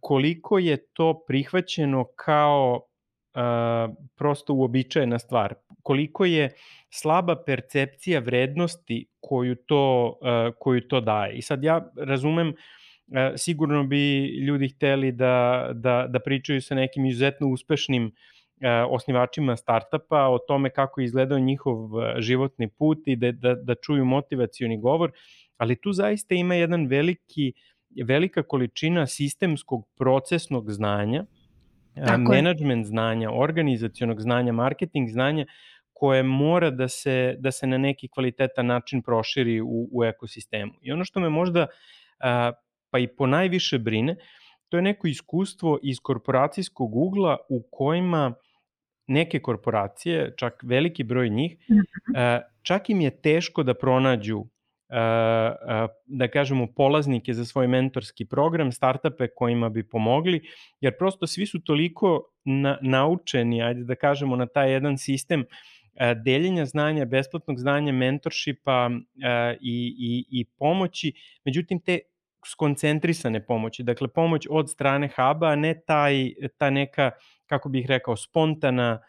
koliko 0.00 0.58
je 0.58 0.86
to 0.92 1.24
prihvaćeno 1.26 2.04
kao 2.16 2.80
prosto 4.14 4.54
uobičajena 4.54 5.18
stvar. 5.18 5.54
Koliko 5.82 6.24
je 6.24 6.50
slaba 6.90 7.36
percepcija 7.46 8.20
vrednosti 8.20 9.06
koju 9.20 9.54
to, 9.54 10.16
uh, 10.20 10.54
koju 10.58 10.88
to 10.88 11.00
daje. 11.00 11.36
I 11.36 11.42
sad 11.42 11.64
ja 11.64 11.90
razumem, 11.96 12.48
uh, 12.48 12.54
sigurno 13.36 13.84
bi 13.84 14.26
ljudi 14.26 14.68
hteli 14.68 15.12
da, 15.12 15.68
da, 15.74 16.06
da 16.08 16.20
pričaju 16.20 16.62
sa 16.62 16.74
nekim 16.74 17.06
izuzetno 17.06 17.48
uspešnim 17.48 18.04
uh, 18.04 18.12
osnivačima 18.88 19.56
startapa 19.56 20.28
o 20.28 20.38
tome 20.38 20.70
kako 20.70 21.00
je 21.00 21.04
izgledao 21.04 21.38
njihov 21.38 21.76
životni 22.18 22.68
put 22.68 22.98
i 23.06 23.16
da, 23.16 23.32
da, 23.32 23.54
da 23.54 23.74
čuju 23.74 24.04
motivacioni 24.04 24.80
govor, 24.80 25.12
ali 25.56 25.80
tu 25.80 25.92
zaista 25.92 26.34
ima 26.34 26.54
jedan 26.54 26.86
veliki, 26.86 27.52
velika 28.04 28.42
količina 28.42 29.06
sistemskog 29.06 29.88
procesnog 29.98 30.70
znanja 30.70 31.24
management 32.18 32.84
je. 32.84 32.88
znanja, 32.88 33.30
organizacionog 33.32 34.20
znanja, 34.20 34.52
marketing 34.52 35.08
znanja 35.08 35.46
koje 35.92 36.22
mora 36.22 36.70
da 36.70 36.88
se, 36.88 37.36
da 37.38 37.52
se 37.52 37.66
na 37.66 37.78
neki 37.78 38.08
kvalitetan 38.08 38.66
način 38.66 39.02
proširi 39.02 39.60
u, 39.60 39.88
u 39.92 40.04
ekosistemu. 40.04 40.72
I 40.82 40.92
ono 40.92 41.04
što 41.04 41.20
me 41.20 41.28
možda 41.28 41.66
a, 42.20 42.52
pa 42.90 42.98
i 42.98 43.06
po 43.06 43.26
najviše 43.26 43.78
brine, 43.78 44.16
to 44.68 44.76
je 44.76 44.82
neko 44.82 45.06
iskustvo 45.06 45.78
iz 45.82 45.96
korporacijskog 46.02 46.96
ugla 46.96 47.36
u 47.48 47.62
kojima 47.70 48.34
neke 49.06 49.40
korporacije, 49.40 50.34
čak 50.36 50.62
veliki 50.62 51.04
broj 51.04 51.28
njih, 51.28 51.56
mhm. 51.70 51.80
a, 52.16 52.40
čak 52.62 52.90
im 52.90 53.00
je 53.00 53.20
teško 53.20 53.62
da 53.62 53.74
pronađu 53.74 54.44
da 56.06 56.28
kažemo, 56.32 56.66
polaznike 56.76 57.34
za 57.34 57.44
svoj 57.44 57.68
mentorski 57.68 58.24
program, 58.24 58.72
startupe 58.72 59.28
kojima 59.36 59.68
bi 59.68 59.88
pomogli, 59.88 60.40
jer 60.80 60.96
prosto 60.98 61.26
svi 61.26 61.46
su 61.46 61.60
toliko 61.60 62.22
na, 62.44 62.78
naučeni, 62.82 63.62
ajde 63.62 63.84
da 63.84 63.94
kažemo, 63.94 64.36
na 64.36 64.46
taj 64.46 64.72
jedan 64.72 64.98
sistem 64.98 65.44
deljenja 66.24 66.64
znanja, 66.64 67.04
besplatnog 67.04 67.58
znanja, 67.58 67.92
mentorshipa 67.92 68.90
i, 69.60 69.94
i, 69.98 70.24
i 70.30 70.44
pomoći, 70.58 71.12
međutim 71.44 71.80
te 71.80 71.98
skoncentrisane 72.46 73.46
pomoći, 73.46 73.82
dakle 73.82 74.08
pomoć 74.08 74.46
od 74.50 74.70
strane 74.70 75.08
huba, 75.08 75.48
a 75.48 75.56
ne 75.56 75.80
taj, 75.86 76.32
ta 76.58 76.70
neka, 76.70 77.10
kako 77.46 77.68
bih 77.68 77.86
rekao, 77.86 78.16
spontana 78.16 79.00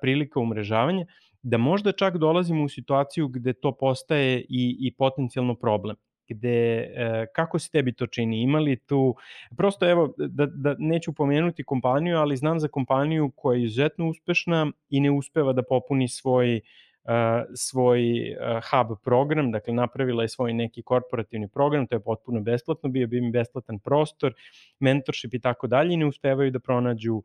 prilika 0.00 0.40
umrežavanja, 0.40 1.06
da 1.48 1.58
možda 1.58 1.92
čak 1.92 2.16
dolazimo 2.16 2.64
u 2.64 2.68
situaciju 2.68 3.28
gde 3.28 3.52
to 3.52 3.72
postaje 3.72 4.40
i, 4.40 4.76
i 4.80 4.94
potencijalno 4.98 5.54
problem 5.54 5.96
gde, 6.28 6.76
e, 6.76 7.26
kako 7.34 7.58
se 7.58 7.70
tebi 7.70 7.92
to 7.92 8.06
čini? 8.06 8.42
Imali 8.42 8.76
tu, 8.76 9.14
prosto 9.56 9.90
evo, 9.90 10.14
da, 10.18 10.46
da 10.46 10.74
neću 10.78 11.12
pomenuti 11.12 11.64
kompaniju, 11.64 12.16
ali 12.16 12.36
znam 12.36 12.60
za 12.60 12.68
kompaniju 12.68 13.30
koja 13.36 13.56
je 13.56 13.64
izuzetno 13.64 14.08
uspešna 14.08 14.72
i 14.88 15.00
ne 15.00 15.10
uspeva 15.10 15.52
da 15.52 15.62
popuni 15.62 16.08
svoj 16.08 16.60
Uh, 17.06 17.12
svoj 17.54 18.00
uh, 18.02 18.62
hub 18.70 18.96
program, 19.04 19.52
dakle 19.52 19.74
napravila 19.74 20.22
je 20.22 20.28
svoj 20.28 20.52
neki 20.52 20.82
korporativni 20.82 21.48
program, 21.48 21.86
to 21.86 21.94
je 21.94 22.00
potpuno 22.00 22.40
besplatno, 22.40 22.88
bio 22.90 23.06
bi 23.06 23.18
im 23.18 23.32
besplatan 23.32 23.78
prostor, 23.78 24.34
mentorship 24.80 25.34
i 25.34 25.40
tako 25.40 25.66
dalje 25.66 25.94
i 25.94 25.96
ne 25.96 26.06
uspevaju 26.06 26.50
da 26.50 26.58
pronađu 26.58 27.22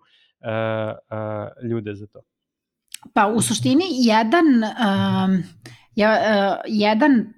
ljude 1.64 1.96
za 1.96 2.08
to. 2.08 2.22
Pa 3.14 3.28
u 3.28 3.42
suštini 3.42 3.84
jedan, 3.90 4.46
um, 4.46 5.44
ja, 5.96 6.12
uh, 6.12 6.62
jedan 6.68 7.34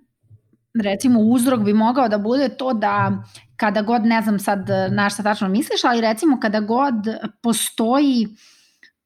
recimo 0.84 1.20
uzrok 1.20 1.59
bi 1.59 1.74
mogao 1.74 2.07
da 2.09 2.18
bude 2.18 2.49
to 2.49 2.74
da 2.74 3.24
kada 3.55 3.82
god, 3.82 4.05
ne 4.05 4.22
znam 4.22 4.39
sad 4.39 4.68
na 4.91 5.09
šta 5.09 5.24
tačno 5.24 5.47
misliš, 5.47 5.84
ali 5.84 6.01
recimo 6.01 6.39
kada 6.39 6.59
god 6.59 6.93
postoji 7.41 8.28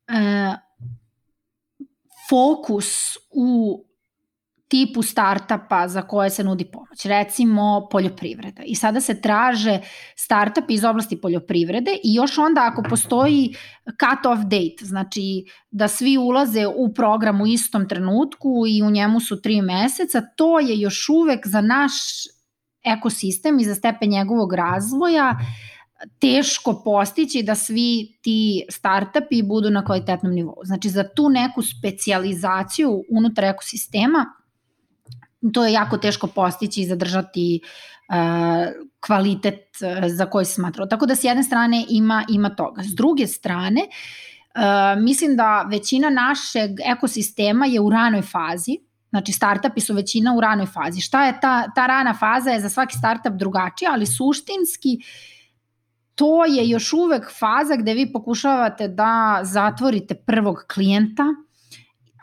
uh, 0.10 0.56
fokus 2.30 3.18
u 3.32 3.84
tipu 4.68 5.02
startapa 5.02 5.88
za 5.88 6.02
koje 6.02 6.30
se 6.30 6.44
nudi 6.44 6.66
pomoć, 6.66 7.06
recimo 7.06 7.88
poljoprivreda. 7.92 8.62
I 8.66 8.76
sada 8.76 9.02
se 9.02 9.22
traže 9.22 9.80
startup 10.16 10.64
iz 10.70 10.84
oblasti 10.84 11.22
poljoprivrede 11.22 11.92
i 12.04 12.14
još 12.14 12.38
onda 12.38 12.62
ako 12.72 12.84
postoji 12.90 13.56
cut-off 13.86 14.44
date, 14.44 14.86
znači 14.86 15.46
da 15.72 15.88
svi 15.88 16.18
ulaze 16.18 16.68
u 16.68 16.94
program 16.94 17.42
u 17.42 17.48
istom 17.48 17.88
trenutku 17.88 18.64
i 18.68 18.84
u 18.84 18.92
njemu 18.92 19.20
su 19.20 19.42
tri 19.42 19.62
meseca, 19.62 20.22
to 20.36 20.60
je 20.60 20.80
još 20.80 21.10
uvek 21.10 21.48
za 21.48 21.62
naš 21.62 21.92
ekosistem 22.84 23.60
i 23.60 23.66
za 23.66 23.76
stepen 23.76 24.10
njegovog 24.10 24.54
razvoja 24.54 25.36
teško 26.20 26.82
postići 26.86 27.44
da 27.44 27.56
svi 27.56 28.18
ti 28.22 28.66
startupi 28.70 29.44
budu 29.44 29.70
na 29.70 29.86
kvalitetnom 29.86 30.34
nivou. 30.34 30.62
Znači 30.64 30.90
za 30.90 31.10
tu 31.16 31.30
neku 31.30 31.62
specializaciju 31.62 33.04
unutar 33.12 33.44
ekosistema 33.46 34.26
to 35.54 35.66
je 35.66 35.74
jako 35.74 35.98
teško 35.98 36.28
postići 36.28 36.82
i 36.82 36.86
zadržati 36.86 37.60
uh, 38.10 38.16
kvalitet 39.00 39.64
uh, 39.82 40.08
za 40.08 40.26
koji 40.26 40.46
se 40.46 40.54
smatrao. 40.54 40.88
Tako 40.88 41.06
da 41.06 41.16
s 41.16 41.24
jedne 41.24 41.44
strane 41.44 41.86
ima, 41.90 42.26
ima 42.30 42.50
toga. 42.50 42.84
S 42.84 42.96
druge 42.96 43.28
strane, 43.28 43.82
uh, 43.82 45.04
mislim 45.04 45.36
da 45.36 45.66
većina 45.72 46.10
našeg 46.10 46.72
ekosistema 46.86 47.66
je 47.66 47.82
u 47.82 47.90
ranoj 47.90 48.22
fazi, 48.22 48.78
Znači, 49.10 49.32
startupi 49.32 49.82
su 49.82 49.94
većina 49.94 50.34
u 50.38 50.42
ranoj 50.42 50.66
fazi. 50.66 51.02
Šta 51.02 51.26
je 51.26 51.40
ta, 51.40 51.72
ta 51.76 51.88
rana 51.88 52.14
faza 52.14 52.50
je 52.50 52.60
za 52.60 52.70
svaki 52.70 52.98
startup 52.98 53.34
drugačija, 53.34 53.92
ali 53.94 54.06
suštinski 54.06 55.00
to 56.16 56.46
je 56.46 56.70
još 56.70 56.94
uvek 56.94 57.32
faza 57.40 57.76
gde 57.76 57.94
vi 57.94 58.12
pokušavate 58.12 58.88
da 58.88 59.40
zatvorite 59.44 60.16
prvog 60.16 60.58
klijenta, 60.74 61.24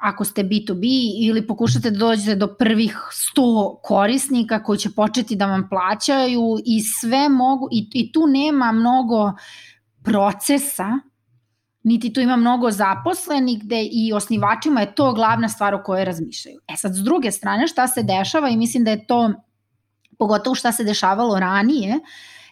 ako 0.04 0.24
ste 0.24 0.42
B2B 0.42 0.84
ili 1.20 1.46
pokušate 1.46 1.90
da 1.90 1.98
dođete 1.98 2.34
do 2.34 2.46
prvih 2.58 2.98
100 3.36 3.76
korisnika 3.82 4.62
koji 4.62 4.78
će 4.78 4.90
početi 4.90 5.36
da 5.36 5.46
vam 5.46 5.68
plaćaju 5.68 6.58
i 6.64 6.80
sve 6.80 7.28
mogu 7.28 7.68
i, 7.72 7.88
i 7.94 8.12
tu 8.12 8.26
nema 8.26 8.72
mnogo 8.72 9.32
procesa, 10.02 10.88
niti 11.82 12.12
tu 12.12 12.20
ima 12.20 12.36
mnogo 12.36 12.70
zaposlenih 12.70 13.64
gde 13.64 13.82
i 13.92 14.12
osnivačima 14.12 14.80
je 14.80 14.94
to 14.94 15.12
glavna 15.12 15.48
stvar 15.48 15.74
o 15.74 15.82
kojoj 15.82 16.04
razmišljaju. 16.04 16.60
E 16.68 16.76
sad, 16.76 16.94
s 16.94 16.98
druge 16.98 17.30
strane, 17.30 17.68
šta 17.68 17.88
se 17.88 18.02
dešava 18.02 18.48
i 18.48 18.56
mislim 18.56 18.84
da 18.84 18.90
je 18.90 19.06
to, 19.06 19.32
pogotovo 20.18 20.54
šta 20.54 20.72
se 20.72 20.84
dešavalo 20.84 21.38
ranije, 21.38 22.00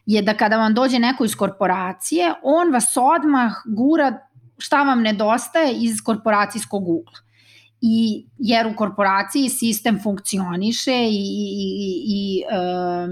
je 0.07 0.23
da 0.23 0.35
kada 0.35 0.57
vam 0.57 0.75
dođe 0.75 0.99
neko 0.99 1.25
iz 1.25 1.37
korporacije, 1.37 2.35
on 2.43 2.73
vas 2.73 2.97
odmah 2.97 3.53
gura 3.67 4.19
šta 4.59 4.83
vam 4.83 5.03
nedostaje 5.03 5.75
iz 5.75 6.01
korporacijskog 6.05 6.89
ugla. 6.89 7.32
I, 7.85 8.27
jer 8.39 8.67
u 8.67 8.77
korporaciji 8.77 9.49
sistem 9.49 10.01
funkcioniše 10.03 10.95
i, 10.95 11.23
i, 11.55 12.03
i, 12.07 12.43
um, 12.45 13.11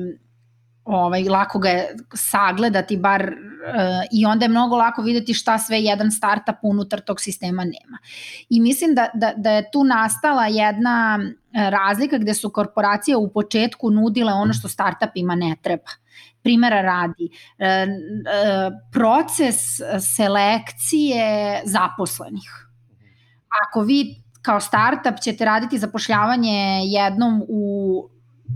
ovaj, 0.85 1.25
lako 1.25 1.59
ga 1.59 1.69
je 1.69 1.97
sagledati 2.15 2.97
bar 2.97 3.23
uh, 3.23 4.05
i 4.13 4.27
onda 4.27 4.45
je 4.45 4.49
mnogo 4.49 4.77
lako 4.77 5.03
videti 5.03 5.35
šta 5.35 5.59
sve 5.59 5.81
jedan 5.81 6.11
startup 6.11 6.57
unutar 6.63 7.01
tog 7.01 7.21
sistema 7.21 7.65
nema. 7.65 7.99
I 8.49 8.61
mislim 8.61 8.95
da, 8.95 9.09
da, 9.15 9.33
da 9.37 9.51
je 9.51 9.71
tu 9.73 9.85
nastala 9.85 10.47
jedna 10.47 11.21
razlika 11.53 12.19
gde 12.19 12.35
su 12.35 12.51
korporacije 12.51 13.17
u 13.17 13.33
početku 13.33 13.91
nudile 13.91 14.33
ono 14.33 14.53
što 14.53 14.69
startupima 14.69 15.35
ne 15.35 15.57
treba. 15.63 15.91
Primera 16.43 16.83
radi, 16.83 17.29
uh, 17.31 17.67
uh, 17.67 18.73
proces 18.93 19.57
selekcije 20.17 21.61
zaposlenih. 21.65 22.67
Ako 23.67 23.81
vi 23.81 24.30
kao 24.43 24.61
startup 24.61 25.21
ćete 25.23 25.45
raditi 25.45 25.79
zapošljavanje 25.79 26.81
jednom 26.85 27.43
u 27.49 28.09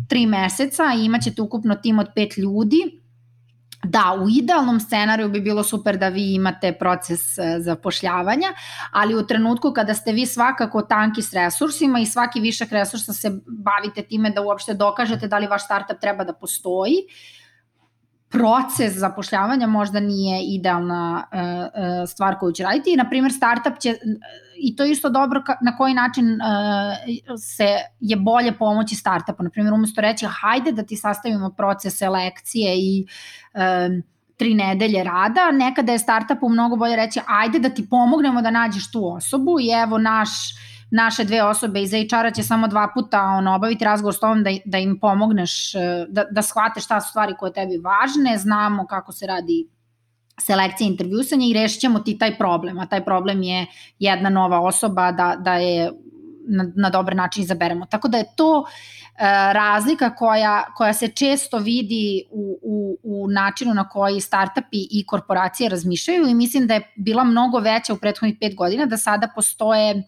tri 0.08 0.26
meseca 0.26 0.82
i 0.96 1.04
imaćete 1.04 1.42
ukupno 1.42 1.74
tim 1.74 1.98
od 1.98 2.06
pet 2.14 2.36
ljudi. 2.36 3.00
Da, 3.86 4.18
u 4.22 4.28
idealnom 4.28 4.80
scenariju 4.80 5.28
bi 5.28 5.40
bilo 5.40 5.62
super 5.62 5.98
da 5.98 6.08
vi 6.08 6.34
imate 6.34 6.72
proces 6.72 7.38
e, 7.38 7.56
zapošljavanja, 7.58 8.48
ali 8.92 9.14
u 9.14 9.26
trenutku 9.26 9.72
kada 9.72 9.94
ste 9.94 10.12
vi 10.12 10.26
svakako 10.26 10.82
tanki 10.82 11.22
s 11.22 11.32
resursima 11.32 12.00
i 12.00 12.06
svaki 12.06 12.40
višak 12.40 12.72
resursa 12.72 13.12
se 13.12 13.30
bavite 13.46 14.02
time 14.02 14.30
da 14.30 14.42
uopšte 14.42 14.74
dokažete 14.74 15.28
da 15.28 15.38
li 15.38 15.46
vaš 15.46 15.64
startup 15.64 16.00
treba 16.00 16.24
da 16.24 16.32
postoji, 16.32 16.94
proces 18.34 18.92
zapošljavanja 18.92 19.66
možda 19.66 20.00
nije 20.00 20.42
idealna 20.42 21.24
uh, 21.32 21.38
uh, 21.38 22.08
stvar 22.08 22.38
koju 22.38 22.52
će 22.52 22.62
raditi 22.62 22.92
i 22.92 22.96
na 22.96 23.08
primjer 23.08 23.32
startup 23.32 23.78
će 23.78 23.94
i 24.56 24.76
to 24.76 24.84
je 24.84 24.92
isto 24.92 25.10
dobro 25.10 25.42
ka, 25.46 25.56
na 25.60 25.76
koji 25.76 25.94
način 25.94 26.32
uh, 26.32 26.38
se 27.38 27.68
je 28.00 28.16
bolje 28.16 28.58
pomoći 28.58 28.94
startupu. 28.94 29.42
Na 29.42 29.50
primjer, 29.50 29.74
umesto 29.74 30.00
reći 30.00 30.26
hajde 30.30 30.72
da 30.72 30.82
ti 30.82 30.96
sastavimo 30.96 31.50
proces 31.50 31.98
selekcije 31.98 32.74
i 32.76 33.06
uh, 33.54 34.04
tri 34.36 34.54
nedelje 34.54 35.04
rada, 35.04 35.50
nekada 35.52 35.92
je 35.92 35.98
startupu 35.98 36.48
mnogo 36.48 36.76
bolje 36.76 36.96
reći 36.96 37.20
ajde 37.26 37.58
da 37.58 37.68
ti 37.68 37.88
pomognemo 37.90 38.42
da 38.42 38.50
nađeš 38.50 38.90
tu 38.92 39.14
osobu 39.16 39.60
i 39.60 39.68
evo 39.82 39.98
naš 39.98 40.30
naše 40.94 41.24
dve 41.24 41.42
osobe 41.42 41.82
iz 41.82 41.90
HR-a 41.90 42.30
će 42.30 42.42
samo 42.42 42.68
dva 42.68 42.88
puta 42.94 43.22
ono, 43.22 43.54
obaviti 43.54 43.84
razgovor 43.84 44.14
s 44.14 44.20
tobom 44.20 44.42
da, 44.42 44.50
da 44.64 44.78
im 44.78 44.98
pomogneš, 45.00 45.72
da, 46.08 46.24
da 46.30 46.42
shvate 46.42 46.80
šta 46.80 47.00
su 47.00 47.08
stvari 47.10 47.34
koje 47.38 47.52
tebi 47.52 47.80
važne, 47.84 48.38
znamo 48.38 48.86
kako 48.86 49.12
se 49.12 49.26
radi 49.26 49.66
selekcija 50.40 50.88
intervjusanja 50.88 51.46
i 51.46 51.52
rešit 51.52 51.80
ćemo 51.80 51.98
ti 51.98 52.18
taj 52.18 52.38
problem, 52.38 52.78
a 52.78 52.86
taj 52.86 53.04
problem 53.04 53.42
je 53.42 53.66
jedna 53.98 54.30
nova 54.30 54.60
osoba 54.60 55.12
da, 55.12 55.36
da 55.38 55.54
je 55.54 55.90
na, 56.48 56.70
na 56.76 56.90
dobar 56.90 57.16
način 57.16 57.42
izaberemo. 57.42 57.86
Tako 57.86 58.08
da 58.08 58.18
je 58.18 58.24
to 58.36 58.64
e, 58.64 59.24
razlika 59.52 60.14
koja, 60.14 60.64
koja 60.76 60.92
se 60.92 61.08
često 61.08 61.58
vidi 61.58 62.24
u, 62.30 62.58
u, 62.62 62.98
u 63.02 63.28
načinu 63.28 63.74
na 63.74 63.88
koji 63.88 64.20
startupi 64.20 64.86
i 64.90 65.06
korporacije 65.06 65.68
razmišljaju 65.68 66.26
i 66.26 66.34
mislim 66.34 66.66
da 66.66 66.74
je 66.74 66.92
bila 66.96 67.24
mnogo 67.24 67.58
veća 67.58 67.92
u 67.92 67.96
prethodnih 67.96 68.36
pet 68.40 68.54
godina, 68.54 68.86
da 68.86 68.96
sada 68.96 69.28
postoje 69.34 70.02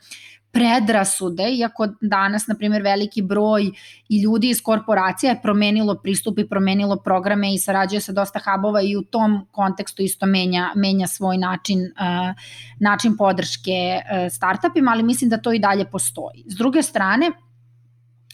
predrasude, 0.57 1.50
iako 1.50 1.88
danas, 2.00 2.46
na 2.46 2.54
primjer, 2.54 2.82
veliki 2.82 3.22
broj 3.22 3.70
i 4.09 4.22
ljudi 4.22 4.48
iz 4.48 4.62
korporacija 4.62 5.32
je 5.32 5.42
promenilo 5.42 5.94
pristup 6.02 6.38
i 6.38 6.48
promenilo 6.48 6.96
programe 6.96 7.54
i 7.54 7.59
sarađuje 7.59 8.00
sa 8.00 8.12
dosta 8.12 8.40
hubova 8.44 8.80
i 8.82 8.96
u 8.96 9.02
tom 9.02 9.46
kontekstu 9.50 10.02
isto 10.02 10.26
menja, 10.26 10.70
menja 10.76 11.07
svoj 11.07 11.38
način, 11.38 11.80
uh, 11.80 12.34
način 12.80 13.16
podrške 13.16 14.00
uh, 14.00 14.32
startupima, 14.32 14.90
ali 14.90 15.02
mislim 15.02 15.30
da 15.30 15.42
to 15.42 15.52
i 15.52 15.59
dalje 15.59 15.84
postoji. 15.84 16.44
S 16.46 16.57
druge 16.57 16.82
strane, 16.82 17.30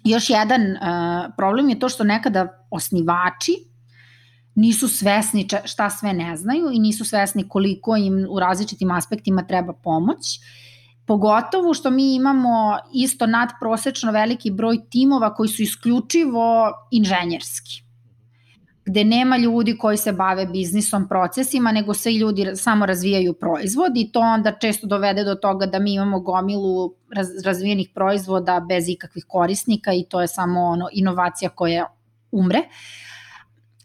još 0.05 0.31
jedan 0.31 0.63
uh, 0.63 0.79
problem 1.37 1.69
je 1.69 1.79
to 1.79 1.89
što 1.89 2.05
nekada 2.05 2.67
osnivači 2.71 3.53
nisu 4.55 4.89
svesni 4.89 5.49
šta 5.65 5.91
sve 5.91 6.13
ne 6.13 6.37
znaju 6.37 6.71
i 6.73 6.79
nisu 6.79 7.05
svesni 7.05 7.49
koliko 7.49 7.97
im 7.97 8.27
u 8.31 8.41
različitim 8.41 8.91
aspektima 8.91 9.47
treba 9.47 9.73
pomoć 9.73 10.39
Pogotovo 11.07 11.75
što 11.75 11.91
mi 11.91 12.15
imamo 12.15 12.79
isto 12.95 13.27
nadprosečno 13.27 14.13
veliki 14.13 14.51
broj 14.51 14.79
timova 14.91 15.35
koji 15.35 15.49
su 15.49 15.63
isključivo 15.63 16.73
inženjerski 16.91 17.83
gde 18.85 19.05
nema 19.05 19.37
ljudi 19.37 19.79
koji 19.79 19.97
se 19.97 20.13
bave 20.13 20.47
biznisom, 20.47 21.09
procesima, 21.09 21.73
nego 21.73 21.95
sve 21.95 22.13
ljudi 22.13 22.47
samo 22.55 22.87
razvijaju 22.87 23.33
proizvod 23.33 23.93
i 23.97 24.13
to 24.13 24.21
onda 24.21 24.53
često 24.53 24.87
dovede 24.87 25.25
do 25.25 25.35
toga 25.35 25.67
da 25.67 25.79
mi 25.79 25.95
imamo 25.95 26.21
gomilu 26.21 26.95
raz, 27.15 27.29
razvijenih 27.45 27.91
proizvoda 27.95 28.61
bez 28.69 28.89
ikakvih 28.89 29.25
korisnika 29.29 29.93
i 29.93 30.05
to 30.09 30.21
je 30.21 30.29
samo 30.29 30.61
ono 30.61 30.89
inovacija 30.93 31.51
koja 31.51 31.87
umre. 32.33 32.63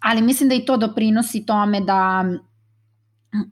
Ali 0.02 0.22
mislim 0.22 0.50
da 0.50 0.56
i 0.56 0.66
to 0.66 0.78
doprinosi 0.78 1.46
tome 1.46 1.82
da 1.82 2.26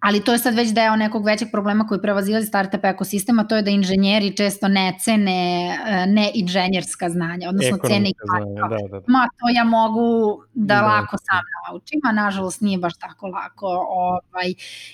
ali 0.01 0.23
to 0.23 0.31
je 0.31 0.37
sad 0.37 0.53
već 0.55 0.73
deo 0.73 0.95
nekog 0.95 1.25
većeg 1.25 1.47
problema 1.51 1.87
koji 1.87 2.01
prevazilazi 2.01 2.47
startup 2.47 2.83
ekosistema, 2.83 3.43
to 3.43 3.55
je 3.55 3.61
da 3.61 3.69
inženjeri 3.69 4.35
često 4.35 4.67
ne 4.67 4.97
cene 4.99 5.67
e, 5.87 6.05
ne 6.05 6.31
inženjerska 6.33 7.09
znanja, 7.09 7.49
odnosno 7.49 7.75
Ekonomika 7.75 7.87
cene 7.87 8.09
i 8.09 8.13
znanja, 8.25 8.67
da, 8.69 8.77
da, 8.77 8.99
da. 8.99 9.05
Ma 9.07 9.27
to 9.39 9.49
ja 9.55 9.63
mogu 9.63 10.41
da, 10.53 10.75
da 10.75 10.81
lako 10.81 11.17
sam 11.17 11.41
naučim, 11.67 11.99
a 12.03 12.11
nažalost 12.11 12.61
nije 12.61 12.77
baš 12.77 12.97
tako 12.97 13.27
lako. 13.27 13.67
Ovaj, 13.89 14.49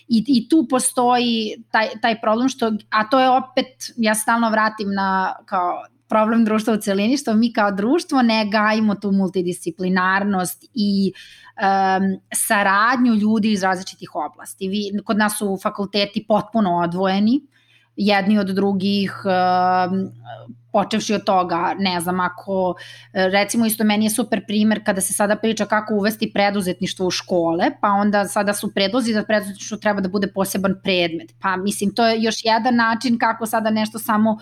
i, 0.07 0.23
I 0.27 0.49
tu 0.49 0.67
postoji 0.69 1.63
taj, 1.71 1.87
taj 2.01 2.21
problem 2.21 2.49
što, 2.49 2.71
a 2.89 3.09
to 3.09 3.19
je 3.19 3.29
opet, 3.29 3.93
ja 3.97 4.15
stalno 4.15 4.49
vratim 4.49 4.93
na 4.93 5.35
kao 5.45 5.83
problem 6.11 6.45
društva 6.45 6.73
u 6.73 6.77
celini, 6.77 7.17
što 7.17 7.33
mi 7.33 7.53
kao 7.53 7.71
društvo 7.71 8.21
ne 8.21 8.45
gajimo 8.51 8.95
tu 8.95 9.11
multidisciplinarnost 9.11 10.65
i 10.73 11.13
um, 11.13 12.19
saradnju 12.33 13.15
ljudi 13.15 13.51
iz 13.51 13.63
različitih 13.63 14.09
oblasti. 14.15 14.67
Vi, 14.67 14.91
kod 15.05 15.17
nas 15.17 15.37
su 15.37 15.57
fakulteti 15.63 16.25
potpuno 16.27 16.75
odvojeni, 16.75 17.41
jedni 17.95 18.39
od 18.39 18.47
drugih, 18.47 19.13
um, 19.25 20.11
počevši 20.71 21.13
od 21.13 21.23
toga, 21.23 21.75
ne 21.79 21.99
znam, 22.01 22.19
ako, 22.19 22.75
recimo 23.13 23.65
isto 23.65 23.83
meni 23.83 24.05
je 24.05 24.09
super 24.09 24.45
primer 24.47 24.81
kada 24.85 25.01
se 25.01 25.13
sada 25.13 25.35
priča 25.35 25.65
kako 25.65 25.93
uvesti 25.93 26.31
preduzetništvo 26.33 27.07
u 27.07 27.11
škole, 27.11 27.65
pa 27.81 27.87
onda 27.87 28.25
sada 28.25 28.53
su 28.53 28.73
predlozi 28.73 29.13
da 29.13 29.23
preduzetništvo 29.23 29.77
treba 29.77 30.01
da 30.01 30.09
bude 30.09 30.27
poseban 30.27 30.75
predmet. 30.83 31.33
Pa 31.41 31.57
mislim, 31.57 31.95
to 31.95 32.07
je 32.07 32.21
još 32.21 32.45
jedan 32.45 32.75
način 32.75 33.19
kako 33.19 33.45
sada 33.45 33.69
nešto 33.69 33.99
samo 33.99 34.37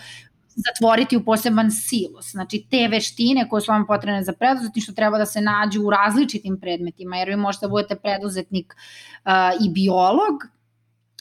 zatvoriti 0.68 1.18
u 1.18 1.24
poseban 1.26 1.72
silos. 1.72 2.32
Znači, 2.32 2.66
te 2.72 2.88
veštine 2.88 3.49
koje 3.49 3.62
su 3.62 3.72
vam 3.72 3.88
potrebne 3.88 4.24
za 4.24 4.34
preduzetništvo 4.34 4.93
treba 4.93 5.18
da 5.18 5.26
se 5.26 5.41
nađu 5.41 5.82
u 5.84 5.89
različitim 5.89 6.60
predmetima, 6.60 7.18
jer 7.18 7.30
vi 7.30 7.36
možete 7.36 7.66
da 7.66 7.70
budete 7.70 7.95
preduzetnik 7.95 8.74
uh, 8.74 9.32
i 9.66 9.70
biolog, 9.70 10.60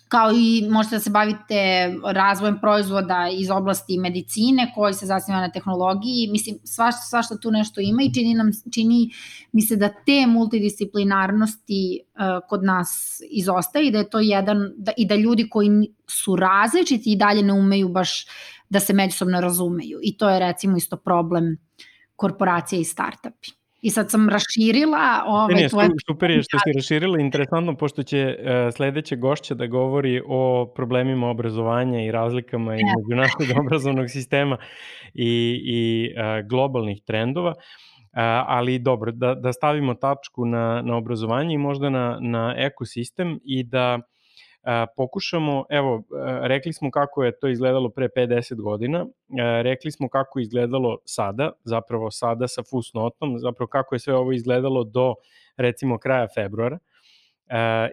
kao 0.09 0.33
i 0.33 0.69
možete 0.71 0.97
da 0.97 1.01
se 1.01 1.11
bavite 1.11 1.91
razvojem 2.05 2.59
proizvoda 2.61 3.29
iz 3.33 3.51
oblasti 3.51 3.99
medicine 3.99 4.73
koji 4.75 4.95
se 4.95 5.07
zasniva 5.07 5.41
na 5.41 5.51
tehnologiji. 5.51 6.29
Mislim, 6.33 6.59
svašta, 6.65 7.01
svašta 7.01 7.39
tu 7.39 7.51
nešto 7.51 7.81
ima 7.81 8.03
i 8.03 8.15
čini, 8.15 8.35
nam, 8.35 8.51
čini 8.75 9.11
mi 9.53 9.63
se 9.63 9.77
da 9.77 9.89
te 9.89 10.27
multidisciplinarnosti 10.27 12.01
uh, 12.01 12.49
kod 12.49 12.65
nas 12.65 13.21
izostaje 13.31 13.87
i 13.87 13.91
da 13.91 13.99
je 13.99 14.11
to 14.11 14.21
jedan, 14.21 14.71
da, 14.77 14.93
i 14.97 15.07
da 15.07 15.15
ljudi 15.15 15.49
koji 15.49 15.69
su 16.07 16.37
različiti 16.37 17.13
i 17.13 17.17
dalje 17.17 17.43
ne 17.43 17.53
umeju 17.53 17.89
baš 17.89 18.27
da 18.71 18.81
se 18.81 18.93
međusobno 18.93 19.41
razumeju. 19.41 19.99
I 20.03 20.17
to 20.17 20.31
je 20.31 20.39
recimo 20.39 20.77
isto 20.77 20.97
problem 20.97 21.57
korporacije 22.17 22.81
i 22.81 22.85
startupi. 22.85 23.49
I 23.81 23.91
sad 23.91 24.11
sam 24.11 24.29
raširila 24.29 25.25
ovaj 25.27 25.55
ne, 25.55 25.63
ne, 25.63 25.69
tvoje... 25.69 25.89
Super 26.09 26.31
je 26.31 26.43
što 26.43 26.59
si 26.59 26.73
raširila, 26.75 27.21
interesantno, 27.21 27.77
pošto 27.77 28.03
će 28.03 28.37
uh, 28.39 28.75
sledeće 28.75 29.17
gošća 29.17 29.55
da 29.55 29.67
govori 29.67 30.23
o 30.27 30.73
problemima 30.77 31.29
obrazovanja 31.29 32.01
i 32.05 32.11
razlikama 32.11 32.73
ne. 32.73 32.77
između 32.77 33.17
našeg 33.17 33.57
obrazovnog 33.63 34.11
sistema 34.11 34.57
i, 35.15 35.61
i 35.65 36.11
uh, 36.11 36.49
globalnih 36.49 37.03
trendova. 37.07 37.51
Uh, 37.51 37.55
ali 38.47 38.79
dobro, 38.79 39.13
da, 39.13 39.35
da 39.35 39.53
stavimo 39.53 39.95
tačku 39.95 40.45
na, 40.45 40.83
na 40.83 40.97
obrazovanje 40.97 41.55
i 41.55 41.59
možda 41.59 41.91
na, 41.91 42.19
na 42.21 42.55
ekosistem 42.57 43.39
i 43.45 43.65
da 43.65 43.99
uh, 43.99 44.18
pokušamo, 44.97 45.65
evo, 45.71 46.03
rekli 46.43 46.73
smo 46.73 46.91
kako 46.91 47.25
je 47.25 47.39
to 47.39 47.49
izgledalo 47.49 47.89
pre 47.91 48.09
50 48.17 48.63
godina, 48.63 49.07
rekli 49.63 49.91
smo 49.91 50.09
kako 50.09 50.39
je 50.39 50.43
izgledalo 50.43 50.99
sada, 51.05 51.53
zapravo 51.65 52.11
sada 52.11 52.49
sa 52.49 52.63
fusnotom, 52.71 53.39
zapravo 53.39 53.69
kako 53.69 53.95
je 53.95 53.99
sve 53.99 54.15
ovo 54.15 54.33
izgledalo 54.33 54.85
do 54.85 55.15
recimo 55.57 55.99
kraja 55.99 56.27
februara. 56.35 56.79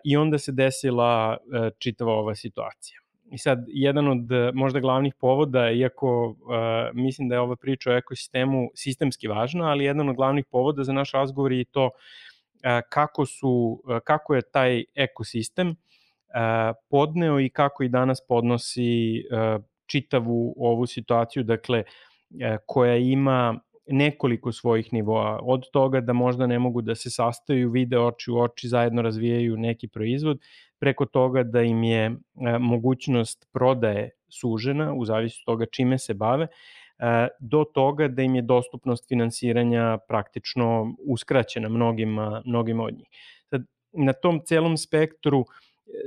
I 0.03 0.17
onda 0.17 0.37
se 0.37 0.51
desila 0.51 1.37
čitava 1.79 2.13
ova 2.13 2.35
situacija. 2.35 3.05
I 3.31 3.37
sad, 3.37 3.65
jedan 3.67 4.07
od 4.07 4.53
možda 4.53 4.79
glavnih 4.79 5.13
povoda, 5.19 5.71
iako 5.71 6.27
uh, 6.27 6.35
mislim 6.93 7.29
da 7.29 7.35
je 7.35 7.39
ova 7.39 7.55
priča 7.55 7.91
o 7.91 7.97
ekosistemu 7.97 8.69
sistemski 8.75 9.27
važna, 9.27 9.69
ali 9.69 9.83
jedan 9.83 10.09
od 10.09 10.15
glavnih 10.15 10.45
povoda 10.51 10.83
za 10.83 10.93
naš 10.93 11.11
razgovor 11.11 11.51
je 11.51 11.65
to 11.65 11.85
uh, 11.85 11.91
kako, 12.89 13.25
su, 13.25 13.81
uh, 13.83 13.97
kako 14.03 14.35
je 14.35 14.41
taj 14.41 14.83
ekosistem 14.95 15.75
podneo 16.89 17.39
i 17.39 17.49
kako 17.49 17.83
i 17.83 17.89
danas 17.89 18.21
podnosi 18.27 19.23
uh, 19.31 19.63
čitavu 19.85 20.53
ovu 20.57 20.85
situaciju, 20.85 21.43
dakle, 21.43 21.83
uh, 21.83 22.57
koja 22.65 22.95
ima 22.95 23.59
nekoliko 23.87 24.51
svojih 24.51 24.93
nivoa, 24.93 25.39
od 25.43 25.69
toga 25.73 26.01
da 26.01 26.13
možda 26.13 26.47
ne 26.47 26.59
mogu 26.59 26.81
da 26.81 26.95
se 26.95 27.09
sastaju, 27.09 27.71
vide 27.71 27.99
oči 27.99 28.31
u 28.31 28.37
oči, 28.37 28.67
zajedno 28.67 29.01
razvijaju 29.01 29.57
neki 29.57 29.87
proizvod, 29.87 30.39
preko 30.79 31.05
toga 31.05 31.43
da 31.43 31.61
im 31.61 31.83
je 31.83 32.05
e, 32.05 32.15
mogućnost 32.59 33.47
prodaje 33.53 34.09
sužena 34.29 34.93
u 34.93 35.05
od 35.05 35.43
toga 35.45 35.65
čime 35.65 35.99
se 35.99 36.13
bave, 36.13 36.47
e, 36.99 37.27
do 37.39 37.63
toga 37.73 38.07
da 38.07 38.21
im 38.21 38.35
je 38.35 38.41
dostupnost 38.41 39.07
finansiranja 39.07 39.97
praktično 40.07 40.95
uskraćena 41.05 41.69
mnogima, 41.69 42.41
mnogima 42.45 42.83
od 42.83 42.93
njih. 42.93 43.07
Sad, 43.49 43.61
na 43.93 44.13
tom 44.13 44.41
celom 44.45 44.77
spektru 44.77 45.41
e, 45.41 45.45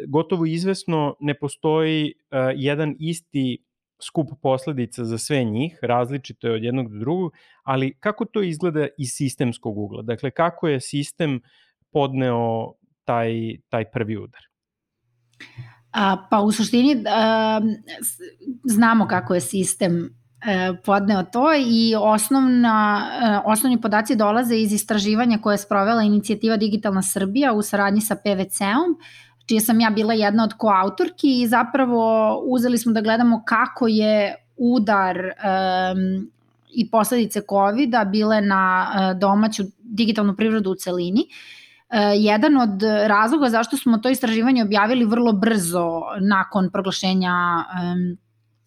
gotovo 0.08 0.46
izvesno 0.46 1.16
ne 1.20 1.34
postoji 1.34 2.14
jedan 2.56 2.94
isti 2.98 3.64
skup 4.02 4.28
posledica 4.42 5.04
za 5.04 5.18
sve 5.18 5.44
njih, 5.44 5.78
različito 5.82 6.46
je 6.46 6.54
od 6.54 6.62
jednog 6.62 6.92
do 6.92 6.98
drugog, 6.98 7.32
ali 7.62 7.96
kako 8.00 8.24
to 8.24 8.42
izgleda 8.42 8.86
iz 8.98 9.10
sistemskog 9.12 9.78
ugla? 9.78 10.02
Dakle, 10.02 10.30
kako 10.30 10.68
je 10.68 10.80
sistem 10.80 11.40
podneo 11.92 12.72
taj, 13.04 13.32
taj 13.68 13.90
prvi 13.90 14.16
udar? 14.16 14.40
A, 15.92 16.26
pa 16.30 16.40
u 16.40 16.52
suštini 16.52 17.04
a, 17.06 17.60
znamo 18.64 19.06
kako 19.06 19.34
je 19.34 19.40
sistem 19.40 20.18
e, 20.46 20.72
podneo 20.84 21.22
to 21.22 21.54
i 21.54 21.94
osnovna, 21.98 23.06
e, 23.22 23.50
osnovni 23.50 23.80
podaci 23.80 24.16
dolaze 24.16 24.56
iz 24.56 24.72
istraživanja 24.72 25.38
koje 25.38 25.54
je 25.54 25.58
sprovela 25.58 26.02
inicijativa 26.02 26.56
Digitalna 26.56 27.02
Srbija 27.02 27.52
u 27.52 27.62
saradnji 27.62 28.00
sa 28.00 28.16
PVC-om, 28.16 28.96
čija 29.48 29.60
sam 29.60 29.80
ja 29.80 29.90
bila 29.90 30.14
jedna 30.14 30.44
od 30.44 30.54
koautorki 30.58 31.40
i 31.42 31.48
zapravo 31.48 32.34
uzeli 32.44 32.78
smo 32.78 32.92
da 32.92 33.00
gledamo 33.00 33.42
kako 33.46 33.86
je 33.88 34.34
udar 34.56 35.16
um, 35.16 36.30
i 36.74 36.90
posledice 36.90 37.42
COVID-a 37.50 38.04
bile 38.04 38.40
na 38.40 38.88
uh, 38.88 39.20
domaću 39.20 39.62
digitalnu 39.80 40.36
privredu 40.36 40.70
u 40.70 40.74
celini. 40.74 41.20
Uh, 41.20 41.96
jedan 42.14 42.56
od 42.56 42.82
razloga 43.06 43.48
zašto 43.48 43.76
smo 43.76 43.98
to 43.98 44.08
istraživanje 44.08 44.62
objavili 44.62 45.04
vrlo 45.04 45.32
brzo 45.32 46.02
nakon 46.20 46.70
proglašenja 46.72 47.34
um, 47.34 48.16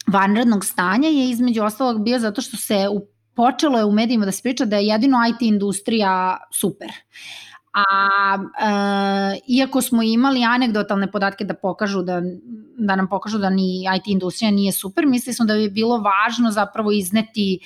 vanrednog 0.08 0.66
stanja 0.66 1.10
je 1.10 1.30
između 1.30 1.64
ostalog 1.64 2.04
bio 2.04 2.20
zato 2.20 2.42
što 2.42 2.58
se 2.58 2.88
u, 2.92 3.06
počelo 3.36 3.78
je 3.78 3.86
u 3.86 3.92
medijima 3.92 4.26
da 4.26 4.32
se 4.32 4.44
priča 4.44 4.66
da 4.66 4.78
je 4.78 4.88
jedino 4.88 5.18
IT 5.30 5.42
industrija 5.42 6.38
super. 6.52 6.88
Uh, 6.88 7.51
A 7.74 8.38
e, 8.38 9.40
iako 9.48 9.82
smo 9.82 10.04
imali 10.04 10.44
anegdotalne 10.44 11.12
podatke 11.12 11.46
da 11.46 11.54
pokažu 11.54 12.02
da, 12.02 12.22
da 12.78 12.96
nam 12.96 13.08
pokažu 13.08 13.38
da 13.38 13.50
ni 13.50 13.84
IT 13.98 14.08
industrija 14.08 14.52
nije 14.52 14.72
super, 14.72 15.06
mislili 15.06 15.34
smo 15.34 15.46
da 15.46 15.54
bi 15.54 15.70
bilo 15.70 15.98
važno 15.98 16.52
zapravo 16.52 16.92
izneti 16.92 17.60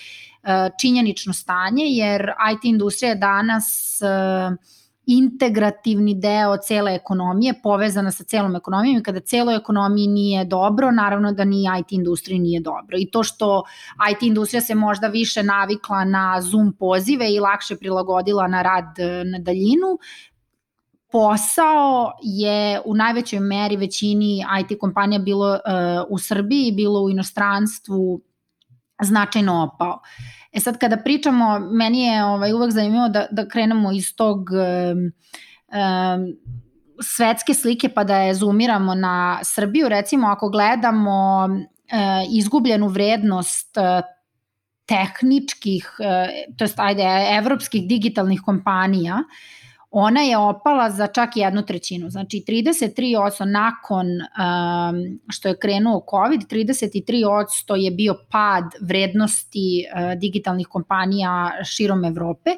e, 0.44 0.70
činjenično 0.82 1.34
stanje, 1.34 1.86
jer 1.86 2.32
IT 2.54 2.64
industrija 2.64 3.16
danas 3.16 4.02
e, 4.02 4.06
integrativni 5.08 6.14
deo 6.14 6.58
cele 6.58 6.96
ekonomije, 6.96 7.54
povezana 7.64 8.12
sa 8.12 8.24
celom 8.24 8.56
ekonomijom 8.56 8.98
i 8.98 9.04
kada 9.04 9.20
celoj 9.20 9.56
ekonomiji 9.56 10.08
nije 10.08 10.46
dobro, 10.46 10.92
naravno 10.92 11.32
da 11.32 11.46
ni 11.46 11.64
IT 11.80 11.92
industriji 11.92 12.40
nije 12.40 12.60
dobro. 12.60 12.98
I 12.98 13.10
to 13.12 13.24
što 13.24 13.64
IT 14.12 14.24
industrija 14.24 14.62
se 14.62 14.76
možda 14.76 15.08
više 15.08 15.44
navikla 15.44 16.06
na 16.06 16.42
Zoom 16.42 16.74
pozive 16.80 17.34
i 17.34 17.40
lakše 17.40 17.76
prilagodila 17.76 18.48
na 18.48 18.62
rad 18.62 19.00
e, 19.00 19.24
na 19.24 19.40
daljinu, 19.40 19.98
posao 21.12 22.12
je 22.24 22.82
u 22.86 22.94
najvećoj 22.94 23.40
meri 23.40 23.78
većini 23.78 24.44
IT 24.62 24.80
kompanija 24.80 25.20
bilo 25.20 25.52
uh, 25.54 25.60
u 26.10 26.20
Srbiji, 26.20 26.72
bilo 26.72 27.02
u 27.02 27.10
inostranstvu 27.10 28.22
značajno 29.04 29.64
opao. 29.64 30.00
E 30.52 30.60
sad 30.60 30.78
kada 30.78 30.98
pričamo, 30.98 31.60
meni 31.60 32.02
je 32.02 32.26
ovaj, 32.26 32.54
uvek 32.54 32.72
zanimljivo 32.72 33.10
da, 33.10 33.26
da 33.32 33.48
krenemo 33.48 33.92
iz 33.92 34.16
tog 34.16 34.38
um, 34.52 35.00
um, 35.00 36.26
svetske 37.02 37.54
slike 37.54 37.90
pa 37.90 38.04
da 38.04 38.18
je 38.18 38.34
zoomiramo 38.34 38.96
na 38.96 39.40
Srbiju. 39.44 39.90
Recimo 39.90 40.28
ako 40.28 40.50
gledamo 40.50 41.46
uh, 41.46 42.36
izgubljenu 42.38 42.88
vrednost 42.88 43.78
uh, 43.78 44.06
tehničkih, 44.86 45.96
uh, 46.00 46.56
to 46.58 46.64
jest 46.64 46.80
ajde, 46.80 47.04
evropskih 47.38 47.88
digitalnih 47.88 48.42
kompanija, 48.46 49.16
uh, 49.16 49.65
ona 49.98 50.22
je 50.22 50.38
opala 50.38 50.90
za 50.92 51.08
čak 51.08 51.38
jednu 51.38 51.62
trećinu. 51.62 52.10
Znači 52.10 52.44
33% 52.48 53.46
nakon 53.46 54.08
um, 54.08 55.20
što 55.30 55.48
je 55.48 55.58
krenuo 55.60 56.06
COVID, 56.10 56.42
33% 56.42 57.76
je 57.76 57.92
bio 57.92 58.16
pad 58.32 58.64
vrednosti 58.82 59.86
uh, 59.86 60.20
digitalnih 60.20 60.68
kompanija 60.68 61.52
širom 61.64 62.06
Evrope 62.06 62.50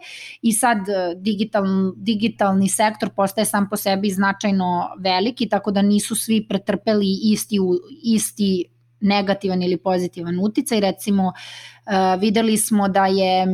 i 0.42 0.54
sad 0.54 0.78
uh, 0.78 1.22
digital, 1.22 1.64
digitalni 1.96 2.70
sektor 2.70 3.10
postaje 3.16 3.46
sam 3.46 3.70
po 3.70 3.78
sebi 3.78 4.10
značajno 4.10 4.90
veliki, 5.00 5.50
tako 5.50 5.72
da 5.72 5.82
nisu 5.82 6.16
svi 6.16 6.48
pretrpeli 6.50 7.18
isti, 7.24 7.58
isti 8.04 8.66
negativan 9.00 9.64
ili 9.64 9.78
pozitivan 9.78 10.40
uticaj. 10.42 10.80
Recimo, 10.80 11.28
uh, 11.28 12.22
videli 12.22 12.58
smo 12.58 12.88
da 12.88 13.06
je 13.06 13.46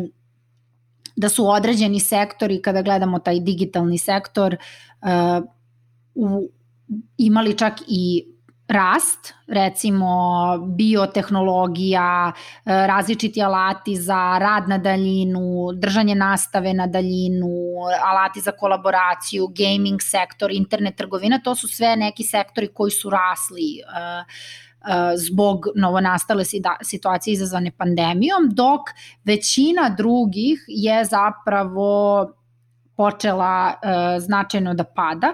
da 1.16 1.30
su 1.30 1.48
određeni 1.50 2.00
sektori, 2.00 2.62
kada 2.62 2.82
gledamo 2.82 3.20
taj 3.20 3.40
digitalni 3.40 3.98
sektor, 3.98 4.58
uh, 5.02 5.46
u, 6.16 6.50
imali 7.18 7.58
čak 7.58 7.74
i 7.88 8.26
rast, 8.68 9.34
recimo 9.48 10.08
biotehnologija, 10.78 12.32
uh, 12.36 12.72
različiti 12.72 13.42
alati 13.42 13.96
za 13.96 14.38
rad 14.40 14.70
na 14.70 14.78
daljinu, 14.78 15.72
držanje 15.76 16.16
nastave 16.16 16.74
na 16.74 16.88
daljinu, 16.88 17.50
alati 18.06 18.42
za 18.42 18.52
kolaboraciju, 18.52 19.48
gaming 19.48 20.02
sektor, 20.02 20.52
internet 20.52 20.96
trgovina, 20.96 21.40
to 21.44 21.56
su 21.56 21.68
sve 21.68 21.96
neki 21.96 22.24
sektori 22.24 22.68
koji 22.68 22.92
su 22.92 23.10
rasli 23.10 23.82
uh, 23.84 24.26
zbog 25.16 25.66
novonastale 25.76 26.44
situacije 26.82 27.34
izazvane 27.34 27.72
pandemijom, 27.78 28.50
dok 28.52 28.82
većina 29.24 29.90
drugih 29.98 30.66
je 30.68 31.06
zapravo 31.06 32.32
počela 32.98 33.74
značajno 34.20 34.74
da 34.74 34.84
pada 34.84 35.34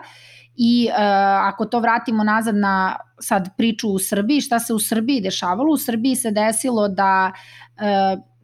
i 0.55 0.89
ako 1.41 1.65
to 1.65 1.79
vratimo 1.79 2.23
nazad 2.23 2.55
na 2.55 2.95
sad 3.21 3.49
priču 3.57 3.89
u 3.89 3.99
Srbiji, 3.99 4.41
šta 4.41 4.59
se 4.59 4.73
u 4.73 4.79
Srbiji 4.79 5.21
dešavalo? 5.21 5.73
U 5.73 5.77
Srbiji 5.77 6.15
se 6.15 6.31
desilo 6.31 6.87
da 6.87 7.31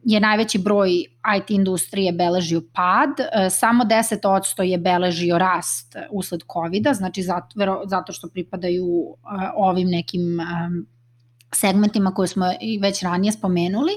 je 0.04 0.20
najveći 0.20 0.58
broj 0.58 0.90
IT 1.38 1.50
industrije 1.50 2.12
beležio 2.12 2.62
pad, 2.74 3.10
samo 3.50 3.84
10% 3.84 4.62
je 4.62 4.78
beležio 4.78 5.38
rast 5.38 5.96
usled 6.10 6.40
COVID-a, 6.52 6.94
znači 6.94 7.22
zato, 7.22 7.82
zato 7.86 8.12
što 8.12 8.28
pripadaju 8.28 8.86
ovim 9.56 9.88
nekim 9.88 10.20
segmentima 11.54 12.14
koje 12.14 12.28
smo 12.28 12.46
i 12.60 12.78
već 12.78 13.02
ranije 13.02 13.32
spomenuli 13.32 13.92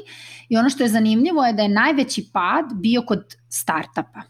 i 0.49 0.57
ono 0.57 0.69
što 0.69 0.83
je 0.83 0.89
zanimljivo 0.89 1.45
je 1.45 1.53
da 1.53 1.61
je 1.61 1.69
najveći 1.69 2.29
pad 2.33 2.65
bio 2.73 3.01
kod 3.01 3.35
startapa. 3.49 4.21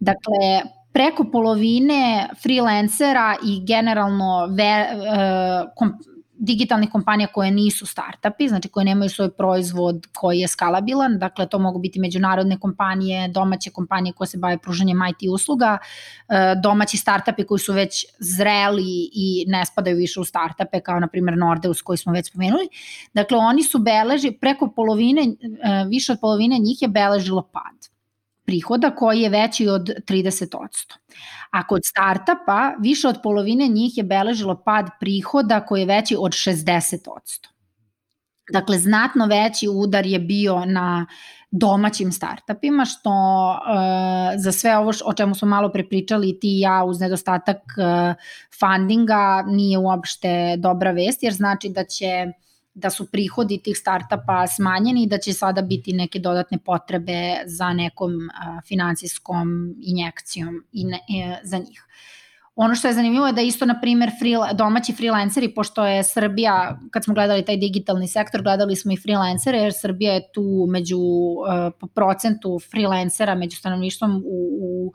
Dakle, 0.00 0.70
preko 0.92 1.24
polovine 1.32 2.28
freelancera 2.42 3.36
i 3.44 3.64
generalno 3.66 4.46
ve, 4.46 4.86
uh, 4.92 5.68
kom, 5.76 5.92
digitalnih 6.38 6.90
kompanija 6.90 7.26
koje 7.26 7.50
nisu 7.50 7.86
startupi, 7.86 8.48
znači 8.48 8.68
koje 8.68 8.84
nemaju 8.84 9.10
svoj 9.10 9.30
proizvod 9.30 10.06
koji 10.14 10.38
je 10.38 10.48
skalabilan, 10.48 11.18
dakle 11.18 11.48
to 11.48 11.58
mogu 11.58 11.78
biti 11.78 12.00
međunarodne 12.00 12.58
kompanije, 12.60 13.28
domaće 13.28 13.70
kompanije 13.70 14.12
koje 14.12 14.28
se 14.28 14.38
bave 14.38 14.58
pružanjem 14.58 14.98
IT 15.10 15.28
usluga, 15.32 15.78
e, 16.28 16.54
domaći 16.62 16.96
startupi 16.96 17.44
koji 17.44 17.58
su 17.58 17.72
već 17.72 18.04
zreli 18.18 19.10
i 19.12 19.44
ne 19.48 19.66
spadaju 19.66 19.96
više 19.96 20.20
u 20.20 20.24
startupe 20.24 20.80
kao 20.80 21.00
na 21.00 21.08
primjer 21.08 21.38
Nordeus 21.38 21.82
koji 21.82 21.98
smo 21.98 22.12
već 22.12 22.28
spomenuli. 22.28 22.68
Dakle 23.14 23.38
oni 23.38 23.62
su 23.62 23.78
beleži, 23.78 24.32
preko 24.40 24.72
polovine, 24.76 25.22
e, 25.22 25.28
više 25.88 26.12
od 26.12 26.18
polovine 26.20 26.58
njih 26.58 26.82
je 26.82 26.88
beležilo 26.88 27.42
pad 27.52 27.95
prihoda 28.46 28.90
koji 28.90 29.20
je 29.20 29.28
veći 29.28 29.68
od 29.68 29.90
30%. 30.08 30.94
A 31.50 31.66
kod 31.66 31.80
startapa 31.84 32.72
više 32.80 33.08
od 33.08 33.18
polovine 33.22 33.68
njih 33.68 33.98
je 33.98 34.04
beležilo 34.04 34.62
pad 34.64 34.86
prihoda 35.00 35.60
koji 35.60 35.80
je 35.80 35.86
veći 35.86 36.16
od 36.18 36.32
60%. 36.32 36.98
Dakle, 38.52 38.78
znatno 38.78 39.26
veći 39.26 39.68
udar 39.68 40.06
je 40.06 40.18
bio 40.18 40.64
na 40.64 41.06
domaćim 41.50 42.12
startupima, 42.12 42.84
što 42.84 43.10
uh, 43.50 44.42
za 44.42 44.52
sve 44.52 44.76
ovo 44.76 44.92
o 45.04 45.12
čemu 45.12 45.34
smo 45.34 45.48
malo 45.48 45.72
prepričali 45.72 46.38
ti 46.40 46.56
i 46.56 46.60
ja 46.60 46.84
uz 46.84 47.00
nedostatak 47.00 47.56
uh, 47.56 48.14
fundinga 48.60 49.44
nije 49.46 49.78
uopšte 49.78 50.56
dobra 50.58 50.90
vest, 50.90 51.22
jer 51.22 51.32
znači 51.32 51.68
da 51.68 51.84
će 51.84 52.26
da 52.76 52.90
su 52.90 53.06
prihodi 53.10 53.58
tih 53.58 53.76
startupa 53.78 54.46
smanjeni 54.46 55.02
i 55.02 55.06
da 55.06 55.18
će 55.18 55.32
sada 55.32 55.62
biti 55.62 55.92
neke 55.92 56.18
dodatne 56.18 56.58
potrebe 56.58 57.36
za 57.46 57.72
nekom 57.72 58.12
finansijskom 58.68 59.74
injekcijom 59.82 60.64
i 60.72 60.84
ne, 60.84 60.96
e, 60.96 61.40
za 61.42 61.58
njih. 61.58 61.86
Ono 62.54 62.74
što 62.74 62.88
je 62.88 62.94
zanimljivo 62.94 63.26
je 63.26 63.32
da 63.32 63.40
isto, 63.40 63.66
na 63.66 63.80
primer, 63.80 64.10
free, 64.18 64.54
domaći 64.54 64.92
freelanceri, 64.92 65.54
pošto 65.54 65.86
je 65.86 66.04
Srbija, 66.04 66.78
kad 66.90 67.04
smo 67.04 67.14
gledali 67.14 67.44
taj 67.44 67.56
digitalni 67.56 68.08
sektor, 68.08 68.42
gledali 68.42 68.76
smo 68.76 68.92
i 68.92 68.96
freelancere, 68.96 69.58
jer 69.58 69.72
Srbija 69.72 70.12
je 70.14 70.32
tu 70.32 70.66
među, 70.68 70.98
uh, 70.98 71.72
po 71.80 71.86
procentu 71.86 72.58
freelancera 72.70 73.34
među 73.34 73.56
stanovništvom 73.56 74.22
u, 74.26 74.48
u 74.60 74.92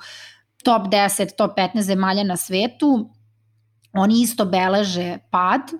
top 0.63 0.87
10, 0.87 1.35
top 1.37 1.57
15 1.57 1.81
zemalja 1.81 2.23
na 2.23 2.37
svetu. 2.37 3.09
Oni 3.93 4.21
isto 4.21 4.45
beleže 4.45 5.17
pad, 5.31 5.61
uh, 5.73 5.79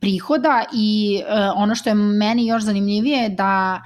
prihoda 0.00 0.64
i 0.74 1.20
uh, 1.22 1.62
ono 1.62 1.74
što 1.74 1.90
je 1.90 1.94
meni 1.94 2.46
još 2.46 2.62
zanimljivije 2.62 3.22
je 3.22 3.28
da 3.28 3.82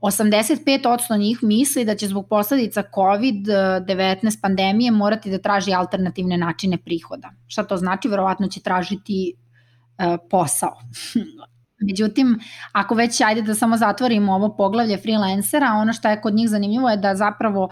85% 0.00 1.18
njih 1.18 1.38
misli 1.42 1.84
da 1.84 1.94
će 1.94 2.08
zbog 2.08 2.28
posledica 2.28 2.82
COVID-19 2.94 4.40
pandemije 4.42 4.90
morati 4.90 5.30
da 5.30 5.38
traži 5.38 5.74
alternativne 5.74 6.38
načine 6.38 6.78
prihoda. 6.78 7.30
Šta 7.46 7.64
to 7.64 7.76
znači? 7.76 8.08
Verovatno 8.08 8.48
će 8.48 8.60
tražiti 8.60 9.34
uh, 9.34 10.18
posao. 10.30 10.74
Međutim, 11.88 12.38
ako 12.72 12.94
već 12.94 13.20
ajde 13.20 13.42
da 13.42 13.54
samo 13.54 13.76
zatvorimo 13.76 14.34
ovo 14.34 14.56
poglavlje 14.56 14.96
freelancera, 14.96 15.72
ono 15.72 15.92
što 15.92 16.08
je 16.08 16.20
kod 16.20 16.34
njih 16.34 16.48
zanimljivo 16.48 16.90
je 16.90 16.96
da 16.96 17.14
zapravo 17.14 17.68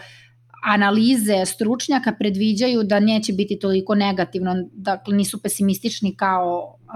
analize 0.65 1.47
stručnjaka 1.47 2.13
predviđaju 2.19 2.83
da 2.83 3.01
neće 3.01 3.33
biti 3.33 3.59
toliko 3.59 3.95
negativno, 3.95 4.55
dakle 4.73 5.15
nisu 5.17 5.43
pesimistični 5.43 6.17
kao 6.17 6.77
uh, 6.79 6.91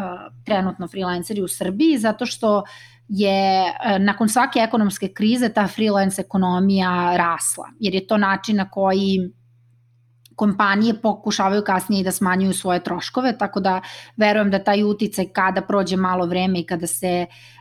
trenutno 0.45 0.89
freelanceri 0.89 1.43
u 1.43 1.49
Srbiji, 1.49 1.99
zato 1.99 2.27
što 2.27 2.63
je 3.09 3.65
e, 3.65 3.99
nakon 3.99 4.29
svake 4.29 4.59
ekonomske 4.59 5.09
krize 5.09 5.49
ta 5.49 5.67
freelance 5.67 6.21
ekonomija 6.21 7.17
rasla, 7.17 7.65
jer 7.81 7.95
je 7.95 8.07
to 8.07 8.17
način 8.17 8.57
na 8.57 8.71
koji 8.71 9.19
kompanije 10.37 11.01
pokušavaju 11.03 11.63
kasnije 11.67 12.05
da 12.05 12.13
smanjuju 12.13 12.53
svoje 12.53 12.85
troškove, 12.85 13.39
tako 13.39 13.61
da 13.61 13.81
verujem 14.17 14.51
da 14.51 14.65
taj 14.65 14.83
uticaj 14.83 15.27
kada 15.33 15.63
prođe 15.63 15.97
malo 15.97 16.27
vreme 16.27 16.61
i 16.61 16.67
kada 16.67 16.87
se 16.87 17.27
uh, 17.29 17.58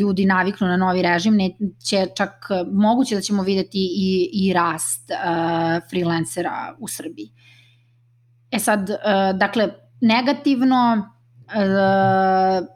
ljudi 0.00 0.26
naviknu 0.26 0.66
na 0.66 0.76
novi 0.76 1.02
režim, 1.02 1.36
ne, 1.36 1.50
će 1.88 2.06
čak 2.16 2.48
moguće 2.72 3.14
da 3.14 3.20
ćemo 3.20 3.42
videti 3.42 3.78
i, 3.78 4.30
i 4.32 4.52
rast 4.52 5.10
uh, 5.10 5.88
freelancera 5.90 6.76
u 6.78 6.88
Srbiji. 6.88 7.32
E 8.50 8.58
sad, 8.58 8.90
uh, 8.90 8.96
dakle, 9.38 9.68
negativno 10.00 11.10
uh, 11.46 12.66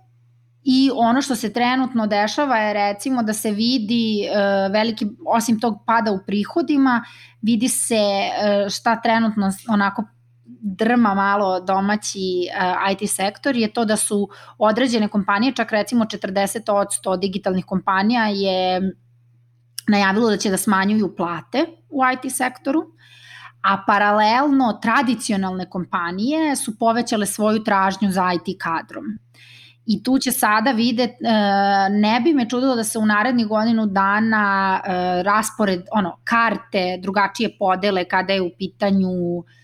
I 0.64 0.90
ono 0.94 1.22
što 1.22 1.34
se 1.36 1.52
trenutno 1.52 2.06
dešava 2.06 2.56
je 2.56 2.72
recimo 2.74 3.22
da 3.22 3.32
se 3.32 3.50
vidi 3.50 4.28
uh, 4.28 4.72
veliki, 4.72 5.06
osim 5.26 5.60
tog 5.60 5.74
pada 5.86 6.12
u 6.12 6.18
prihodima, 6.26 7.04
vidi 7.42 7.68
se 7.68 8.00
uh, 8.00 8.70
šta 8.70 9.00
trenutno 9.00 9.52
onako 9.68 10.04
drma 10.46 11.14
malo 11.14 11.60
domaći 11.60 12.48
uh, 12.48 12.92
IT 12.92 13.10
sektor 13.10 13.56
je 13.56 13.72
to 13.72 13.84
da 13.84 13.96
su 13.96 14.28
određene 14.58 15.08
kompanije, 15.08 15.52
čak 15.52 15.72
recimo 15.72 16.04
40% 16.04 17.20
digitalnih 17.20 17.64
kompanija 17.64 18.26
je 18.26 18.80
najavilo 19.88 20.30
da 20.30 20.36
će 20.36 20.50
da 20.50 20.56
smanjuju 20.56 21.16
plate 21.16 21.66
u 21.90 22.00
IT 22.12 22.32
sektoru, 22.32 22.82
a 23.62 23.84
paralelno 23.86 24.78
tradicionalne 24.82 25.70
kompanije 25.70 26.56
su 26.56 26.78
povećale 26.78 27.26
svoju 27.26 27.64
tražnju 27.64 28.10
za 28.10 28.30
IT 28.32 28.60
kadrom. 28.60 29.04
I 29.86 30.02
tu 30.02 30.18
će 30.18 30.32
sada 30.32 30.70
videti, 30.70 31.24
e, 31.24 31.32
ne 31.90 32.20
bi 32.20 32.32
me 32.34 32.48
čudilo 32.48 32.76
da 32.76 32.84
se 32.84 32.98
u 32.98 33.06
narednih 33.06 33.46
godinu 33.46 33.86
dana 33.86 34.80
e, 34.84 35.22
raspored, 35.22 35.82
ono, 35.92 36.18
karte 36.24 36.98
drugačije 37.02 37.56
podele 37.58 38.04
kada 38.04 38.32
je 38.32 38.42
u 38.42 38.50
pitanju 38.58 39.08
e, 39.08 39.63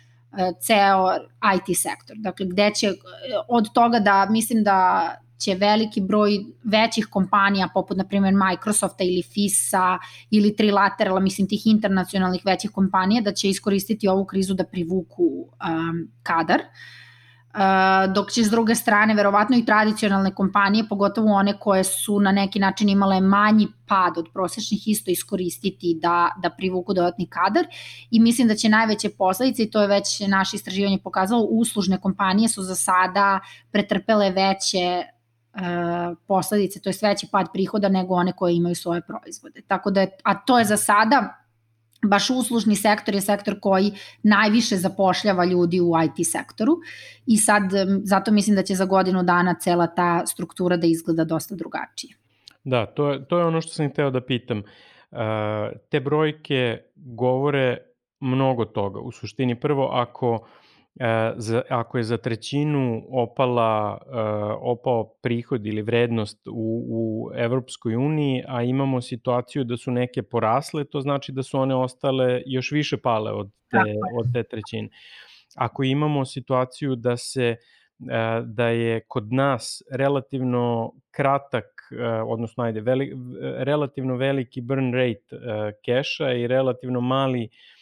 ceo 0.61 1.11
IT 1.57 1.77
sektor. 1.77 2.17
Dakle, 2.19 2.47
gde 2.47 2.71
će, 2.71 2.93
od 3.49 3.73
toga 3.73 3.99
da 3.99 4.27
mislim 4.31 4.65
da 4.65 5.11
će 5.39 5.55
veliki 5.55 6.01
broj 6.01 6.39
većih 6.65 7.07
kompanija 7.11 7.69
poput 7.75 7.97
na 7.97 8.05
primjer 8.05 8.35
Microsofta 8.35 9.05
ili 9.05 9.23
FISA 9.23 9.99
ili 10.31 10.57
Trilaterala, 10.57 11.21
mislim 11.21 11.49
tih 11.49 11.67
internacionalnih 11.67 12.43
većih 12.45 12.71
kompanija 12.71 13.23
da 13.23 13.33
će 13.33 13.49
iskoristiti 13.49 14.09
ovu 14.09 14.25
krizu 14.25 14.55
da 14.55 14.65
privuku 14.65 15.25
um, 15.25 16.09
kadar. 16.23 16.61
Uh, 16.61 17.00
dok 18.15 18.31
će 18.31 18.45
s 18.45 18.51
druge 18.51 18.75
strane 18.75 19.15
verovatno 19.15 19.57
i 19.57 19.65
tradicionalne 19.65 20.35
kompanije, 20.35 20.89
pogotovo 20.89 21.33
one 21.33 21.59
koje 21.59 21.85
su 21.85 22.21
na 22.21 22.33
neki 22.33 22.59
način 22.59 22.89
imale 22.89 23.21
manji 23.21 23.69
pad 23.87 24.19
od 24.19 24.29
prosečnih 24.33 24.89
isto 24.89 25.11
iskoristiti 25.11 25.99
da, 26.03 26.31
da 26.43 26.51
privuku 26.51 26.95
dodatni 26.95 27.27
kadar 27.27 27.67
i 28.11 28.21
mislim 28.21 28.49
da 28.49 28.55
će 28.55 28.69
najveće 28.69 29.11
posledice, 29.19 29.63
i 29.63 29.71
to 29.71 29.83
je 29.83 29.89
već 29.89 30.21
naše 30.29 30.57
istraživanje 30.57 30.99
pokazalo, 31.05 31.43
uslužne 31.43 32.01
kompanije 32.01 32.49
su 32.49 32.63
za 32.63 32.75
sada 32.75 33.41
pretrpele 33.71 34.31
veće 34.31 35.03
uh, 35.55 36.17
posledice, 36.27 36.81
to 36.81 36.91
je 36.91 36.95
veći 37.03 37.29
pad 37.33 37.47
prihoda 37.53 37.89
nego 37.89 38.15
one 38.15 38.33
koje 38.33 38.57
imaju 38.57 38.75
svoje 38.75 39.01
proizvode. 39.01 39.63
Tako 39.67 39.91
da 39.91 40.01
je, 40.01 40.11
a 40.25 40.35
to 40.35 40.59
je 40.59 40.65
za 40.65 40.77
sada 40.77 41.40
baš 42.03 42.31
uslužni 42.31 42.77
sektor 42.77 43.15
je 43.15 43.21
sektor 43.21 43.61
koji 43.61 43.93
najviše 44.23 44.77
zapošljava 44.77 45.45
ljudi 45.45 45.81
u 45.81 45.93
IT 46.05 46.27
sektoru 46.27 46.77
i 47.27 47.37
sad 47.37 47.63
zato 48.05 48.33
mislim 48.33 48.57
da 48.57 48.63
će 48.63 48.75
za 48.75 48.85
godinu 48.85 49.23
dana 49.23 49.55
cela 49.55 49.87
ta 49.87 50.27
struktura 50.27 50.77
da 50.77 50.87
izgleda 50.87 51.25
dosta 51.25 51.55
drugačije. 51.55 52.15
Da, 52.65 52.87
to 52.87 53.11
je, 53.11 53.25
to 53.25 53.39
je 53.39 53.45
ono 53.45 53.61
što 53.61 53.73
sam 53.73 53.91
hteo 53.91 54.11
da 54.11 54.21
pitam. 54.21 54.59
Uh, 55.11 55.19
te 55.89 56.01
brojke 56.01 56.79
govore 56.97 57.79
mnogo 58.21 58.65
toga. 58.65 59.01
U 59.01 59.13
suštini 59.13 59.61
prvo 59.61 59.89
ako 59.93 60.47
E, 60.99 61.33
za, 61.37 61.63
ako 61.69 61.99
je 61.99 62.05
za 62.05 62.17
trećinu 62.17 63.03
opala, 63.11 63.99
e, 64.01 64.17
opao 64.61 65.05
prihod 65.23 65.67
ili 65.67 65.83
vrednost 65.83 66.49
u, 66.49 66.87
u 66.89 67.31
Evropskoj 67.35 67.97
uniji, 67.97 68.45
a 68.49 68.63
imamo 68.63 69.01
situaciju 69.01 69.65
da 69.65 69.77
su 69.77 69.91
neke 69.91 70.23
porasle, 70.23 70.85
to 70.85 71.01
znači 71.01 71.33
da 71.33 71.43
su 71.43 71.59
one 71.59 71.75
ostale 71.75 72.43
još 72.47 72.71
više 72.73 72.97
pale 72.97 73.33
od 73.33 73.51
te, 73.71 73.95
od 74.19 74.33
te 74.33 74.43
trećine. 74.43 74.89
Ako 75.57 75.83
imamo 75.83 76.25
situaciju 76.25 76.97
da 76.97 77.17
se 77.17 77.47
e, 77.47 77.57
da 78.45 78.69
je 78.69 79.01
kod 79.09 79.33
nas 79.33 79.83
relativno 79.93 80.93
kratak, 81.11 81.65
odnosno 82.27 82.65
ajde, 82.65 82.81
veli, 82.81 83.13
relativno 83.41 84.17
veliki 84.17 84.61
burn 84.61 84.95
rate 84.95 85.37
keša 85.85 86.33
i 86.33 86.47
relativno 86.47 87.01
mali 87.01 87.45
uh, 87.45 87.80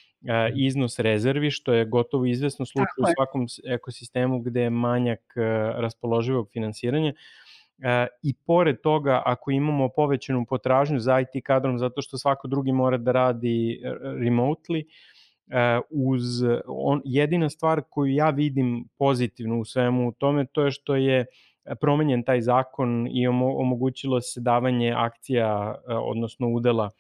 iznos 0.55 0.99
rezervi, 0.99 1.51
što 1.51 1.73
je 1.73 1.85
gotovo 1.85 2.27
izvesno 2.27 2.67
slučaj 2.67 2.99
u 3.03 3.07
svakom 3.17 3.47
ekosistemu 3.65 4.41
gde 4.41 4.63
je 4.63 4.71
manjak 4.71 5.21
raspoloživog 5.77 6.49
finansiranja. 6.53 7.13
I 8.23 8.35
pored 8.47 8.81
toga, 8.81 9.23
ako 9.25 9.51
imamo 9.51 9.89
povećanu 9.89 10.47
potražnju 10.47 10.99
za 10.99 11.21
IT 11.21 11.45
kadrom, 11.45 11.79
zato 11.79 12.03
što 12.03 12.19
svako 12.19 12.49
drugi 12.49 12.73
mora 12.73 12.97
da 12.97 13.13
radi 13.13 13.81
remotely, 14.03 14.85
uz 15.91 16.23
on, 16.67 17.03
jedina 17.05 17.51
stvar 17.51 17.83
koju 17.91 18.15
ja 18.15 18.31
vidim 18.31 18.89
pozitivno 18.99 19.61
u 19.61 19.65
svemu 19.65 20.13
tome, 20.13 20.47
to 20.53 20.65
je 20.65 20.71
što 20.71 20.97
je 20.97 21.27
promenjen 21.81 22.23
taj 22.23 22.41
zakon 22.41 23.09
i 23.13 23.27
omogućilo 23.27 24.21
se 24.21 24.41
davanje 24.41 24.93
akcija, 24.97 25.75
odnosno 25.87 26.49
udela 26.49 26.85
uh, 26.85 26.91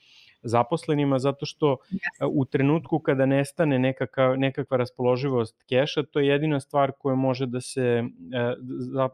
zaposlenima, 0.42 1.18
zato 1.18 1.46
što 1.46 1.76
yes. 1.90 2.30
u 2.32 2.44
trenutku 2.44 2.98
kada 2.98 3.26
nestane 3.26 3.78
nekaka, 3.78 4.34
nekakva 4.36 4.76
raspoloživost 4.76 5.64
keša, 5.68 6.02
to 6.02 6.20
je 6.20 6.26
jedina 6.26 6.60
stvar 6.60 6.92
koja 6.98 7.14
može 7.14 7.46
da 7.46 7.60
se, 7.60 7.82
e, 7.82 8.54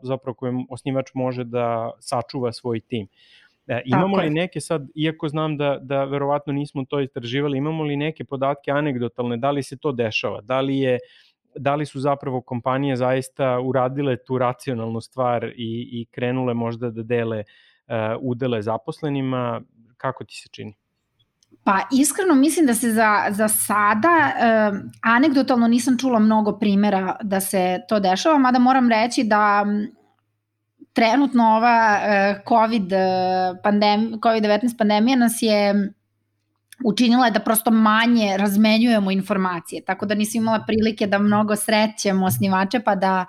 zapravo 0.02 0.34
kojom 0.34 0.66
osnivač 0.70 1.14
može 1.14 1.44
da 1.44 1.90
sačuva 2.00 2.52
svoj 2.52 2.80
tim. 2.80 3.06
E, 3.66 3.82
imamo 3.84 4.16
li 4.16 4.30
neke 4.30 4.60
sad, 4.60 4.88
iako 4.94 5.28
znam 5.28 5.56
da, 5.56 5.78
da 5.82 6.04
verovatno 6.04 6.52
nismo 6.52 6.84
to 6.84 7.00
istraživali, 7.00 7.58
imamo 7.58 7.84
li 7.84 7.96
neke 7.96 8.24
podatke 8.24 8.70
anegdotalne, 8.70 9.36
da 9.36 9.50
li 9.50 9.62
se 9.62 9.76
to 9.76 9.92
dešava, 9.92 10.40
da 10.40 10.60
li 10.60 10.78
je 10.78 10.98
da 11.56 11.74
li 11.74 11.86
su 11.86 12.00
zapravo 12.00 12.40
kompanije 12.40 12.96
zaista 12.96 13.60
uradile 13.60 14.16
tu 14.24 14.38
racionalnu 14.38 15.00
stvar 15.00 15.44
i, 15.44 15.88
i 15.92 16.06
krenule 16.10 16.54
možda 16.54 16.90
da 16.90 17.02
dele 17.02 17.44
uh, 17.86 17.94
udele 18.20 18.62
zaposlenima, 18.62 19.62
kako 19.96 20.24
ti 20.24 20.34
se 20.34 20.48
čini? 20.52 20.74
Pa 21.64 21.80
iskreno 21.92 22.34
mislim 22.34 22.66
da 22.66 22.74
se 22.74 22.92
za, 22.92 23.26
za 23.30 23.48
sada, 23.48 24.32
eh, 24.38 24.72
anegdotalno 25.02 25.68
nisam 25.68 25.98
čula 25.98 26.18
mnogo 26.18 26.58
primera 26.58 27.16
da 27.22 27.40
se 27.40 27.80
to 27.88 28.00
dešava, 28.00 28.38
mada 28.38 28.58
moram 28.58 28.88
reći 28.88 29.24
da 29.24 29.66
trenutno 30.92 31.44
ova 31.56 32.00
COVID, 32.48 32.92
pandem, 33.62 34.00
COVID-19 34.20 34.78
pandemija 34.78 35.16
nas 35.16 35.38
je 35.40 35.74
učinila 36.84 37.26
je 37.26 37.30
da 37.30 37.40
prosto 37.40 37.70
manje 37.70 38.36
razmenjujemo 38.36 39.10
informacije, 39.10 39.84
tako 39.84 40.06
da 40.06 40.14
nisam 40.14 40.42
imala 40.42 40.64
prilike 40.66 41.06
da 41.06 41.18
mnogo 41.18 41.56
srećem 41.56 42.22
osnivače 42.22 42.80
pa 42.80 42.94
da, 42.94 43.26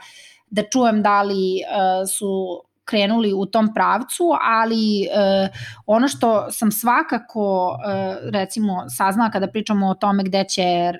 da 0.50 0.64
čujem 0.64 1.02
da 1.04 1.22
li 1.22 1.34
uh, 1.36 2.10
su 2.18 2.62
krenuli 2.86 3.34
u 3.34 3.46
tom 3.46 3.74
pravcu, 3.74 4.24
ali 4.42 5.08
uh, 5.08 5.50
ono 5.86 6.08
što 6.08 6.52
sam 6.52 6.72
svakako 6.72 7.68
uh, 7.68 8.30
recimo 8.32 8.90
saznala 8.90 9.32
kada 9.32 9.48
pričamo 9.48 9.88
o 9.88 9.94
tome 9.94 10.24
gde 10.24 10.44
će 10.44 10.94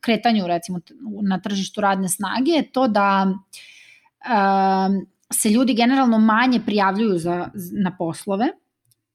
kretanju 0.00 0.46
recimo 0.46 0.80
na 1.22 1.40
tržištu 1.40 1.80
radne 1.80 2.08
snage 2.08 2.50
je 2.50 2.72
to 2.72 2.88
da 2.88 3.26
uh, 3.28 5.06
se 5.32 5.50
ljudi 5.50 5.74
generalno 5.74 6.18
manje 6.18 6.60
prijavljuju 6.66 7.18
za, 7.18 7.48
na 7.72 7.96
poslove, 7.98 8.48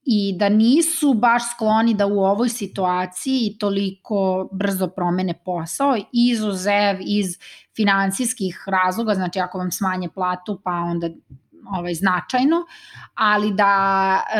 i 0.03 0.35
da 0.37 0.49
nisu 0.49 1.13
baš 1.13 1.43
skloni 1.51 1.93
da 1.93 2.05
u 2.05 2.19
ovoj 2.19 2.49
situaciji 2.49 3.55
toliko 3.59 4.49
brzo 4.51 4.87
promene 4.87 5.33
posao, 5.45 5.97
izuzev 6.13 6.97
iz 6.99 7.37
finansijskih 7.75 8.63
razloga, 8.67 9.15
znači 9.15 9.39
ako 9.39 9.57
vam 9.57 9.71
smanje 9.71 10.09
platu 10.09 10.59
pa 10.63 10.71
onda 10.71 11.09
ovaj, 11.77 11.93
značajno, 11.93 12.65
ali 13.13 13.53
da 13.53 13.73
e, 14.35 14.39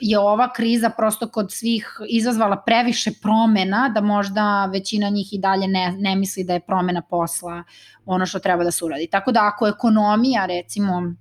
je 0.00 0.18
ova 0.18 0.52
kriza 0.52 0.90
prosto 0.90 1.28
kod 1.28 1.52
svih 1.52 1.88
izazvala 2.08 2.62
previše 2.66 3.10
promena, 3.22 3.88
da 3.88 4.00
možda 4.00 4.66
većina 4.66 5.08
njih 5.08 5.32
i 5.32 5.38
dalje 5.38 5.68
ne, 5.68 5.94
ne 5.98 6.16
misli 6.16 6.44
da 6.44 6.52
je 6.52 6.60
promena 6.60 7.02
posla 7.02 7.62
ono 8.04 8.26
što 8.26 8.38
treba 8.38 8.64
da 8.64 8.70
se 8.70 8.84
uradi. 8.84 9.08
Tako 9.10 9.32
da 9.32 9.46
ako 9.46 9.66
ekonomija 9.66 10.46
recimo 10.46 11.14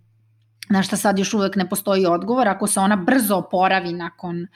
na 0.69 0.83
šta 0.83 0.97
sad 0.97 1.19
još 1.19 1.33
uvek 1.33 1.55
ne 1.55 1.69
postoji 1.69 2.05
odgovor, 2.05 2.47
ako 2.47 2.67
se 2.67 2.79
ona 2.79 2.95
brzo 2.95 3.35
oporavi 3.35 3.93
nakon 3.93 4.47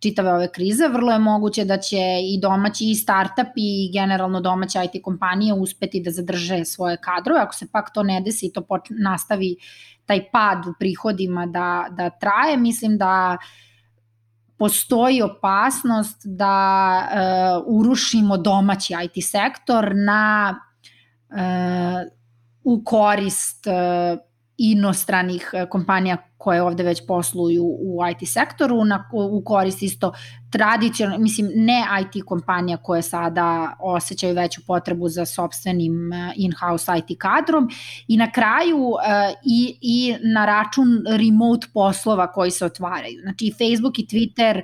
čitave 0.00 0.32
ove 0.32 0.52
krize, 0.52 0.88
vrlo 0.88 1.12
je 1.12 1.18
moguće 1.18 1.64
da 1.64 1.76
će 1.76 1.96
i 2.22 2.40
domaći 2.40 2.90
i 2.90 2.94
startup 2.94 3.52
i 3.56 3.90
generalno 3.92 4.40
domaće 4.40 4.78
IT 4.84 5.02
kompanije 5.02 5.54
uspeti 5.54 6.00
da 6.00 6.10
zadrže 6.10 6.64
svoje 6.64 6.96
kadrove. 6.96 7.40
Ako 7.40 7.54
se 7.54 7.66
pak 7.72 7.90
to 7.94 8.02
ne 8.02 8.20
desi 8.20 8.46
i 8.46 8.52
to 8.52 8.66
nastavi 8.90 9.56
taj 10.08 10.30
pad 10.30 10.66
u 10.66 10.72
prihodima 10.78 11.46
da, 11.46 11.86
da 11.90 12.10
traje, 12.10 12.56
mislim 12.56 12.98
da 12.98 13.36
postoji 14.58 15.22
opasnost 15.22 16.22
da 16.24 17.02
uh, 17.02 17.64
urušimo 17.66 18.36
domaći 18.36 18.94
IT 19.04 19.24
sektor 19.24 19.92
na 19.94 20.54
uh, 21.28 22.10
u 22.64 22.82
korist 22.84 23.66
uh, 23.66 24.18
inostranih 24.58 25.50
e, 25.52 25.66
kompanija 25.66 26.16
koje 26.36 26.62
ovde 26.62 26.82
već 26.82 27.06
posluju 27.06 27.64
u 27.64 27.98
IT 28.10 28.28
sektoru, 28.28 28.84
na, 28.84 29.10
u 29.12 29.42
korist 29.44 29.82
isto 29.82 30.12
tradicionalno, 30.50 31.22
mislim, 31.22 31.50
ne 31.54 31.84
IT 32.00 32.24
kompanija 32.24 32.76
koje 32.76 33.02
sada 33.02 33.76
osjećaju 33.80 34.34
veću 34.34 34.60
potrebu 34.66 35.08
za 35.08 35.26
sobstvenim 35.26 36.12
e, 36.12 36.32
in-house 36.36 36.92
IT 36.98 37.18
kadrom 37.18 37.68
i 38.08 38.16
na 38.16 38.32
kraju 38.32 38.92
e, 39.06 39.34
i, 39.44 39.78
i 39.80 40.14
na 40.34 40.46
račun 40.46 41.04
remote 41.08 41.66
poslova 41.74 42.32
koji 42.32 42.50
se 42.50 42.64
otvaraju. 42.64 43.20
Znači 43.22 43.46
i 43.46 43.52
Facebook 43.52 43.98
i 43.98 44.06
Twitter 44.06 44.62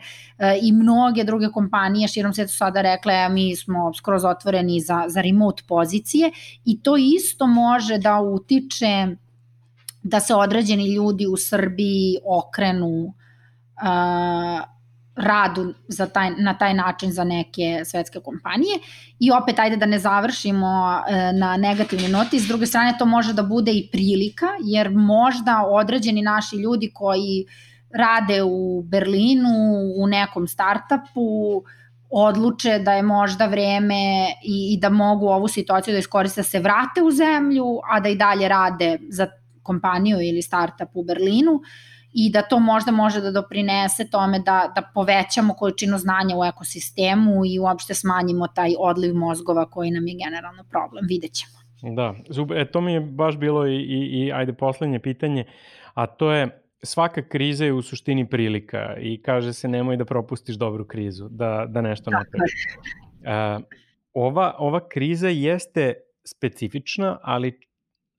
i 0.63 0.73
mnoge 0.73 1.25
druge 1.25 1.49
kompanije 1.49 2.09
širom 2.09 2.35
sveta 2.35 2.49
su 2.49 2.57
sada 2.57 2.83
rekle 2.83 3.29
mi 3.29 3.57
smo 3.57 3.95
skroz 3.95 4.25
otvoreni 4.25 4.81
za, 4.81 5.05
za 5.09 5.21
remote 5.21 5.63
pozicije 5.69 6.31
i 6.65 6.83
to 6.83 6.97
isto 6.97 7.47
može 7.47 7.99
da 7.99 8.21
utiče 8.21 9.17
da 10.05 10.21
se 10.21 10.35
određeni 10.35 10.95
ljudi 10.95 11.27
u 11.27 11.37
Srbiji 11.37 12.17
okrenu 12.25 12.89
uh, 12.89 13.15
radu 15.17 15.75
za 15.89 16.07
taj, 16.07 16.31
na 16.39 16.59
taj 16.59 16.75
način 16.75 17.13
za 17.13 17.25
neke 17.25 17.85
svetske 17.85 18.21
kompanije. 18.21 18.79
I 19.19 19.31
opet 19.31 19.59
ajde 19.59 19.77
da 19.77 19.87
ne 19.87 19.99
završimo 19.99 20.67
uh, 20.67 21.39
na 21.39 21.57
negativni 21.57 22.09
noti, 22.09 22.41
s 22.41 22.49
druge 22.49 22.67
strane 22.67 22.95
to 22.99 23.07
može 23.07 23.33
da 23.33 23.43
bude 23.43 23.73
i 23.73 23.89
prilika 23.93 24.47
jer 24.65 24.91
možda 24.91 25.65
određeni 25.69 26.23
naši 26.23 26.57
ljudi 26.57 26.91
koji 26.95 27.47
rade 27.95 28.43
u 28.43 28.83
Berlinu 28.83 29.55
u 29.97 30.07
nekom 30.07 30.49
startupu 30.49 31.63
odluče 32.11 32.79
da 32.79 32.93
je 32.93 33.03
možda 33.03 33.47
vreme 33.47 34.27
i, 34.45 34.75
i 34.75 34.79
da 34.81 34.89
mogu 34.89 35.27
ovu 35.27 35.49
situaciju 35.49 35.93
da 35.93 35.99
iskoriste 35.99 36.41
da 36.41 36.45
se 36.45 36.59
vrate 36.59 37.03
u 37.03 37.11
zemlju, 37.11 37.81
a 37.91 38.01
da 38.01 38.09
i 38.09 38.17
dalje 38.17 38.49
rade 38.49 38.99
za 39.09 39.27
kompaniju 39.65 40.19
ili 40.21 40.43
startup 40.43 40.89
u 40.95 41.05
Berlinu 41.05 41.61
i 42.13 42.31
da 42.31 42.43
to 42.43 42.59
možda 42.61 42.93
može 42.93 43.21
da 43.21 43.31
doprinese 43.31 44.11
tome 44.11 44.39
da, 44.39 44.73
da 44.75 44.83
povećamo 44.95 45.55
količinu 45.55 45.99
znanja 45.99 46.37
u 46.37 46.45
ekosistemu 46.45 47.43
i 47.47 47.59
uopšte 47.59 47.95
smanjimo 47.95 48.47
taj 48.47 48.75
odliv 48.79 49.15
mozgova 49.15 49.71
koji 49.71 49.91
nam 49.91 50.07
je 50.07 50.15
generalno 50.25 50.65
problem. 50.71 51.05
Videćemo. 51.09 51.65
Da, 51.83 52.15
e, 52.57 52.65
to 52.65 52.81
mi 52.81 52.93
je 52.93 53.01
baš 53.01 53.37
bilo 53.37 53.67
i, 53.67 53.77
i, 53.77 54.27
i 54.27 54.33
ajde 54.33 54.53
poslednje 54.53 54.99
pitanje, 54.99 55.45
a 55.95 56.07
to 56.07 56.33
je 56.33 56.61
svaka 56.83 57.23
kriza 57.29 57.65
je 57.65 57.73
u 57.73 57.83
suštini 57.83 58.29
prilika 58.29 58.97
i 59.01 59.23
kaže 59.23 59.53
se 59.53 59.69
nemoj 59.69 59.97
da 59.97 60.05
propustiš 60.05 60.57
dobru 60.57 60.85
krizu, 60.85 61.29
da, 61.29 61.67
da 61.69 61.81
nešto 61.81 62.11
napraviš. 62.11 62.53
Uh, 63.25 63.65
ova, 64.13 64.55
ova 64.59 64.89
kriza 64.89 65.29
jeste 65.29 65.95
specifična, 66.25 67.19
ali 67.23 67.61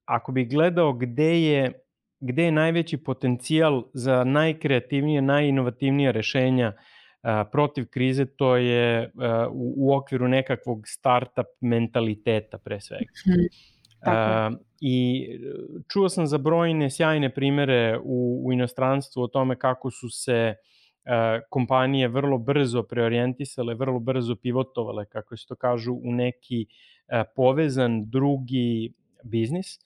ako 0.05 0.31
bi 0.31 0.45
gledao 0.45 0.93
gde 0.93 1.41
je, 1.41 1.71
gde 2.19 2.43
je 2.43 2.51
najveći 2.51 2.97
potencijal 2.97 3.83
za 3.93 4.23
najkreativnije, 4.23 5.21
najinovativnije 5.21 6.11
rešenja 6.11 6.73
a, 7.21 7.45
protiv 7.51 7.85
krize, 7.89 8.25
to 8.25 8.55
je 8.55 9.11
a, 9.17 9.47
u, 9.51 9.73
u 9.77 9.95
okviru 9.95 10.27
nekakvog 10.27 10.83
startup 10.85 11.47
mentaliteta 11.61 12.57
pre 12.57 12.81
svega. 12.81 13.11
Mm, 13.27 14.09
a, 14.09 14.51
I 14.81 15.27
čuo 15.87 16.09
sam 16.09 16.27
za 16.27 16.37
brojne 16.37 16.89
sjajne 16.89 17.33
primere 17.33 17.99
u, 18.03 18.41
u 18.45 18.53
inostranstvu 18.53 19.23
o 19.23 19.27
tome 19.27 19.55
kako 19.55 19.91
su 19.91 20.09
se 20.09 20.55
kompanije 21.49 22.07
vrlo 22.07 22.37
brzo 22.37 22.83
preorijentisale, 22.83 23.75
vrlo 23.75 23.99
brzo 23.99 24.35
pivotovale, 24.35 25.05
kako 25.05 25.37
se 25.37 25.45
to 25.47 25.55
kažu, 25.55 25.93
u 25.93 26.11
neki 26.11 26.65
povezan 27.35 28.09
drugi 28.09 28.93
biznis 29.25 29.79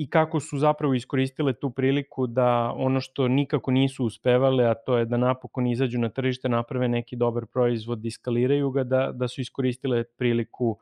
i 0.00 0.10
kako 0.10 0.40
su 0.40 0.58
zapravo 0.58 0.94
iskoristile 0.94 1.52
tu 1.52 1.70
priliku 1.70 2.26
da 2.26 2.72
ono 2.76 3.00
što 3.00 3.28
nikako 3.28 3.70
nisu 3.70 4.04
uspevale, 4.04 4.64
a 4.64 4.74
to 4.74 4.98
je 4.98 5.04
da 5.04 5.16
napokon 5.16 5.66
izađu 5.66 5.98
na 5.98 6.08
tržište, 6.08 6.48
naprave 6.48 6.88
neki 6.88 7.16
dobar 7.16 7.46
proizvod, 7.46 8.04
iskaliraju 8.04 8.70
ga, 8.70 8.84
da, 8.84 9.10
da 9.12 9.28
su 9.28 9.40
iskoristile 9.40 10.04
priliku 10.04 10.78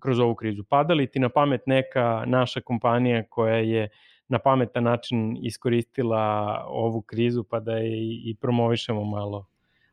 kroz 0.00 0.18
ovu 0.18 0.34
krizu. 0.34 0.64
Pada 0.64 0.94
li 0.94 1.06
ti 1.10 1.18
na 1.18 1.28
pamet 1.28 1.66
neka 1.66 2.24
naša 2.26 2.60
kompanija 2.60 3.22
koja 3.28 3.56
je 3.56 3.88
na 4.28 4.38
pametan 4.38 4.84
način 4.84 5.36
iskoristila 5.42 6.64
ovu 6.68 7.02
krizu 7.02 7.44
pa 7.44 7.60
da 7.60 7.72
je 7.72 7.98
i 8.30 8.36
promovišemo 8.40 9.04
malo 9.04 9.49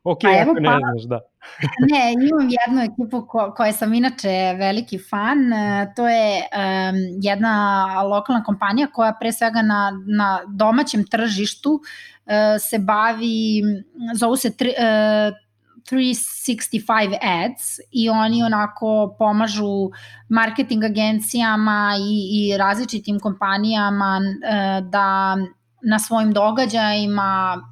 Ok, 0.08 0.22
pa 0.22 0.28
ako 0.42 0.60
ne 0.60 0.68
pa, 0.68 0.78
znaš, 0.78 1.02
da. 1.08 1.20
ne, 1.92 2.12
imam 2.12 2.48
jednu 2.56 2.82
ekipu 2.82 3.26
ko, 3.26 3.52
koje 3.56 3.72
sam 3.72 3.94
inače 3.94 4.54
veliki 4.58 4.98
fan, 5.10 5.52
e, 5.52 5.92
to 5.96 6.08
je 6.08 6.38
um, 6.38 6.96
jedna 7.22 7.86
lokalna 8.02 8.44
kompanija 8.44 8.86
koja 8.86 9.12
pre 9.20 9.32
svega 9.32 9.62
na, 9.62 9.92
na 10.06 10.38
domaćem 10.46 11.04
tržištu 11.04 11.72
uh, 11.72 12.32
se 12.60 12.78
bavi, 12.78 13.62
zovu 14.14 14.36
se 14.36 14.56
tri, 14.56 14.68
uh, 14.68 15.36
365 15.90 17.16
ads 17.22 17.78
i 17.90 18.08
oni 18.10 18.42
onako 18.42 19.14
pomažu 19.18 19.90
marketing 20.28 20.84
agencijama 20.84 21.94
i, 22.00 22.28
i 22.32 22.56
različitim 22.56 23.20
kompanijama 23.20 24.20
uh, 24.20 24.88
da 24.90 25.36
na 25.82 25.98
svojim 25.98 26.32
događajima 26.32 27.62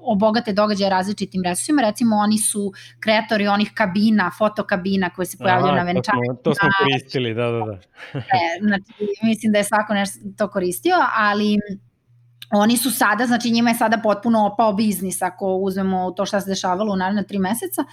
obogate 0.00 0.52
događaje 0.52 0.90
različitim 0.90 1.42
resursima. 1.42 1.82
Recimo, 1.82 2.16
oni 2.16 2.38
su 2.38 2.72
kreatori 3.00 3.46
onih 3.46 3.70
kabina, 3.74 4.30
fotokabina 4.38 5.10
koje 5.10 5.26
se 5.26 5.38
pojavljaju 5.38 5.74
Aha, 5.74 5.76
na 5.76 5.92
venčanju. 5.92 6.20
To 6.20 6.34
smo, 6.34 6.42
to 6.42 6.54
smo 6.54 6.68
koristili, 6.78 7.34
da, 7.34 7.50
da, 7.50 7.58
da. 7.64 7.78
e, 8.18 8.58
znači, 8.60 8.92
mislim 9.22 9.52
da 9.52 9.58
je 9.58 9.64
svako 9.64 9.94
nešto 9.94 10.20
to 10.38 10.48
koristio, 10.48 10.94
ali 11.16 11.56
oni 12.50 12.76
su 12.76 12.90
sada, 12.90 13.26
znači 13.26 13.50
njima 13.50 13.70
je 13.70 13.76
sada 13.76 14.00
potpuno 14.02 14.46
opao 14.46 14.72
biznis 14.72 15.22
ako 15.22 15.54
uzmemo 15.54 16.10
to 16.10 16.26
šta 16.26 16.40
se 16.40 16.50
dešavalo 16.50 16.92
u 16.92 16.96
naredne 16.96 17.26
tri 17.26 17.38
meseca, 17.38 17.84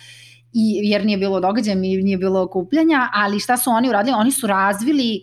i, 0.54 0.80
jer 0.84 1.06
nije 1.06 1.18
bilo 1.18 1.40
događaja, 1.40 1.76
nije 1.76 2.18
bilo 2.18 2.42
okupljanja, 2.42 3.10
ali 3.14 3.40
šta 3.40 3.58
su 3.58 3.70
oni 3.70 3.90
uradili? 3.90 4.16
Oni 4.16 4.32
su 4.32 4.48
razvili 4.48 5.22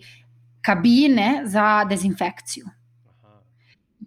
kabine 0.61 1.41
za 1.45 1.85
dezinfekciju 1.89 2.65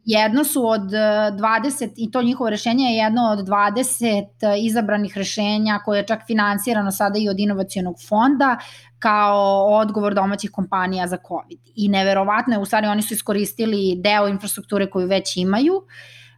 jedno 0.05 0.45
su 0.45 0.67
od 0.67 0.81
20, 0.81 1.93
i 1.97 2.11
to 2.11 2.23
njihovo 2.23 2.51
rešenje 2.51 2.85
je 2.85 2.97
jedno 2.97 3.23
od 3.23 3.39
20 3.49 4.27
izabranih 4.65 5.17
rešenja 5.19 5.79
koje 5.85 5.99
je 5.99 6.07
čak 6.07 6.21
finansirano 6.27 6.91
sada 6.91 7.19
i 7.19 7.29
od 7.29 7.39
inovacijonog 7.39 7.97
fonda 8.09 8.59
kao 8.99 9.67
odgovor 9.67 10.15
domaćih 10.15 10.51
kompanija 10.51 11.07
za 11.07 11.19
COVID. 11.29 11.59
I 11.75 11.89
neverovatno 11.89 12.55
je, 12.55 12.59
u 12.59 12.65
stvari 12.65 12.87
oni 12.87 13.03
su 13.03 13.15
iskoristili 13.15 13.97
deo 13.97 14.29
infrastrukture 14.29 14.91
koju 14.91 15.07
već 15.07 15.37
imaju, 15.37 15.83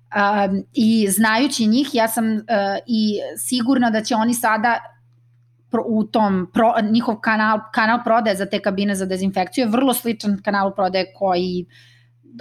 Um, 0.07 0.63
I 0.73 1.09
znajući 1.11 1.67
njih, 1.67 1.95
ja 1.95 2.09
sam 2.09 2.25
uh, 2.27 2.41
i 2.87 3.19
sigurna 3.37 3.91
da 3.91 4.01
će 4.01 4.15
oni 4.15 4.35
sada 4.35 4.79
pro, 5.71 5.83
u 5.87 6.05
tom, 6.05 6.51
pro, 6.53 6.75
njihov 6.91 7.17
kanal, 7.21 7.59
kanal 7.75 7.99
prodaje 8.05 8.37
za 8.37 8.47
te 8.47 8.59
kabine 8.59 8.95
za 8.95 9.07
dezinfekciju 9.07 9.65
je 9.65 9.71
vrlo 9.71 9.95
sličan 9.95 10.39
kanal 10.45 10.75
prodaje 10.75 11.13
koji 11.15 11.67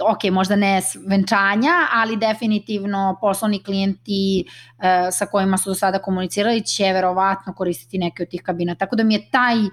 ok, 0.02 0.30
možda 0.32 0.56
ne 0.56 0.80
venčanja, 1.08 1.72
ali 1.92 2.16
definitivno 2.16 3.18
poslovni 3.20 3.62
klijenti 3.62 4.44
uh, 4.46 4.84
sa 5.12 5.26
kojima 5.26 5.58
su 5.58 5.70
do 5.70 5.74
sada 5.74 5.98
komunicirali 5.98 6.64
će 6.64 6.92
verovatno 6.92 7.54
koristiti 7.54 7.98
neke 7.98 8.22
od 8.22 8.28
tih 8.28 8.42
kabina. 8.42 8.74
Tako 8.74 8.96
da 8.96 9.04
mi 9.04 9.14
je 9.14 9.30
taj 9.30 9.56
uh, 9.56 9.70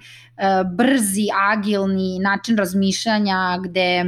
brzi, 0.75 1.27
agilni 1.51 2.19
način 2.19 2.57
razmišljanja 2.57 3.57
gde 3.63 4.03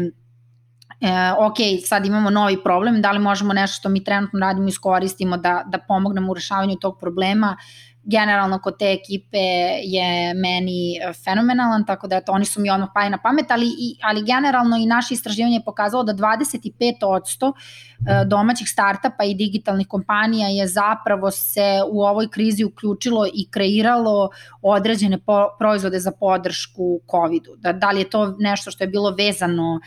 e, 1.02 1.32
ok, 1.40 1.58
sad 1.86 2.06
imamo 2.06 2.30
novi 2.30 2.64
problem, 2.64 3.02
da 3.02 3.12
li 3.12 3.20
možemo 3.20 3.54
nešto 3.54 3.76
što 3.76 3.90
mi 3.90 4.04
trenutno 4.04 4.40
radimo 4.40 4.68
iskoristimo 4.68 5.38
da, 5.38 5.64
da 5.68 5.78
pomognemo 5.78 6.32
u 6.32 6.34
rešavanju 6.34 6.76
tog 6.76 6.98
problema, 7.00 7.58
generalno 8.06 8.60
kod 8.60 8.78
te 8.80 8.92
ekipe 8.92 9.38
je 9.84 10.34
meni 10.34 11.00
fenomenalan, 11.24 11.86
tako 11.86 12.08
da 12.08 12.16
eto, 12.16 12.32
oni 12.32 12.46
su 12.46 12.62
mi 12.62 12.70
odmah 12.70 12.90
pali 12.94 13.10
na 13.10 13.18
pamet, 13.18 13.52
ali, 13.52 13.66
i, 13.66 13.98
ali 14.02 14.24
generalno 14.24 14.78
i 14.78 14.86
naše 14.86 15.14
istraživanje 15.14 15.56
je 15.56 15.64
pokazalo 15.66 16.04
da 16.04 16.14
25% 16.14 17.54
e, 17.54 18.26
domaćih 18.26 18.70
startupa 18.70 19.24
i 19.24 19.36
digitalnih 19.36 19.88
kompanija 19.88 20.48
je 20.48 20.68
zapravo 20.68 21.32
se 21.32 21.82
u 21.92 22.04
ovoj 22.04 22.28
krizi 22.30 22.64
uključilo 22.64 23.28
i 23.34 23.48
kreiralo 23.52 24.30
određene 24.62 25.18
po, 25.18 25.48
proizvode 25.60 26.00
za 26.00 26.12
podršku 26.12 27.00
COVID-u. 27.12 27.56
Da, 27.58 27.74
da 27.74 27.92
li 27.92 28.00
je 28.00 28.10
to 28.10 28.36
nešto 28.40 28.72
što 28.72 28.84
je 28.84 28.88
bilo 28.88 29.16
vezano 29.18 29.80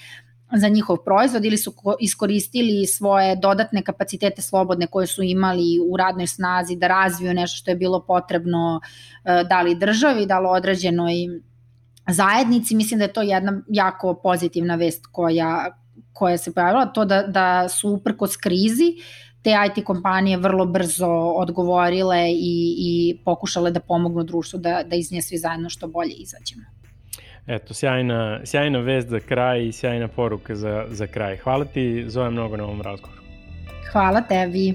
za 0.56 0.68
njihov 0.68 0.96
proizvod 1.04 1.44
ili 1.44 1.56
su 1.56 1.74
iskoristili 2.00 2.86
svoje 2.86 3.36
dodatne 3.36 3.82
kapacitete 3.82 4.42
slobodne 4.42 4.86
koje 4.86 5.06
su 5.06 5.22
imali 5.22 5.80
u 5.90 5.96
radnoj 5.96 6.26
snazi 6.26 6.76
da 6.76 6.86
razviju 6.86 7.34
nešto 7.34 7.56
što 7.56 7.70
je 7.70 7.76
bilo 7.76 8.04
potrebno 8.06 8.80
e, 9.24 9.44
da 9.44 9.62
li 9.62 9.74
državi, 9.74 10.26
da 10.26 10.40
li 10.40 10.46
određenoj 10.50 11.14
zajednici. 12.08 12.74
Mislim 12.74 12.98
da 12.98 13.04
je 13.04 13.12
to 13.12 13.22
jedna 13.22 13.62
jako 13.68 14.14
pozitivna 14.14 14.74
vest 14.74 15.06
koja, 15.12 15.76
koja 16.12 16.38
se 16.38 16.54
pojavila, 16.54 16.86
to 16.86 17.04
da, 17.04 17.22
da 17.22 17.68
su 17.68 17.90
uprkos 17.90 18.36
krizi 18.36 18.94
te 19.42 19.54
IT 19.66 19.84
kompanije 19.84 20.36
vrlo 20.36 20.66
brzo 20.66 21.06
odgovorile 21.36 22.30
i, 22.30 22.74
i 22.78 23.18
pokušale 23.24 23.70
da 23.70 23.80
pomognu 23.80 24.24
društvu 24.24 24.58
da, 24.58 24.82
da 24.82 24.96
iz 24.96 25.12
nje 25.12 25.22
svi 25.22 25.38
zajedno 25.38 25.70
što 25.70 25.88
bolje 25.88 26.12
izađemo. 26.12 26.77
Eto, 27.48 27.74
sjajna, 27.74 28.40
sjajna 28.44 28.78
vest 28.78 29.08
za 29.08 29.20
kraj 29.20 29.66
i 29.66 29.72
sjajna 29.72 30.08
poruka 30.08 30.54
za, 30.54 30.84
za 30.88 31.06
kraj. 31.06 31.36
Hvala 31.36 31.64
ti, 31.64 32.04
Zoja, 32.08 32.30
mnogo 32.30 32.56
na 32.56 32.64
ovom 32.64 32.82
razgovoru. 32.82 33.22
Hvala 33.92 34.20
tebi. 34.20 34.74